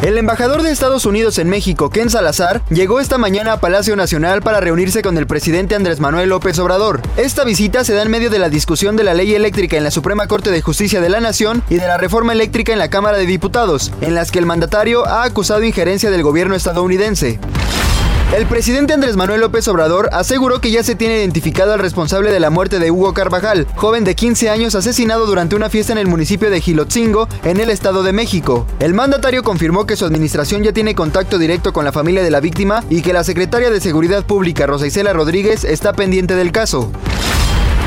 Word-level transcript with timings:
El 0.00 0.16
embajador 0.16 0.62
de 0.62 0.70
Estados 0.70 1.06
Unidos 1.06 1.38
en 1.38 1.48
México, 1.48 1.90
Ken 1.90 2.08
Salazar, 2.08 2.62
llegó 2.70 3.00
esta 3.00 3.18
mañana 3.18 3.54
a 3.54 3.60
Palacio 3.60 3.96
Nacional 3.96 4.42
para 4.42 4.60
reunirse 4.60 5.02
con 5.02 5.18
el 5.18 5.26
presidente 5.26 5.74
Andrés 5.74 5.98
Manuel 5.98 6.28
López 6.28 6.56
Obrador. 6.60 7.02
Esta 7.16 7.42
visita 7.42 7.82
se 7.82 7.94
da 7.94 8.02
en 8.02 8.10
medio 8.10 8.30
de 8.30 8.38
la 8.38 8.48
discusión 8.48 8.96
de 8.96 9.02
la 9.02 9.14
ley 9.14 9.34
eléctrica 9.34 9.76
en 9.76 9.82
la 9.82 9.90
Suprema 9.90 10.28
Corte 10.28 10.52
de 10.52 10.62
Justicia 10.62 11.00
de 11.00 11.08
la 11.08 11.18
Nación 11.18 11.64
y 11.68 11.76
de 11.76 11.86
la 11.88 11.98
reforma 11.98 12.32
eléctrica 12.32 12.72
en 12.72 12.78
la 12.78 12.90
Cámara 12.90 13.18
de 13.18 13.26
Diputados, 13.26 13.90
en 14.00 14.14
las 14.14 14.30
que 14.30 14.38
el 14.38 14.46
mandatario 14.46 15.04
ha 15.04 15.24
acusado 15.24 15.64
injerencia 15.64 16.12
del 16.12 16.22
gobierno 16.22 16.54
estadounidense. 16.54 17.40
El 18.36 18.46
presidente 18.46 18.92
Andrés 18.92 19.16
Manuel 19.16 19.40
López 19.40 19.66
Obrador 19.68 20.10
aseguró 20.12 20.60
que 20.60 20.70
ya 20.70 20.82
se 20.82 20.94
tiene 20.94 21.16
identificado 21.16 21.72
al 21.72 21.78
responsable 21.78 22.30
de 22.30 22.40
la 22.40 22.50
muerte 22.50 22.78
de 22.78 22.90
Hugo 22.90 23.14
Carvajal, 23.14 23.66
joven 23.74 24.04
de 24.04 24.14
15 24.14 24.50
años 24.50 24.74
asesinado 24.74 25.24
durante 25.24 25.56
una 25.56 25.70
fiesta 25.70 25.92
en 25.92 25.98
el 25.98 26.08
municipio 26.08 26.50
de 26.50 26.60
Gilotzingo, 26.60 27.26
en 27.42 27.58
el 27.58 27.70
Estado 27.70 28.02
de 28.02 28.12
México. 28.12 28.66
El 28.80 28.92
mandatario 28.92 29.42
confirmó 29.42 29.86
que 29.86 29.96
su 29.96 30.04
administración 30.04 30.62
ya 30.62 30.72
tiene 30.72 30.94
contacto 30.94 31.38
directo 31.38 31.72
con 31.72 31.86
la 31.86 31.92
familia 31.92 32.22
de 32.22 32.30
la 32.30 32.40
víctima 32.40 32.84
y 32.90 33.00
que 33.00 33.14
la 33.14 33.24
secretaria 33.24 33.70
de 33.70 33.80
Seguridad 33.80 34.26
Pública, 34.26 34.66
Rosa 34.66 34.86
Isela 34.86 35.14
Rodríguez, 35.14 35.64
está 35.64 35.94
pendiente 35.94 36.34
del 36.34 36.52
caso. 36.52 36.92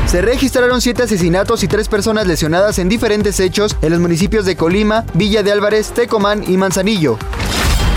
Se 0.06 0.22
registraron 0.22 0.80
siete 0.80 1.04
asesinatos 1.04 1.62
y 1.62 1.68
tres 1.68 1.86
personas 1.86 2.26
lesionadas 2.26 2.80
en 2.80 2.88
diferentes 2.88 3.38
hechos 3.38 3.76
en 3.80 3.90
los 3.90 4.00
municipios 4.00 4.44
de 4.44 4.56
Colima, 4.56 5.04
Villa 5.14 5.44
de 5.44 5.52
Álvarez, 5.52 5.92
Tecomán 5.92 6.42
y 6.48 6.56
Manzanillo. 6.56 7.16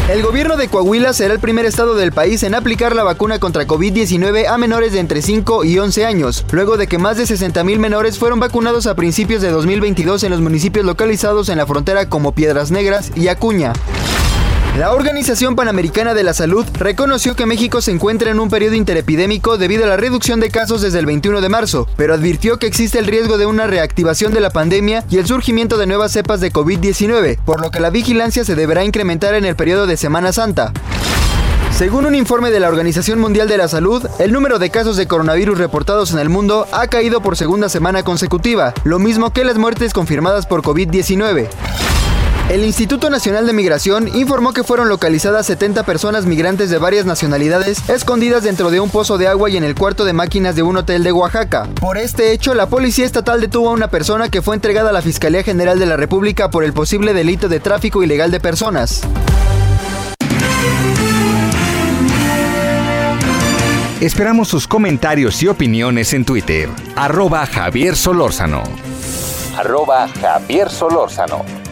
El 0.08 0.22
gobierno 0.22 0.56
de 0.56 0.68
Coahuila 0.68 1.14
será 1.14 1.34
el 1.34 1.40
primer 1.40 1.66
estado 1.66 1.96
del 1.96 2.12
país 2.12 2.44
en 2.44 2.54
aplicar 2.54 2.96
la 2.96 3.04
vacuna 3.04 3.40
contra 3.40 3.66
COVID-19 3.66 4.46
a 4.48 4.56
menores 4.60 4.94
de 4.94 5.00
entre 5.00 5.24
5 5.24 5.66
y 5.66 5.80
11 5.80 6.06
años, 6.06 6.46
luego 6.52 6.78
de 6.78 6.86
que 6.86 7.00
más 7.00 7.18
de 7.18 7.24
60.000 7.24 7.80
menores 7.80 8.20
fueron 8.20 8.40
vacunados 8.40 8.86
a 8.86 8.94
principios 8.94 9.42
de 9.42 9.50
2022 9.50 10.24
en 10.24 10.30
los 10.30 10.42
municipios 10.42 10.86
localizados 10.86 11.50
en 11.50 11.58
la 11.58 11.66
frontera 11.66 12.08
como 12.08 12.34
Piedras 12.34 12.70
Negras 12.70 13.12
y 13.16 13.30
Acuña. 13.30 13.74
La 14.78 14.92
Organización 14.92 15.56
Panamericana 15.56 16.14
de 16.14 16.24
la 16.24 16.34
Salud 16.34 16.66
reconoció 16.74 17.34
que 17.34 17.46
México 17.46 17.80
se 17.82 17.92
encuentra 17.92 18.30
en 18.30 18.42
un 18.42 18.50
periodo 18.50 18.76
interepidémico 18.76 19.58
debido 19.58 19.86
a 19.86 19.88
la 19.88 19.96
reducción 19.96 20.42
de 20.42 20.50
casos 20.50 20.82
desde 20.82 21.00
el 21.00 21.06
21 21.06 21.40
de 21.40 21.48
marzo, 21.48 21.88
pero 21.96 22.14
advirtió 22.14 22.60
que 22.60 22.68
existe 22.68 23.00
el 23.00 23.08
riesgo 23.08 23.38
de 23.38 23.46
una 23.46 23.68
reactivación 23.68 24.34
de 24.34 24.42
la 24.42 24.50
pandemia 24.50 25.06
y 25.10 25.18
el 25.18 25.28
surgimiento 25.28 25.78
de 25.78 25.86
nuevas 25.86 26.12
cepas 26.12 26.42
de 26.42 26.52
COVID-19, 26.52 27.40
por 27.46 27.62
lo 27.62 27.72
que 27.72 27.80
la 27.80 27.90
vigilancia 27.90 28.44
se 28.44 28.56
deberá 28.56 28.84
incrementar 28.84 29.34
en 29.36 29.46
el 29.46 29.56
periodo 29.56 29.88
de 29.88 29.96
Semana 29.96 30.34
Santa. 30.34 30.74
Según 31.72 32.06
un 32.06 32.16
informe 32.16 32.52
de 32.52 32.60
la 32.60 32.68
Organización 32.68 33.18
Mundial 33.20 33.48
de 33.48 33.58
la 33.58 33.70
Salud, 33.70 34.06
el 34.20 34.34
número 34.34 34.60
de 34.60 34.72
casos 34.72 34.98
de 34.98 35.08
coronavirus 35.08 35.58
reportados 35.58 36.12
en 36.12 36.20
el 36.20 36.28
mundo 36.28 36.68
ha 36.74 36.88
caído 36.88 37.22
por 37.22 37.38
segunda 37.38 37.70
semana 37.70 38.04
consecutiva, 38.04 38.74
lo 38.84 39.00
mismo 39.00 39.32
que 39.32 39.46
las 39.46 39.58
muertes 39.58 39.94
confirmadas 39.94 40.46
por 40.46 40.64
COVID-19. 40.64 41.48
El 42.48 42.64
Instituto 42.64 43.10
Nacional 43.10 43.48
de 43.48 43.54
Migración 43.54 44.08
informó 44.16 44.54
que 44.54 44.64
fueron 44.64 44.88
localizadas 44.88 45.48
70 45.48 45.82
personas 45.82 46.28
migrantes 46.28 46.70
de 46.70 46.78
varias 46.78 47.04
nacionalidades 47.06 47.90
escondidas 47.90 48.44
dentro 48.44 48.70
de 48.70 48.80
un 48.80 48.92
pozo 48.92 49.18
de 49.18 49.28
agua 49.28 49.50
y 49.50 49.58
en 49.58 49.64
el 49.64 49.74
cuarto 49.74 50.06
de 50.06 50.14
máquinas 50.14 50.56
de 50.56 50.62
un 50.62 50.78
hotel 50.78 51.04
de 51.04 51.12
Oaxaca. 51.12 51.68
Por 51.80 51.98
este 51.98 52.34
hecho, 52.34 52.54
la 52.54 52.70
Policía 52.70 53.04
Estatal 53.04 53.42
detuvo 53.42 53.70
a 53.70 53.74
una 53.74 53.90
persona 53.90 54.30
que 54.30 54.44
fue 54.44 54.54
entregada 54.54 54.92
a 54.92 54.94
la 54.94 55.02
Fiscalía 55.02 55.42
General 55.42 55.80
de 55.80 55.88
la 55.88 55.98
República 55.98 56.52
por 56.52 56.64
el 56.64 56.72
posible 56.72 57.16
delito 57.16 57.50
de 57.50 57.60
tráfico 57.60 58.04
ilegal 58.04 58.30
de 58.30 58.40
personas. 58.40 59.02
Esperamos 64.00 64.50
sus 64.50 64.68
comentarios 64.68 65.42
y 65.42 65.48
opiniones 65.48 66.14
en 66.14 66.26
Twitter. 66.26 66.70
Arroba 66.96 67.44
Javier 67.48 67.96
Solórzano. 67.96 68.62
Arroba 69.58 70.08
Javier 70.22 70.70
Solórzano. 70.70 71.65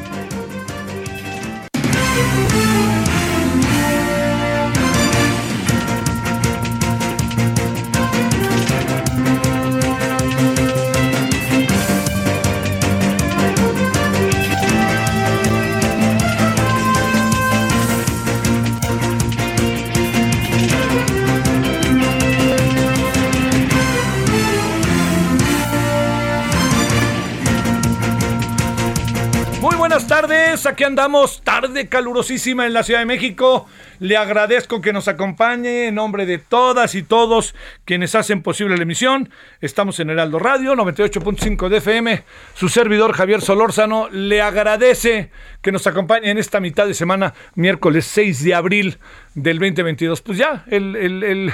Tardes, 30.33 30.65
aquí 30.65 30.83
andamos, 30.83 31.41
tarde 31.43 31.87
calurosísima 31.87 32.65
en 32.65 32.73
la 32.73 32.81
Ciudad 32.81 33.01
de 33.01 33.05
México. 33.05 33.67
Le 33.99 34.17
agradezco 34.17 34.81
que 34.81 34.91
nos 34.91 35.07
acompañe 35.07 35.87
en 35.87 35.95
nombre 35.95 36.25
de 36.25 36.39
todas 36.39 36.95
y 36.95 37.03
todos 37.03 37.53
quienes 37.85 38.15
hacen 38.15 38.41
posible 38.41 38.75
la 38.75 38.81
emisión. 38.81 39.29
Estamos 39.61 39.99
en 39.99 40.09
Heraldo 40.09 40.39
Radio, 40.39 40.73
98.5 40.73 41.69
de 41.69 41.77
FM. 41.77 42.23
Su 42.55 42.67
servidor 42.67 43.13
Javier 43.13 43.41
Solórzano 43.41 44.09
le 44.09 44.41
agradece 44.41 45.29
que 45.61 45.71
nos 45.71 45.85
acompañe 45.85 46.31
en 46.31 46.39
esta 46.39 46.59
mitad 46.59 46.87
de 46.87 46.95
semana, 46.95 47.35
miércoles 47.53 48.05
6 48.05 48.43
de 48.43 48.55
abril 48.55 48.97
del 49.35 49.59
2022. 49.59 50.21
Pues 50.21 50.39
ya, 50.39 50.65
el, 50.67 50.95
el, 50.95 51.23
el, 51.23 51.53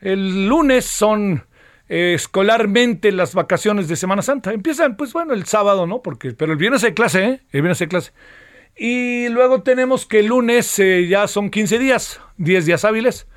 el 0.00 0.48
lunes 0.48 0.86
son 0.86 1.44
escolarmente 1.88 3.12
las 3.12 3.34
vacaciones 3.34 3.88
de 3.88 3.96
Semana 3.96 4.22
Santa. 4.22 4.52
Empiezan, 4.52 4.96
pues 4.96 5.12
bueno, 5.12 5.34
el 5.34 5.44
sábado, 5.44 5.86
¿no? 5.86 6.02
Porque, 6.02 6.32
pero 6.32 6.52
el 6.52 6.58
viernes 6.58 6.84
hay 6.84 6.94
clase, 6.94 7.24
¿eh? 7.24 7.40
El 7.52 7.62
viernes 7.62 7.80
hay 7.80 7.88
clase. 7.88 8.12
Y 8.76 9.28
luego 9.28 9.62
tenemos 9.62 10.06
que 10.06 10.20
el 10.20 10.26
lunes 10.26 10.78
eh, 10.78 11.06
ya 11.06 11.28
son 11.28 11.50
15 11.50 11.78
días, 11.78 12.20
10 12.38 12.66
días 12.66 12.84
hábiles. 12.84 13.28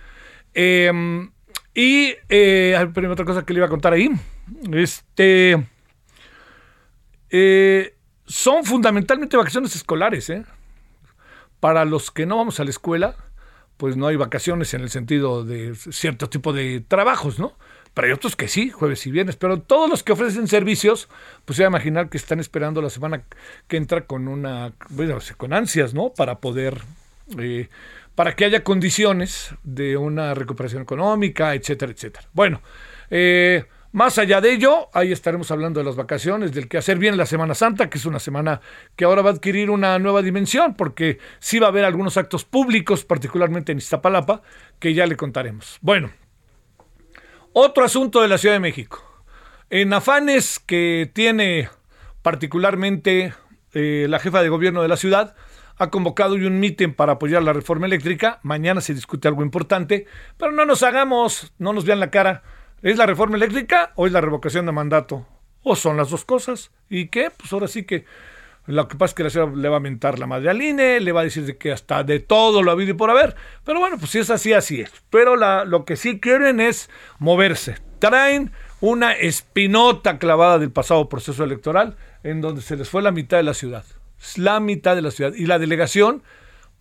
Em, 0.53 1.31
y, 1.75 2.15
eh, 2.29 2.75
otra 3.09 3.25
cosa 3.25 3.45
que 3.45 3.53
le 3.53 3.59
iba 3.59 3.67
a 3.67 3.69
contar 3.69 3.93
ahí. 3.93 4.09
Este. 4.73 5.63
eh, 7.29 7.93
son 8.25 8.65
fundamentalmente 8.65 9.37
vacaciones 9.37 9.75
escolares, 9.75 10.29
¿eh? 10.29 10.43
Para 11.59 11.85
los 11.85 12.11
que 12.11 12.25
no 12.25 12.37
vamos 12.37 12.59
a 12.59 12.63
la 12.63 12.69
escuela, 12.69 13.15
pues 13.77 13.95
no 13.95 14.07
hay 14.07 14.15
vacaciones 14.15 14.73
en 14.73 14.81
el 14.81 14.89
sentido 14.89 15.43
de 15.43 15.75
cierto 15.75 16.29
tipo 16.29 16.51
de 16.51 16.81
trabajos, 16.81 17.39
¿no? 17.39 17.57
Pero 17.97 18.09
hay 18.09 18.13
otros 18.13 18.35
que 18.35 18.47
sí, 18.47 18.69
jueves 18.69 19.07
y 19.07 19.11
viernes. 19.11 19.37
Pero 19.37 19.59
todos 19.59 19.89
los 19.89 20.03
que 20.03 20.11
ofrecen 20.11 20.47
servicios, 20.47 21.09
pues 21.45 21.57
se 21.57 21.63
a 21.63 21.67
imaginar 21.67 22.09
que 22.09 22.17
están 22.17 22.39
esperando 22.39 22.79
la 22.79 22.91
semana 22.91 23.23
que 23.67 23.75
entra 23.75 24.05
con 24.05 24.27
una, 24.27 24.71
bueno, 24.89 25.17
con 25.35 25.51
ansias, 25.51 25.95
¿no? 25.95 26.13
Para 26.15 26.37
poder, 26.37 26.79
eh, 27.39 27.69
para 28.13 28.35
que 28.35 28.45
haya 28.45 28.63
condiciones 28.63 29.49
de 29.63 29.97
una 29.97 30.35
recuperación 30.35 30.83
económica, 30.83 31.55
etcétera, 31.55 31.91
etcétera. 31.91 32.27
Bueno, 32.33 32.61
eh, 33.09 33.65
más 33.93 34.19
allá 34.19 34.41
de 34.41 34.53
ello, 34.53 34.89
ahí 34.93 35.11
estaremos 35.11 35.49
hablando 35.49 35.79
de 35.79 35.85
las 35.87 35.95
vacaciones, 35.95 36.51
del 36.51 36.67
que 36.67 36.77
hacer 36.77 36.99
bien 36.99 37.17
la 37.17 37.25
Semana 37.25 37.55
Santa, 37.55 37.89
que 37.89 37.97
es 37.97 38.05
una 38.05 38.19
semana 38.19 38.61
que 38.95 39.05
ahora 39.05 39.23
va 39.23 39.31
a 39.31 39.33
adquirir 39.33 39.71
una 39.71 39.97
nueva 39.97 40.21
dimensión, 40.21 40.75
porque 40.75 41.17
sí 41.39 41.57
va 41.57 41.65
a 41.65 41.69
haber 41.69 41.83
algunos 41.83 42.15
actos 42.15 42.45
públicos, 42.45 43.03
particularmente 43.03 43.71
en 43.71 43.79
Iztapalapa, 43.79 44.43
que 44.77 44.93
ya 44.93 45.07
le 45.07 45.15
contaremos. 45.15 45.79
Bueno, 45.81 46.11
otro 47.59 47.83
asunto 47.83 48.21
de 48.21 48.27
la 48.27 48.37
Ciudad 48.37 48.53
de 48.53 48.59
México. 48.59 49.03
En 49.71 49.91
afanes 49.91 50.59
que 50.59 51.09
tiene 51.11 51.69
particularmente 52.21 53.33
eh, 53.73 54.05
la 54.07 54.19
jefa 54.19 54.43
de 54.43 54.49
gobierno 54.49 54.83
de 54.83 54.87
la 54.87 54.95
ciudad, 54.95 55.35
ha 55.77 55.89
convocado 55.89 56.35
hoy 56.35 56.45
un 56.45 56.59
mitin 56.59 56.93
para 56.93 57.13
apoyar 57.13 57.41
la 57.41 57.53
reforma 57.53 57.87
eléctrica. 57.87 58.39
Mañana 58.43 58.79
se 58.79 58.93
discute 58.93 59.27
algo 59.27 59.41
importante, 59.41 60.05
pero 60.37 60.51
no 60.51 60.65
nos 60.65 60.83
hagamos, 60.83 61.51
no 61.57 61.73
nos 61.73 61.83
vean 61.83 61.99
la 61.99 62.11
cara. 62.11 62.43
¿Es 62.83 62.97
la 62.97 63.07
reforma 63.07 63.37
eléctrica 63.37 63.91
o 63.95 64.05
es 64.05 64.13
la 64.13 64.21
revocación 64.21 64.67
de 64.67 64.71
mandato? 64.71 65.25
o 65.67 65.75
son 65.75 65.97
las 65.97 66.09
dos 66.09 66.25
cosas. 66.25 66.71
¿Y 66.89 67.09
qué? 67.09 67.29
Pues 67.35 67.51
ahora 67.51 67.67
sí 67.67 67.83
que 67.83 68.05
lo 68.67 68.87
que 68.87 68.97
pasa 68.97 69.11
es 69.11 69.15
que 69.15 69.23
la 69.23 69.29
señora 69.29 69.55
le 69.55 69.69
va 69.69 69.77
a 69.77 69.79
mentar 69.79 70.19
la 70.19 70.27
madre 70.27 70.49
al 70.49 70.61
INE, 70.61 70.99
le 70.99 71.11
va 71.13 71.21
a 71.21 71.23
decir 71.23 71.45
de 71.45 71.57
que 71.57 71.71
hasta 71.71 72.03
de 72.03 72.19
todo 72.19 72.61
lo 72.61 72.69
ha 72.69 72.73
habido 72.73 72.91
y 72.91 72.93
por 72.95 73.09
haber. 73.09 73.35
Pero 73.63 73.79
bueno, 73.79 73.97
pues 73.97 74.11
si 74.11 74.19
es 74.19 74.29
así, 74.29 74.51
así 74.51 74.81
es. 74.81 74.91
Pero 75.09 75.35
lo 75.65 75.85
que 75.85 75.95
sí 75.95 76.19
quieren 76.19 76.59
es 76.59 76.89
moverse. 77.17 77.77
Traen 77.99 78.51
una 78.81 79.13
espinota 79.13 80.19
clavada 80.19 80.59
del 80.59 80.71
pasado 80.71 81.07
proceso 81.09 81.43
electoral 81.43 81.95
en 82.23 82.41
donde 82.41 82.61
se 82.61 82.75
les 82.75 82.89
fue 82.89 83.01
la 83.01 83.11
mitad 83.11 83.37
de 83.37 83.43
la 83.43 83.53
ciudad. 83.53 83.85
La 84.35 84.59
mitad 84.59 84.95
de 84.95 85.01
la 85.01 85.11
ciudad. 85.11 85.33
Y 85.33 85.45
la 85.45 85.59
delegación, 85.59 86.21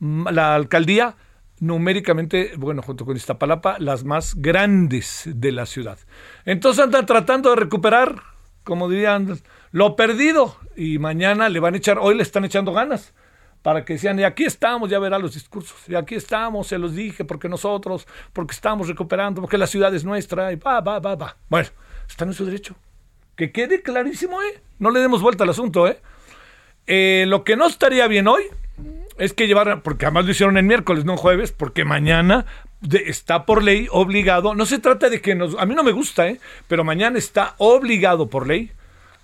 la 0.00 0.54
alcaldía, 0.56 1.14
numéricamente, 1.60 2.52
bueno, 2.56 2.82
junto 2.82 3.04
con 3.04 3.16
Iztapalapa, 3.16 3.76
las 3.78 4.04
más 4.04 4.34
grandes 4.34 5.22
de 5.26 5.52
la 5.52 5.66
ciudad. 5.66 5.98
Entonces 6.44 6.82
andan 6.82 7.06
tratando 7.06 7.50
de 7.50 7.56
recuperar, 7.56 8.22
como 8.64 8.88
dirían, 8.88 9.38
lo 9.70 9.94
perdido. 9.96 10.56
Y 10.76 10.98
mañana 10.98 11.48
le 11.48 11.58
van 11.58 11.74
a 11.74 11.78
echar, 11.78 11.98
hoy 11.98 12.14
le 12.14 12.22
están 12.22 12.44
echando 12.44 12.72
ganas 12.72 13.14
para 13.62 13.84
que 13.84 13.94
decían, 13.94 14.16
y 14.20 14.22
aquí 14.22 14.44
estamos, 14.44 14.88
ya 14.88 15.00
verá 15.00 15.18
los 15.18 15.34
discursos, 15.34 15.88
y 15.88 15.96
aquí 15.96 16.14
estamos, 16.14 16.68
se 16.68 16.78
los 16.78 16.94
dije, 16.94 17.24
porque 17.24 17.48
nosotros, 17.48 18.06
porque 18.32 18.54
estamos 18.54 18.86
recuperando, 18.86 19.40
porque 19.40 19.58
la 19.58 19.66
ciudad 19.66 19.92
es 19.92 20.04
nuestra, 20.04 20.52
y 20.52 20.54
va, 20.54 20.80
va, 20.80 21.00
va, 21.00 21.16
va. 21.16 21.36
Bueno, 21.48 21.68
están 22.08 22.28
en 22.28 22.34
su 22.34 22.44
derecho. 22.44 22.76
Que 23.34 23.50
quede 23.50 23.82
clarísimo, 23.82 24.40
¿eh? 24.40 24.60
No 24.78 24.90
le 24.90 25.00
demos 25.00 25.20
vuelta 25.20 25.42
al 25.42 25.50
asunto, 25.50 25.88
¿eh? 25.88 25.98
eh 26.86 27.24
lo 27.26 27.42
que 27.42 27.56
no 27.56 27.66
estaría 27.66 28.06
bien 28.06 28.28
hoy 28.28 28.44
es 29.18 29.32
que 29.32 29.48
llevar, 29.48 29.82
porque 29.82 30.06
además 30.06 30.26
lo 30.26 30.30
hicieron 30.30 30.58
el 30.58 30.64
miércoles, 30.64 31.04
no 31.04 31.16
jueves, 31.16 31.50
porque 31.50 31.84
mañana 31.84 32.46
está 32.92 33.46
por 33.46 33.64
ley 33.64 33.88
obligado, 33.90 34.54
no 34.54 34.64
se 34.66 34.78
trata 34.78 35.08
de 35.08 35.20
que 35.20 35.34
nos, 35.34 35.58
a 35.58 35.66
mí 35.66 35.74
no 35.74 35.82
me 35.82 35.90
gusta, 35.92 36.28
¿eh? 36.28 36.38
Pero 36.68 36.84
mañana 36.84 37.18
está 37.18 37.56
obligado 37.58 38.28
por 38.28 38.46
ley 38.46 38.70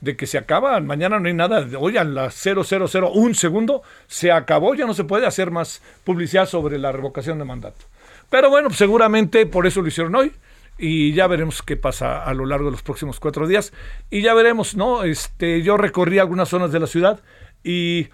de 0.02 0.16
que 0.16 0.26
se 0.26 0.36
acaba, 0.36 0.78
mañana 0.80 1.20
no 1.20 1.28
hay 1.28 1.32
nada, 1.32 1.64
hoy 1.78 1.96
a 1.96 2.02
las 2.02 2.34
0001 2.34 3.34
segundo 3.34 3.82
se 4.08 4.32
acabó, 4.32 4.74
ya 4.74 4.84
no 4.84 4.94
se 4.94 5.04
puede 5.04 5.26
hacer 5.26 5.52
más 5.52 5.80
publicidad 6.02 6.46
sobre 6.46 6.76
la 6.78 6.90
revocación 6.90 7.38
de 7.38 7.44
mandato. 7.44 7.86
Pero 8.28 8.50
bueno, 8.50 8.70
seguramente 8.70 9.46
por 9.46 9.64
eso 9.64 9.80
lo 9.80 9.86
hicieron 9.86 10.16
hoy 10.16 10.32
y 10.76 11.12
ya 11.12 11.28
veremos 11.28 11.62
qué 11.62 11.76
pasa 11.76 12.24
a 12.24 12.34
lo 12.34 12.46
largo 12.46 12.66
de 12.66 12.72
los 12.72 12.82
próximos 12.82 13.20
cuatro 13.20 13.46
días 13.46 13.72
y 14.10 14.22
ya 14.22 14.34
veremos, 14.34 14.74
¿no? 14.74 15.04
Este, 15.04 15.62
yo 15.62 15.76
recorrí 15.76 16.18
algunas 16.18 16.48
zonas 16.48 16.72
de 16.72 16.80
la 16.80 16.88
ciudad 16.88 17.20
y 17.62 18.08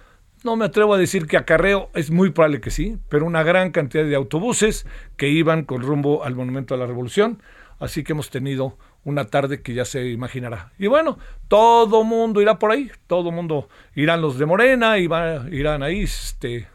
no 0.44 0.56
me 0.56 0.66
atrevo 0.66 0.92
a 0.92 0.98
decir 0.98 1.26
que 1.26 1.38
acarreo, 1.38 1.88
es 1.94 2.10
muy 2.10 2.30
probable 2.30 2.60
que 2.60 2.70
sí, 2.70 2.98
pero 3.08 3.24
una 3.24 3.42
gran 3.42 3.70
cantidad 3.70 4.04
de 4.04 4.14
autobuses 4.14 4.84
que 5.16 5.28
iban 5.28 5.64
con 5.64 5.80
rumbo 5.80 6.22
al 6.22 6.34
Monumento 6.34 6.74
a 6.74 6.76
la 6.76 6.86
Revolución, 6.86 7.42
así 7.78 8.04
que 8.04 8.12
hemos 8.12 8.28
tenido 8.28 8.76
una 9.04 9.26
tarde 9.26 9.62
que 9.62 9.74
ya 9.74 9.84
se 9.84 10.08
imaginará. 10.08 10.72
Y 10.78 10.86
bueno, 10.86 11.18
todo 11.48 12.04
mundo 12.04 12.42
irá 12.42 12.58
por 12.58 12.72
ahí, 12.72 12.90
todo 13.06 13.30
mundo 13.30 13.68
irán 13.94 14.20
los 14.20 14.38
de 14.38 14.46
Morena, 14.46 14.98
y 14.98 15.08
irán 15.50 15.82
ahí 15.82 16.02
este, 16.02 16.68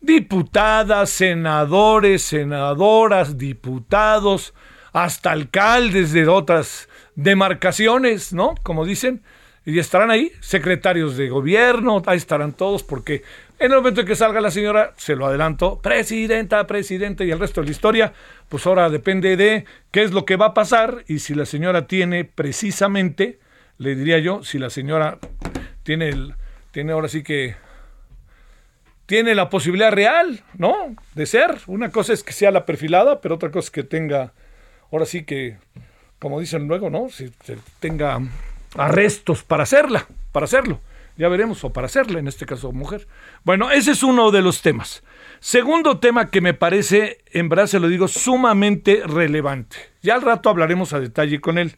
diputadas, 0.00 1.10
senadores, 1.10 2.22
senadoras, 2.22 3.38
diputados, 3.38 4.54
hasta 4.92 5.30
alcaldes 5.30 6.12
de 6.12 6.26
otras 6.26 6.88
demarcaciones, 7.14 8.32
¿no? 8.32 8.54
Como 8.62 8.84
dicen, 8.84 9.22
y 9.70 9.78
estarán 9.78 10.10
ahí, 10.10 10.32
secretarios 10.40 11.16
de 11.16 11.28
gobierno, 11.28 12.02
ahí 12.06 12.16
estarán 12.16 12.52
todos, 12.52 12.82
porque 12.82 13.22
en 13.58 13.70
el 13.70 13.76
momento 13.78 14.00
en 14.00 14.06
que 14.06 14.16
salga 14.16 14.40
la 14.40 14.50
señora, 14.50 14.94
se 14.96 15.14
lo 15.14 15.26
adelanto, 15.26 15.80
presidenta, 15.80 16.66
presidente, 16.66 17.24
y 17.24 17.30
el 17.30 17.38
resto 17.38 17.60
de 17.60 17.66
la 17.66 17.70
historia, 17.70 18.12
pues 18.48 18.66
ahora 18.66 18.90
depende 18.90 19.36
de 19.36 19.64
qué 19.90 20.02
es 20.02 20.12
lo 20.12 20.24
que 20.24 20.36
va 20.36 20.46
a 20.46 20.54
pasar 20.54 21.04
y 21.06 21.20
si 21.20 21.34
la 21.34 21.46
señora 21.46 21.86
tiene 21.86 22.24
precisamente, 22.24 23.38
le 23.78 23.94
diría 23.94 24.18
yo, 24.18 24.42
si 24.42 24.58
la 24.58 24.70
señora 24.70 25.18
tiene, 25.82 26.08
el, 26.08 26.34
tiene 26.72 26.92
ahora 26.92 27.08
sí 27.08 27.22
que, 27.22 27.54
tiene 29.06 29.34
la 29.34 29.50
posibilidad 29.50 29.90
real, 29.90 30.44
¿no? 30.56 30.94
De 31.16 31.26
ser. 31.26 31.58
Una 31.66 31.90
cosa 31.90 32.12
es 32.12 32.22
que 32.22 32.32
sea 32.32 32.52
la 32.52 32.64
perfilada, 32.64 33.20
pero 33.20 33.34
otra 33.34 33.50
cosa 33.50 33.66
es 33.66 33.70
que 33.72 33.82
tenga, 33.82 34.32
ahora 34.92 35.04
sí 35.04 35.24
que, 35.24 35.58
como 36.20 36.38
dicen 36.38 36.68
luego, 36.68 36.90
¿no? 36.90 37.08
Si 37.08 37.30
tenga 37.80 38.20
arrestos 38.76 39.42
para 39.42 39.64
hacerla, 39.64 40.06
para 40.32 40.44
hacerlo 40.44 40.80
ya 41.20 41.28
veremos, 41.28 41.62
o 41.64 41.70
para 41.70 41.84
hacerle, 41.84 42.18
en 42.18 42.28
este 42.28 42.46
caso 42.46 42.72
mujer. 42.72 43.06
Bueno, 43.44 43.70
ese 43.70 43.90
es 43.90 44.02
uno 44.02 44.30
de 44.30 44.40
los 44.40 44.62
temas. 44.62 45.04
Segundo 45.38 45.98
tema 45.98 46.30
que 46.30 46.40
me 46.40 46.54
parece, 46.54 47.18
en 47.30 47.50
verdad 47.50 47.66
se 47.66 47.78
lo 47.78 47.88
digo, 47.88 48.08
sumamente 48.08 49.02
relevante. 49.06 49.76
Ya 50.00 50.14
al 50.14 50.22
rato 50.22 50.48
hablaremos 50.48 50.94
a 50.94 51.00
detalle 51.00 51.38
con 51.38 51.58
él. 51.58 51.76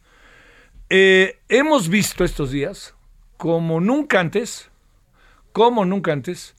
Eh, 0.90 1.40
hemos 1.48 1.88
visto 1.88 2.22
estos 2.22 2.52
días, 2.52 2.94
como 3.36 3.80
nunca 3.80 4.20
antes, 4.20 4.70
como 5.50 5.84
nunca 5.84 6.12
antes, 6.12 6.54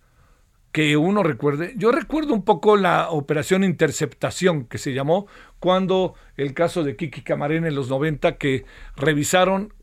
que 0.74 0.97
uno 0.97 1.24
recuerde. 1.24 1.74
Yo 1.77 1.89
recuerdo 1.94 2.33
un 2.33 2.44
poco 2.44 2.75
la 2.75 3.12
operación 3.12 3.63
interceptación 3.63 4.65
que 4.65 4.77
se 4.77 4.94
llamó 4.94 5.27
cuando 5.59 6.15
el 6.35 6.53
caso 6.53 6.83
de 6.83 6.97
Kiki 6.97 7.21
Camarena 7.21 7.69
en 7.69 7.75
los 7.75 7.89
90 7.89 8.38
que 8.38 8.65
revisaron 8.97 9.74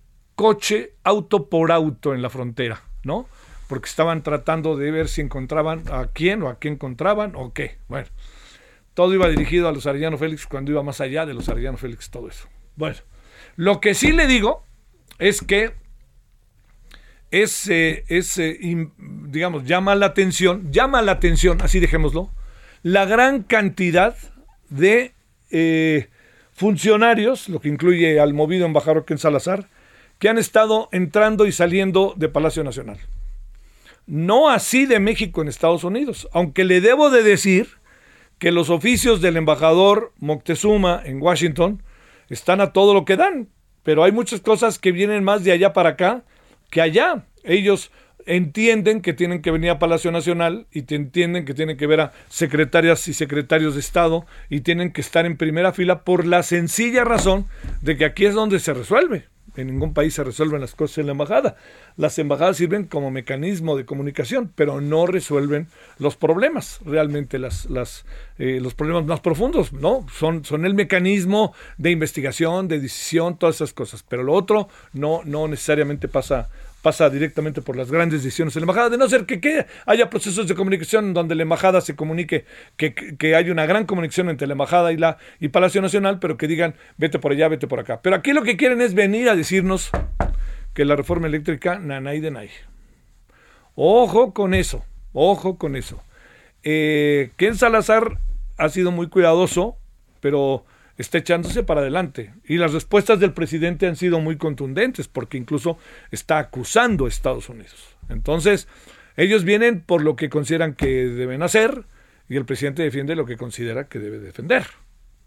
coche 0.41 0.95
auto 1.05 1.51
por 1.51 1.71
auto 1.71 2.15
en 2.15 2.23
la 2.23 2.31
frontera. 2.31 2.83
¿no? 3.05 3.27
Porque 3.69 3.89
estaban 3.89 4.23
tratando 4.23 4.77
de 4.77 4.91
ver 4.91 5.09
si 5.09 5.21
encontraban 5.21 5.85
a 5.93 6.09
quién 6.13 6.43
o 6.43 6.49
a 6.49 6.59
qué 6.59 6.69
encontraban 6.69 7.33
o 7.35 7.53
qué. 7.53 7.77
Bueno, 7.89 8.07
todo 8.95 9.15
iba 9.15 9.29
dirigido 9.29 9.69
a 9.69 9.73
los 9.73 9.87
Arellano 9.87 10.19
Félix 10.19 10.47
cuando 10.47 10.73
iba 10.73 10.83
más 10.83 11.01
allá 11.01 11.27
de 11.27 11.35
los 11.35 11.49
Arellano 11.49 11.77
Félix, 11.77 12.11
todo 12.11 12.29
eso. 12.29 12.49
Bueno, 12.77 12.97
lo 13.57 13.81
que 13.81 13.95
sí 13.95 14.13
le 14.13 14.27
digo 14.27 14.65
es 15.19 15.43
que 15.43 15.73
es, 17.31 17.71
digamos, 19.29 19.65
llama 19.65 19.95
la 19.95 20.07
atención, 20.07 20.73
llama 20.73 21.03
la 21.03 21.13
atención, 21.13 21.63
así 21.63 21.79
dejémoslo, 21.79 22.31
la 22.83 23.05
gran 23.05 23.43
cantidad 23.45 24.17
de 24.69 25.13
eh, 25.51 26.09
funcionarios, 26.53 27.49
lo 27.49 27.61
que 27.61 27.69
incluye 27.69 28.19
al 28.19 28.35
movido 28.35 28.67
embajador 28.67 29.05
Ken 29.05 29.19
Salazar, 29.19 29.69
que 30.21 30.29
han 30.29 30.39
estado 30.39 30.89
entrando 30.93 31.47
y 31.47 31.53
saliendo 31.53 32.15
de 32.17 32.29
Palacio 32.29 32.63
Nacional. 32.63 32.99
No 34.07 34.51
así 34.51 34.87
de 34.87 35.01
México 35.01 35.41
en 35.41 35.49
Estados 35.49 35.83
Unidos, 35.83 36.29
aunque 36.33 36.65
le 36.65 36.81
debo 36.81 37.11
de 37.11 37.23
decir 37.23 37.69
que 38.39 38.53
los 38.53 38.71
oficios 38.71 39.21
del 39.21 39.37
embajador 39.37 40.13
Moctezuma 40.19 41.03
en 41.05 41.23
Washington 41.23 41.83
están 42.29 42.61
a 42.61 42.73
todo 42.73 42.93
lo 42.93 43.05
que 43.05 43.17
dan, 43.17 43.49
pero 43.83 44.05
hay 44.05 44.13
muchas 44.13 44.41
cosas 44.41 44.79
que 44.79 44.93
vienen 44.93 45.25
más 45.25 45.43
de 45.43 45.53
allá 45.53 45.73
para 45.73 45.91
acá 45.91 46.23
que 46.71 46.83
allá. 46.83 47.25
Ellos 47.43 47.91
entienden 48.27 49.01
que 49.01 49.15
tienen 49.15 49.41
que 49.41 49.51
venir 49.51 49.71
a 49.71 49.79
Palacio 49.79 50.13
Nacional 50.13 50.67
y 50.71 50.83
te 50.83 50.97
entienden 50.97 51.47
que 51.47 51.55
tienen 51.55 51.79
que 51.79 51.87
ver 51.87 52.01
a 52.03 52.13
secretarias 52.29 53.09
y 53.09 53.15
secretarios 53.15 53.73
de 53.75 53.81
Estado 53.81 54.27
y 54.51 54.61
tienen 54.61 54.93
que 54.93 55.01
estar 55.01 55.25
en 55.25 55.39
primera 55.39 55.73
fila 55.73 56.05
por 56.05 56.27
la 56.27 56.43
sencilla 56.43 57.05
razón 57.05 57.47
de 57.81 57.97
que 57.97 58.05
aquí 58.05 58.27
es 58.27 58.35
donde 58.35 58.61
se 58.61 58.75
resuelve 58.75 59.25
en 59.57 59.67
ningún 59.67 59.95
país 59.95 60.15
se 60.15 60.25
resuelven 60.25 60.61
las 60.61 60.75
cosas 60.75 60.99
en 60.99 61.07
la 61.07 61.13
embajada. 61.13 61.57
Las 61.97 62.19
embajadas 62.19 62.57
sirven 62.57 62.85
como 62.85 63.11
mecanismo 63.11 63.77
de 63.77 63.85
comunicación, 63.85 64.53
pero 64.55 64.81
no 64.81 65.07
resuelven 65.07 65.69
los 65.99 66.17
problemas, 66.17 66.81
realmente 66.85 67.39
eh, 68.39 68.59
los 68.61 68.75
problemas 68.75 69.05
más 69.07 69.21
profundos, 69.21 69.73
¿no? 69.73 70.07
Son, 70.13 70.45
son 70.45 70.65
el 70.65 70.75
mecanismo 70.75 71.55
de 71.79 71.91
investigación, 71.91 72.69
de 72.69 72.81
decisión, 72.81 73.37
todas 73.39 73.57
esas 73.57 73.73
cosas, 73.73 74.05
pero 74.09 74.23
lo 74.23 74.35
otro 74.35 74.69
no, 74.93 75.23
no 75.25 75.49
necesariamente 75.49 76.09
pasa 76.09 76.49
pasa 76.83 77.11
directamente 77.11 77.63
por 77.63 77.77
las 77.77 77.91
grandes 77.91 78.23
decisiones 78.23 78.57
en 78.57 78.61
la 78.61 78.65
embajada, 78.65 78.91
de 78.91 78.99
no 78.99 79.09
ser 79.09 79.27
que, 79.27 79.67
haya 79.87 80.11
procesos 80.11 80.49
de 80.49 80.55
comunicación 80.55 81.13
donde 81.13 81.35
la 81.35 81.43
embajada 81.43 81.81
se 81.81 81.95
comunique, 81.95 82.45
que, 82.77 82.95
que, 82.95 83.35
hay 83.35 83.51
una 83.51 83.67
gran 83.67 83.87
comunicación 83.87 84.31
entre 84.31 84.47
la 84.47 84.53
embajada 84.53 84.93
y 84.93 84.97
la 84.97 85.19
y 85.41 85.49
Palacio 85.49 85.83
Nacional, 85.83 86.19
pero 86.19 86.37
que 86.37 86.47
digan 86.47 86.75
vete 86.97 87.19
por 87.19 87.33
allá, 87.33 87.49
vete 87.49 87.67
por 87.67 87.81
acá. 87.81 88.01
Pero 88.03 88.17
aquí 88.17 88.33
lo 88.33 88.43
que 88.43 88.57
quieren 88.57 88.81
es 88.81 88.95
venir 88.95 89.29
a 89.29 89.37
decirnos 89.37 89.91
que 90.75 90.85
la 90.85 90.97
reforma 90.97 91.27
eléctrica, 91.27 91.79
nanay 91.79 92.21
de 92.21 92.31
nay. 92.31 92.51
Ojo 93.75 94.33
con 94.33 94.55
eso, 94.55 94.85
ojo 95.13 95.59
con 95.59 95.77
eso. 95.77 96.03
Eh, 96.63 97.31
Ken 97.37 97.57
Salazar 97.57 98.19
ha 98.57 98.69
sido 98.69 98.91
muy 98.91 99.09
cuidadoso, 99.09 99.77
pero 100.21 100.65
está 101.01 101.19
echándose 101.19 101.63
para 101.63 101.81
adelante. 101.81 102.35
Y 102.45 102.57
las 102.59 102.73
respuestas 102.73 103.21
del 103.21 103.33
presidente 103.33 103.87
han 103.87 103.97
sido 103.97 104.21
muy 104.21 104.37
contundentes, 104.37 105.09
porque 105.09 105.39
incluso 105.39 105.79
está 106.11 106.39
acusando 106.39 107.07
a 107.07 107.09
Estados 107.09 107.49
Unidos. 107.49 107.97
Entonces, 108.09 108.69
ellos 109.17 109.45
vienen 109.45 109.81
por 109.81 110.03
lo 110.03 110.17
que 110.17 110.29
consideran 110.29 110.75
que 110.75 111.07
deben 111.07 111.43
hacer 111.43 111.85
y 112.29 112.37
el 112.37 112.45
presidente 112.45 112.83
defiende 112.83 113.17
lo 113.17 113.27
que 113.27 113.37
considera 113.37 113.89
que 113.89 113.99
debe 113.99 114.19
defender. 114.19 114.67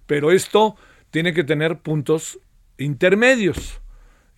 Pero 0.06 0.32
esto 0.32 0.76
tiene 1.12 1.34
que 1.34 1.44
tener 1.44 1.80
puntos 1.80 2.40
intermedios. 2.78 3.82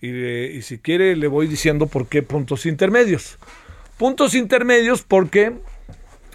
Y, 0.00 0.10
y 0.10 0.62
si 0.62 0.78
quiere 0.78 1.16
le 1.16 1.26
voy 1.26 1.46
diciendo 1.46 1.86
por 1.86 2.08
qué 2.08 2.22
puntos 2.22 2.66
intermedios. 2.66 3.38
Puntos 3.98 4.34
intermedios 4.34 5.02
porque 5.02 5.54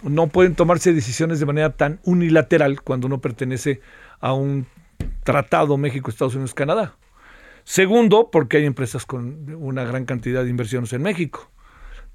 no 0.02 0.26
pueden 0.28 0.54
tomarse 0.54 0.92
decisiones 0.92 1.38
de 1.38 1.46
manera 1.46 1.70
tan 1.76 2.00
unilateral 2.04 2.82
cuando 2.82 3.06
uno 3.06 3.20
pertenece 3.20 3.80
a 4.20 4.32
un 4.32 4.66
tratado 5.24 5.76
México, 5.76 6.10
Estados 6.10 6.34
Unidos, 6.34 6.54
Canadá. 6.54 6.96
Segundo, 7.64 8.30
porque 8.30 8.58
hay 8.58 8.66
empresas 8.66 9.06
con 9.06 9.54
una 9.54 9.84
gran 9.84 10.04
cantidad 10.04 10.42
de 10.42 10.50
inversiones 10.50 10.92
en 10.92 11.02
México. 11.02 11.52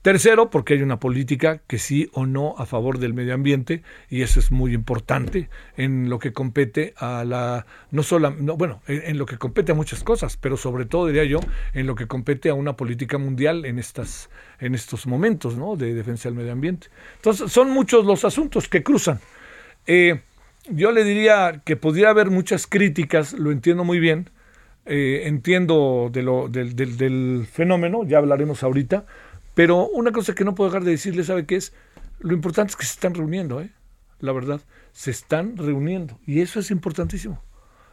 Tercero, 0.02 0.50
porque 0.50 0.76
hay 0.76 0.84
una 0.84 1.00
política 1.00 1.62
que 1.68 1.80
sí 1.80 2.10
o 2.14 2.26
no 2.26 2.56
a 2.58 2.66
favor 2.66 3.00
del 3.00 3.14
medio 3.14 3.34
ambiente 3.34 3.82
y 4.10 4.22
eso 4.22 4.40
es 4.40 4.52
muy 4.52 4.74
importante 4.74 5.50
en 5.76 6.10
lo 6.10 6.20
que 6.20 6.32
compete 6.32 6.94
a 6.98 7.26
la 7.26 7.66
no 7.92 8.04
solo 8.04 8.30
no, 8.30 8.56
bueno 8.56 8.82
en, 8.88 9.02
en, 9.04 9.18
lo 9.18 9.26
que 9.26 9.38
compete 9.38 9.74
a 9.74 9.76
muchas 9.76 10.04
cosas, 10.04 10.38
pero 10.38 10.56
sobre 10.56 10.86
todo 10.86 11.08
diría 11.08 11.26
yo 11.26 11.40
en 11.74 11.88
lo 11.88 11.96
que 11.96 12.08
compete 12.08 12.50
a 12.50 12.54
una 12.54 12.78
política 12.78 13.18
mundial 13.18 13.66
en 13.66 13.80
estas 13.80 14.30
en 14.60 14.76
estos 14.76 15.08
momentos, 15.08 15.58
¿no? 15.58 15.76
De 15.76 15.94
defensa 15.94 16.30
del 16.30 16.38
medio 16.38 16.54
ambiente. 16.54 16.88
Entonces 17.16 17.52
son 17.52 17.72
muchos 17.72 18.06
los 18.06 18.24
asuntos 18.24 18.70
que 18.70 18.84
cruzan. 18.84 19.20
Eh, 19.88 20.22
yo 20.70 20.92
le 20.92 21.04
diría 21.04 21.62
que 21.66 21.76
podría 21.76 22.10
haber 22.10 22.30
muchas 22.30 22.68
críticas, 22.68 23.34
lo 23.34 23.52
entiendo 23.52 23.84
muy 23.84 24.00
bien, 24.00 24.30
eh, 24.86 25.24
entiendo 25.26 26.10
del, 26.12 27.48
fenómeno, 27.52 28.06
ya 28.06 28.20
hablaremos 28.20 28.64
ahorita 28.64 29.06
pero 29.58 29.88
una 29.88 30.12
cosa 30.12 30.36
que 30.36 30.46
no 30.46 30.54
puedo 30.54 30.70
dejar 30.70 30.84
de 30.84 30.92
decirle, 30.92 31.24
¿sabe 31.24 31.48
qué 31.48 31.56
es? 31.56 31.74
Lo 32.20 32.34
importante 32.34 32.70
es 32.70 32.76
que 32.76 32.86
se 32.86 32.92
están 32.92 33.16
reuniendo, 33.16 33.60
¿eh? 33.60 33.72
La 34.20 34.32
verdad, 34.32 34.62
se 34.92 35.10
están 35.10 35.58
reuniendo. 35.58 36.20
Y 36.28 36.42
eso 36.42 36.60
es 36.60 36.70
importantísimo. 36.70 37.42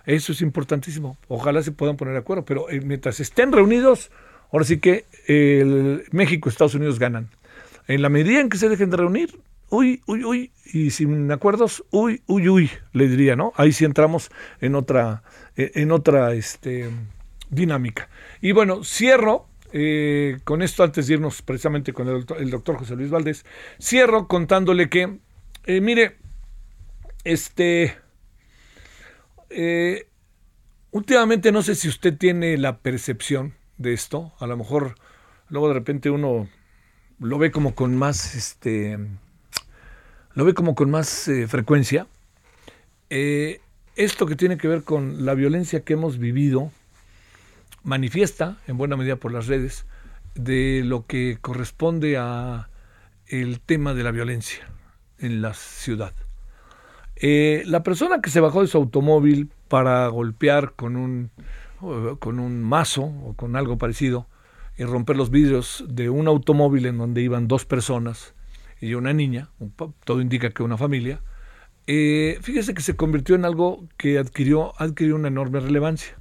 Eso 0.05 0.33
es 0.33 0.43
importantísimo. 0.43 1.17
Ojalá 1.27 1.63
se 1.63 1.73
puedan 1.73 1.97
poner 1.97 2.13
de 2.13 2.21
acuerdo. 2.21 2.45
Pero 2.45 2.69
eh, 2.69 2.83
mientras 2.83 3.19
estén 3.19 3.51
reunidos, 3.51 4.11
ahora 4.53 4.67
sí 4.67 4.77
que 4.77 5.07
México 6.11 6.51
Estados 6.51 6.75
Unidos 6.75 6.99
ganan. 6.99 7.31
En 7.89 8.03
la 8.03 8.11
medida 8.11 8.43
en 8.43 8.51
que 8.51 8.59
se 8.59 8.69
dejen 8.69 8.91
de 8.91 8.99
reunir, 8.99 9.41
uy, 9.71 10.03
uy, 10.07 10.25
uy, 10.25 10.53
y 10.73 10.91
sin 10.91 11.31
acuerdos, 11.33 11.85
uy, 11.91 12.23
uy, 12.27 12.49
uy, 12.49 12.71
le 12.93 13.09
diría, 13.09 13.37
¿no? 13.37 13.53
Ahí 13.57 13.73
sí 13.73 13.85
entramos 13.85 14.31
en 14.61 14.75
otra, 14.75 15.23
en 15.57 15.93
otra 15.93 16.33
este, 16.33 16.91
dinámica. 17.51 18.09
Y 18.41 18.53
bueno, 18.53 18.85
cierro 18.85 19.49
eh, 19.77 20.39
con 20.45 20.63
esto, 20.63 20.85
antes 20.85 21.09
de 21.09 21.15
irnos 21.15 21.43
precisamente 21.43 21.93
con 21.93 22.07
el 22.07 22.51
doctor, 22.51 22.77
José 22.77 22.95
Luis 22.95 23.11
Valdés, 23.11 23.45
cierro 23.81 24.29
contándole 24.29 24.89
que, 24.89 25.19
eh, 25.67 25.81
mire, 25.81 26.17
este, 27.25 27.97
eh, 29.51 30.07
últimamente 30.93 31.51
no 31.51 31.61
sé 31.63 31.75
si 31.75 31.89
usted 31.89 32.17
tiene 32.17 32.57
la 32.57 32.79
percepción 32.79 33.55
de 33.77 33.95
esto, 33.95 34.33
a 34.39 34.47
lo 34.47 34.57
mejor 34.57 34.95
luego 35.49 35.67
de 35.67 35.75
repente 35.75 36.09
uno 36.09 36.49
lo 37.19 37.39
ve 37.39 37.51
como 37.51 37.75
con 37.75 37.97
más, 37.97 38.37
este, 38.37 38.97
lo 40.35 40.45
ve 40.45 40.55
como 40.55 40.75
con 40.75 40.91
más 40.91 41.29
eh, 41.29 41.47
frecuencia. 41.49 42.07
esto 43.09 44.27
que 44.27 44.37
tiene 44.37 44.57
que 44.57 44.69
ver 44.69 44.83
con 44.83 45.25
la 45.25 45.35
violencia 45.35 45.85
que 45.85 45.93
hemos 45.93 46.19
vivido, 46.19 46.71
manifiesta 47.85 48.57
en 48.67 48.77
buena 48.77 48.97
medida 48.97 49.17
por 49.17 49.33
las 49.33 49.47
redes 49.47 49.87
de 50.35 50.83
lo 50.85 51.07
que 51.07 51.39
corresponde 51.41 52.17
a 52.17 52.69
el 53.29 53.61
tema 53.61 53.95
de 53.95 54.03
la 54.03 54.11
violencia 54.11 54.67
en 55.19 55.43
la 55.43 55.55
ciudad. 55.55 56.13
Eh, 57.17 57.63
la 57.67 57.83
persona 57.83 58.21
que 58.21 58.31
se 58.31 58.41
bajó 58.41 58.63
de 58.63 58.69
su 58.69 58.77
automóvil 58.77 59.51
para 59.69 60.09
golpear 60.09 60.73
con 60.73 60.97
un, 60.97 61.31
con 62.19 62.41
un 62.41 62.63
mazo 62.63 63.05
o 63.05 63.35
con 63.35 63.55
algo 63.55 63.79
parecido 63.79 64.27
y 64.77 64.85
romper 64.85 65.17
los 65.17 65.31
vidrios 65.31 65.85
de 65.89 66.11
un 66.11 66.27
automóvil 66.27 66.87
en 66.87 66.99
donde 66.99 67.23
iban 67.23 67.47
dos 67.47 67.65
personas 67.65 68.35
y 68.81 68.95
una 68.95 69.13
niña, 69.13 69.51
todo 70.05 70.21
indica 70.21 70.51
que 70.51 70.63
una 70.63 70.77
familia, 70.77 71.21
eh, 71.87 72.39
fíjese 72.41 72.75
que 72.75 72.83
se 72.83 72.97
convirtió 72.97 73.35
en 73.35 73.45
algo 73.45 73.87
que 73.97 74.19
adquirió, 74.19 74.73
adquirió 74.81 75.17
una 75.17 75.29
enorme 75.29 75.61
relevancia. 75.61 76.19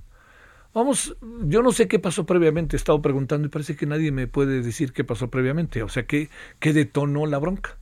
Vamos, 0.74 1.16
yo 1.44 1.62
no 1.62 1.72
sé 1.72 1.88
qué 1.88 2.00
pasó 2.00 2.26
previamente, 2.26 2.76
he 2.76 2.78
estado 2.78 3.02
preguntando 3.02 3.48
y 3.48 3.52
parece 3.52 3.76
que 3.76 3.86
nadie 3.86 4.12
me 4.12 4.28
puede 4.28 4.62
decir 4.62 4.92
qué 4.92 5.04
pasó 5.04 5.30
previamente, 5.30 5.84
o 5.84 5.90
sea, 5.90 6.08
qué, 6.08 6.30
qué 6.60 6.74
detonó 6.74 7.26
la 7.28 7.38
bronca. 7.38 7.78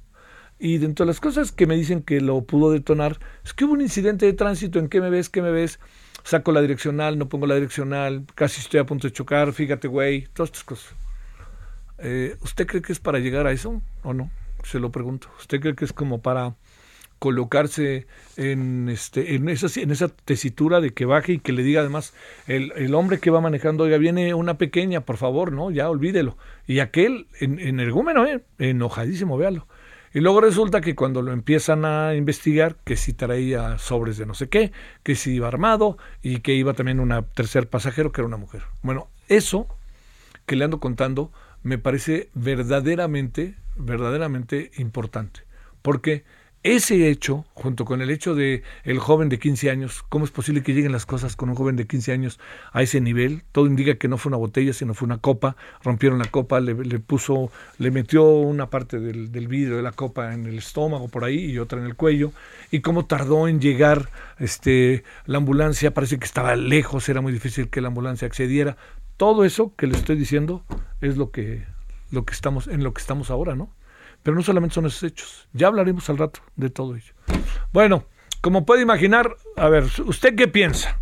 Y 0.60 0.78
dentro 0.78 1.06
de 1.06 1.08
las 1.08 1.20
cosas 1.20 1.52
que 1.52 1.66
me 1.66 1.76
dicen 1.76 2.04
que 2.04 2.22
lo 2.22 2.44
pudo 2.44 2.70
detonar, 2.72 3.18
es 3.44 3.54
que 3.54 3.66
hubo 3.66 3.74
un 3.74 3.82
incidente 3.82 4.26
de 4.26 4.34
tránsito 4.34 4.78
en 4.78 4.90
qué 4.90 5.02
me 5.02 5.10
ves, 5.10 5.30
qué 5.30 5.42
me 5.42 5.52
ves, 5.52 5.80
saco 6.24 6.52
la 6.52 6.62
direccional, 6.62 7.18
no 7.18 7.30
pongo 7.30 7.48
la 7.48 7.56
direccional, 7.56 8.26
casi 8.36 8.62
estoy 8.62 8.80
a 8.80 8.86
punto 8.86 9.08
de 9.08 9.14
chocar, 9.14 9.54
fíjate, 9.54 9.88
güey, 9.88 10.28
todas 10.34 10.50
estas 10.50 10.64
cosas. 10.64 10.94
Eh, 11.98 12.36
¿Usted 12.42 12.68
cree 12.68 12.82
que 12.82 12.92
es 12.92 13.00
para 13.00 13.20
llegar 13.20 13.48
a 13.48 13.52
eso 13.54 13.82
o 14.04 14.14
no? 14.14 14.30
Se 14.64 14.80
lo 14.80 14.92
pregunto. 14.92 15.30
¿Usted 15.40 15.60
cree 15.60 15.76
que 15.76 15.86
es 15.86 15.94
como 15.94 16.22
para 16.22 16.56
colocarse 17.22 18.08
en, 18.36 18.90
este, 18.90 19.36
en, 19.36 19.48
esa, 19.48 19.80
en 19.80 19.92
esa 19.92 20.08
tesitura 20.08 20.82
de 20.82 20.90
que 20.92 21.06
baje 21.06 21.34
y 21.34 21.40
que 21.40 21.52
le 21.52 21.62
diga 21.62 21.82
además 21.82 22.16
el, 22.48 22.72
el, 22.76 22.96
hombre 22.96 23.20
que 23.20 23.30
va 23.30 23.40
manejando, 23.40 23.84
oiga, 23.84 24.00
viene 24.00 24.34
una 24.34 24.58
pequeña, 24.58 25.02
por 25.02 25.18
favor, 25.18 25.52
¿no? 25.52 25.70
Ya 25.70 25.88
olvídelo. 25.88 26.36
Y 26.66 26.80
aquel 26.80 27.28
en, 27.40 27.60
energúmeno, 27.60 28.26
¿eh? 28.26 28.42
enojadísimo, 28.58 29.38
véalo. 29.38 29.68
Y 30.16 30.20
luego 30.20 30.42
resulta 30.42 30.82
que 30.82 30.96
cuando 30.96 31.22
lo 31.22 31.32
empiezan 31.32 31.86
a 31.86 32.16
investigar, 32.16 32.78
que 32.84 32.98
si 32.98 33.14
traía 33.14 33.78
sobres 33.78 34.18
de 34.18 34.26
no 34.26 34.34
sé 34.34 34.50
qué, 34.50 34.72
que 35.04 35.16
si 35.16 35.36
iba 35.36 35.48
armado 35.48 36.00
y 36.24 36.40
que 36.40 36.56
iba 36.56 36.74
también 36.74 37.00
una 37.00 37.22
tercer 37.22 37.70
pasajero 37.70 38.12
que 38.12 38.22
era 38.22 38.28
una 38.28 38.38
mujer. 38.38 38.64
Bueno, 38.82 39.10
eso 39.30 39.68
que 40.48 40.56
le 40.56 40.66
ando 40.66 40.80
contando 40.80 41.32
me 41.64 41.78
parece 41.78 42.30
verdaderamente, 42.34 43.56
verdaderamente 43.82 44.72
importante. 44.78 45.42
Porque 45.82 46.24
ese 46.64 47.10
hecho, 47.10 47.44
junto 47.56 47.86
con 47.86 48.04
el 48.04 48.12
hecho 48.12 48.36
de 48.36 48.62
el 48.84 49.00
joven 49.00 49.30
de 49.30 49.40
15 49.40 49.72
años, 49.72 50.04
¿cómo 50.08 50.26
es 50.26 50.32
posible 50.32 50.62
que 50.62 50.76
lleguen 50.76 50.92
las 50.92 51.08
cosas 51.08 51.36
con 51.36 51.50
un 51.50 51.56
joven 51.56 51.76
de 51.76 51.88
15 51.88 52.12
años 52.12 52.40
a 52.72 52.84
ese 52.84 53.02
nivel? 53.02 53.42
Todo 53.52 53.66
indica 53.66 53.96
que 53.96 54.08
no 54.08 54.20
fue 54.20 54.30
una 54.30 54.38
botella, 54.38 54.72
sino 54.72 54.94
fue 54.94 55.08
una 55.08 55.18
copa. 55.18 55.56
Rompieron 55.84 56.20
la 56.20 56.26
copa, 56.26 56.60
le, 56.60 56.76
le 56.76 57.00
puso, 57.00 57.52
le 57.80 57.90
metió 57.90 58.26
una 58.26 58.70
parte 58.70 59.00
del, 59.00 59.32
del, 59.32 59.48
vidrio 59.48 59.78
de 59.78 59.82
la 59.82 59.92
copa 59.92 60.36
en 60.36 60.46
el 60.46 60.60
estómago 60.60 61.08
por 61.08 61.24
ahí 61.24 61.46
y 61.46 61.58
otra 61.58 61.80
en 61.80 61.86
el 61.86 61.96
cuello. 61.96 62.32
Y 62.70 62.82
cómo 62.82 63.08
tardó 63.08 63.48
en 63.48 63.60
llegar 63.60 64.12
este, 64.38 65.04
la 65.26 65.38
ambulancia, 65.38 65.96
parece 65.96 66.20
que 66.20 66.26
estaba 66.26 66.56
lejos, 66.56 67.10
era 67.10 67.22
muy 67.22 67.34
difícil 67.34 67.70
que 67.70 67.82
la 67.82 67.88
ambulancia 67.88 68.28
accediera. 68.28 68.78
Todo 69.18 69.46
eso 69.46 69.74
que 69.76 69.88
le 69.88 69.98
estoy 69.98 70.16
diciendo 70.16 70.64
es 71.02 71.18
lo 71.18 71.32
que, 71.32 71.64
lo 72.12 72.26
que 72.26 72.34
estamos, 72.34 72.68
en 72.68 72.84
lo 72.84 72.94
que 72.94 73.02
estamos 73.02 73.32
ahora, 73.32 73.56
¿no? 73.56 73.70
Pero 74.24 74.36
no 74.36 74.44
solamente 74.44 74.76
son 74.76 74.86
esos 74.86 75.04
hechos. 75.04 75.48
Ya 75.54 75.68
hablaremos 75.68 76.10
al 76.10 76.18
rato 76.18 76.42
de 76.56 76.70
todo 76.70 76.96
ello. 76.96 77.14
Bueno, 77.74 78.06
como 78.42 78.66
puede 78.66 78.82
imaginar, 78.82 79.36
a 79.56 79.70
ver, 79.70 79.86
¿usted 80.06 80.36
qué 80.36 80.48
piensa? 80.48 81.00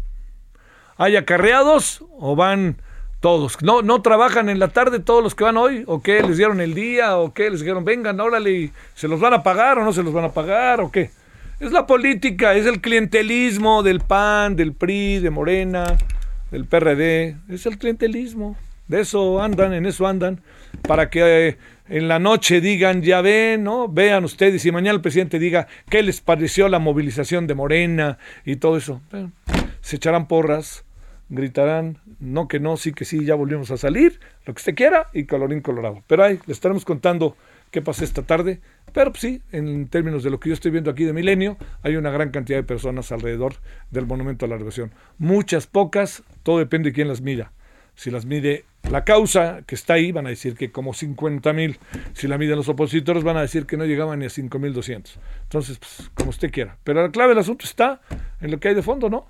¿Hay 0.98 1.16
acarreados 1.16 2.04
o 2.18 2.36
van 2.36 2.82
todos? 3.20 3.62
¿No, 3.62 3.82
¿No 3.82 4.02
trabajan 4.02 4.50
en 4.50 4.60
la 4.60 4.70
tarde 4.70 5.00
todos 5.00 5.24
los 5.24 5.36
que 5.36 5.44
van 5.44 5.58
hoy? 5.58 5.84
¿O 5.88 6.02
qué? 6.02 6.22
¿Les 6.22 6.38
dieron 6.38 6.62
el 6.62 6.74
día? 6.74 7.18
¿O 7.18 7.34
qué? 7.34 7.50
¿Les 7.50 7.60
dijeron, 7.60 7.84
vengan, 7.84 8.20
órale, 8.20 8.72
¿se 8.94 9.08
los 9.08 9.20
van 9.20 9.34
a 9.34 9.44
pagar 9.44 9.80
o 9.80 9.84
no 9.84 9.92
se 9.92 10.04
los 10.04 10.14
van 10.14 10.26
a 10.26 10.32
pagar? 10.32 10.82
¿O 10.82 10.92
qué? 10.92 11.12
Es 11.60 11.74
la 11.74 11.86
política, 11.86 12.54
es 12.54 12.66
el 12.66 12.80
clientelismo 12.80 13.84
del 13.84 14.00
PAN, 14.00 14.56
del 14.56 14.74
PRI, 14.74 15.20
de 15.20 15.30
Morena, 15.30 15.98
del 16.52 16.66
PRD. 16.66 17.36
Es 17.50 17.66
el 17.66 17.78
clientelismo. 17.78 18.56
De 18.88 19.02
eso 19.02 19.42
andan, 19.42 19.74
en 19.74 19.86
eso 19.86 20.08
andan, 20.08 20.42
para 20.82 21.10
que... 21.10 21.48
Eh, 21.50 21.58
en 21.90 22.08
la 22.08 22.20
noche 22.20 22.62
digan, 22.62 23.02
ya 23.02 23.22
ven, 23.22 23.64
¿no? 23.64 23.88
Vean 23.88 24.24
ustedes 24.24 24.64
y 24.64 24.72
mañana 24.72 24.96
el 24.96 25.02
presidente 25.02 25.40
diga 25.40 25.68
qué 25.90 26.04
les 26.04 26.22
pareció 26.22 26.70
la 26.70 26.78
movilización 26.78 27.48
de 27.48 27.56
Morena 27.56 28.20
y 28.46 28.58
todo 28.58 28.78
eso. 28.78 29.02
Se 29.82 29.96
echarán 29.96 30.28
porras, 30.28 30.86
gritarán, 31.30 31.98
no 32.20 32.48
que 32.48 32.60
no, 32.60 32.78
sí 32.78 32.94
que 32.94 33.06
sí, 33.06 33.26
ya 33.26 33.34
volvimos 33.34 33.72
a 33.72 33.78
salir, 33.78 34.20
lo 34.46 34.54
que 34.54 34.60
usted 34.60 34.76
quiera 34.76 35.08
y 35.14 35.24
colorín 35.24 35.62
colorado. 35.62 36.04
Pero 36.06 36.24
ahí 36.24 36.40
le 36.46 36.54
estaremos 36.54 36.86
contando 36.86 37.36
qué 37.72 37.82
pasa 37.82 38.04
esta 38.04 38.22
tarde. 38.22 38.60
Pero 38.94 39.12
pues, 39.12 39.22
sí, 39.22 39.42
en 39.52 39.88
términos 39.88 40.24
de 40.24 40.30
lo 40.30 40.40
que 40.40 40.50
yo 40.50 40.54
estoy 40.54 40.70
viendo 40.70 40.92
aquí 40.92 41.06
de 41.06 41.14
Milenio, 41.14 41.58
hay 41.82 41.96
una 41.96 42.12
gran 42.12 42.30
cantidad 42.30 42.58
de 42.58 42.64
personas 42.64 43.12
alrededor 43.12 43.56
del 43.90 44.06
Monumento 44.06 44.46
a 44.46 44.48
la 44.48 44.56
Revolución. 44.56 44.92
Muchas, 45.18 45.66
pocas, 45.66 46.24
todo 46.44 46.60
depende 46.60 46.90
de 46.90 46.94
quién 46.94 47.08
las 47.08 47.22
mira. 47.22 47.52
Si 47.96 48.12
las 48.12 48.26
mide 48.26 48.66
la 48.90 49.04
causa 49.04 49.62
que 49.68 49.76
está 49.76 49.94
ahí, 49.94 50.12
van 50.12 50.26
a 50.26 50.30
decir 50.30 50.56
que 50.56 50.72
como 50.72 50.94
50 50.94 51.54
mil. 51.54 51.78
Si 52.14 52.28
la 52.28 52.38
miden 52.38 52.56
los 52.56 52.70
opositores, 52.70 53.24
van 53.24 53.38
a 53.38 53.42
decir 53.42 53.66
que 53.66 53.78
no 53.78 53.86
llegaban 53.86 54.20
ni 54.20 54.26
a 54.26 54.30
5 54.30 54.58
mil 54.60 54.74
200. 54.74 55.20
Entonces, 55.44 55.78
pues, 55.78 56.10
como 56.14 56.30
usted 56.30 56.52
quiera. 56.52 56.78
Pero 56.84 57.02
la 57.02 57.12
clave 57.12 57.30
del 57.30 57.40
asunto 57.40 57.66
está 57.66 58.02
en 58.42 58.52
lo 58.52 58.60
que 58.60 58.70
hay 58.70 58.76
de 58.76 58.82
fondo, 58.82 59.10
¿no? 59.10 59.28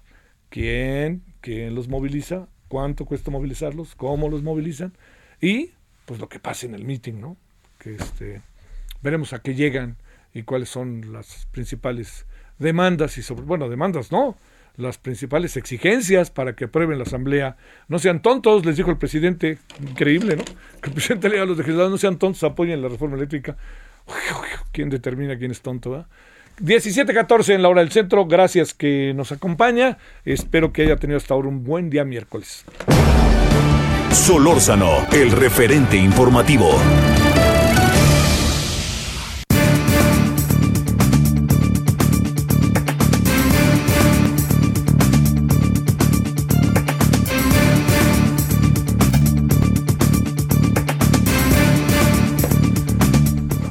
¿Quién, 0.50 1.24
quién 1.42 1.76
los 1.76 1.88
moviliza? 1.88 2.48
¿Cuánto 2.68 3.06
cuesta 3.06 3.32
movilizarlos? 3.32 3.96
¿Cómo 3.96 4.30
los 4.30 4.44
movilizan? 4.44 4.94
Y, 5.42 5.72
pues, 6.06 6.20
lo 6.20 6.30
que 6.30 6.40
pasa 6.40 6.66
en 6.66 6.76
el 6.76 6.86
meeting, 6.86 7.20
¿no? 7.20 7.36
Que 7.80 7.96
este, 7.96 8.42
veremos 9.02 9.34
a 9.34 9.42
qué 9.42 9.56
llegan 9.56 9.98
y 10.34 10.44
cuáles 10.44 10.70
son 10.70 11.12
las 11.12 11.48
principales 11.52 12.26
demandas 12.60 13.18
y 13.18 13.24
sobre, 13.24 13.44
bueno, 13.44 13.68
demandas, 13.70 14.12
¿no? 14.12 14.38
Las 14.80 14.98
principales 14.98 15.58
exigencias 15.58 16.32
para 16.32 16.54
que 16.54 16.66
aprueben 16.66 16.98
la 16.98 17.04
Asamblea. 17.04 17.58
No 17.88 18.00
sean 18.00 18.22
tontos, 18.22 18.66
les 18.66 18.78
dijo 18.78 18.90
el 18.90 18.98
presidente. 18.98 19.58
Increíble, 19.82 20.38
¿no? 20.38 20.44
Que 20.82 20.90
el 20.90 20.94
presidente 20.94 21.30
le 21.30 21.40
a 21.40 21.46
los 21.46 21.58
legisladores, 21.58 21.92
no 21.92 21.98
sean 21.98 22.18
tontos, 22.18 22.44
apoyen 22.44 22.82
la 22.82 22.88
reforma 22.88 23.18
eléctrica. 23.18 23.58
¿Quién 24.72 24.90
determina 24.90 25.38
quién 25.38 25.52
es 25.52 25.62
tonto? 25.62 26.06
17:14 26.62 27.54
en 27.54 27.62
la 27.62 27.70
hora 27.70 27.82
del 27.82 27.92
centro. 27.92 28.26
Gracias 28.26 28.74
que 28.74 29.14
nos 29.16 29.32
acompaña. 29.32 29.98
Espero 30.26 30.74
que 30.74 30.84
haya 30.84 30.96
tenido 30.96 31.18
hasta 31.18 31.34
ahora 31.34 31.48
un 31.50 31.64
buen 31.64 31.90
día 31.90 32.04
miércoles. 32.06 32.66
Solórzano, 34.12 35.08
el 35.12 35.32
referente 35.32 35.98
informativo. 35.98 36.80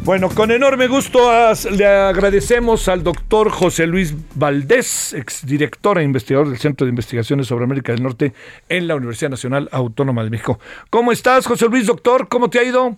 Bueno, 0.08 0.30
con 0.34 0.50
enorme 0.50 0.88
gusto 0.88 1.18
le 1.76 1.84
agradecemos 1.84 2.88
al 2.88 3.02
doctor 3.02 3.50
José 3.50 3.86
Luis 3.86 4.16
Valdés, 4.36 5.12
exdirector 5.12 5.98
e 5.98 6.02
investigador 6.02 6.48
del 6.48 6.56
Centro 6.56 6.86
de 6.86 6.92
Investigaciones 6.92 7.46
sobre 7.46 7.66
América 7.66 7.92
del 7.92 8.02
Norte 8.02 8.32
en 8.70 8.88
la 8.88 8.96
Universidad 8.96 9.28
Nacional 9.28 9.68
Autónoma 9.70 10.24
de 10.24 10.30
México. 10.30 10.60
¿Cómo 10.88 11.12
estás, 11.12 11.46
José 11.46 11.68
Luis, 11.68 11.86
doctor? 11.86 12.26
¿Cómo 12.28 12.48
te 12.48 12.58
ha 12.58 12.64
ido? 12.64 12.96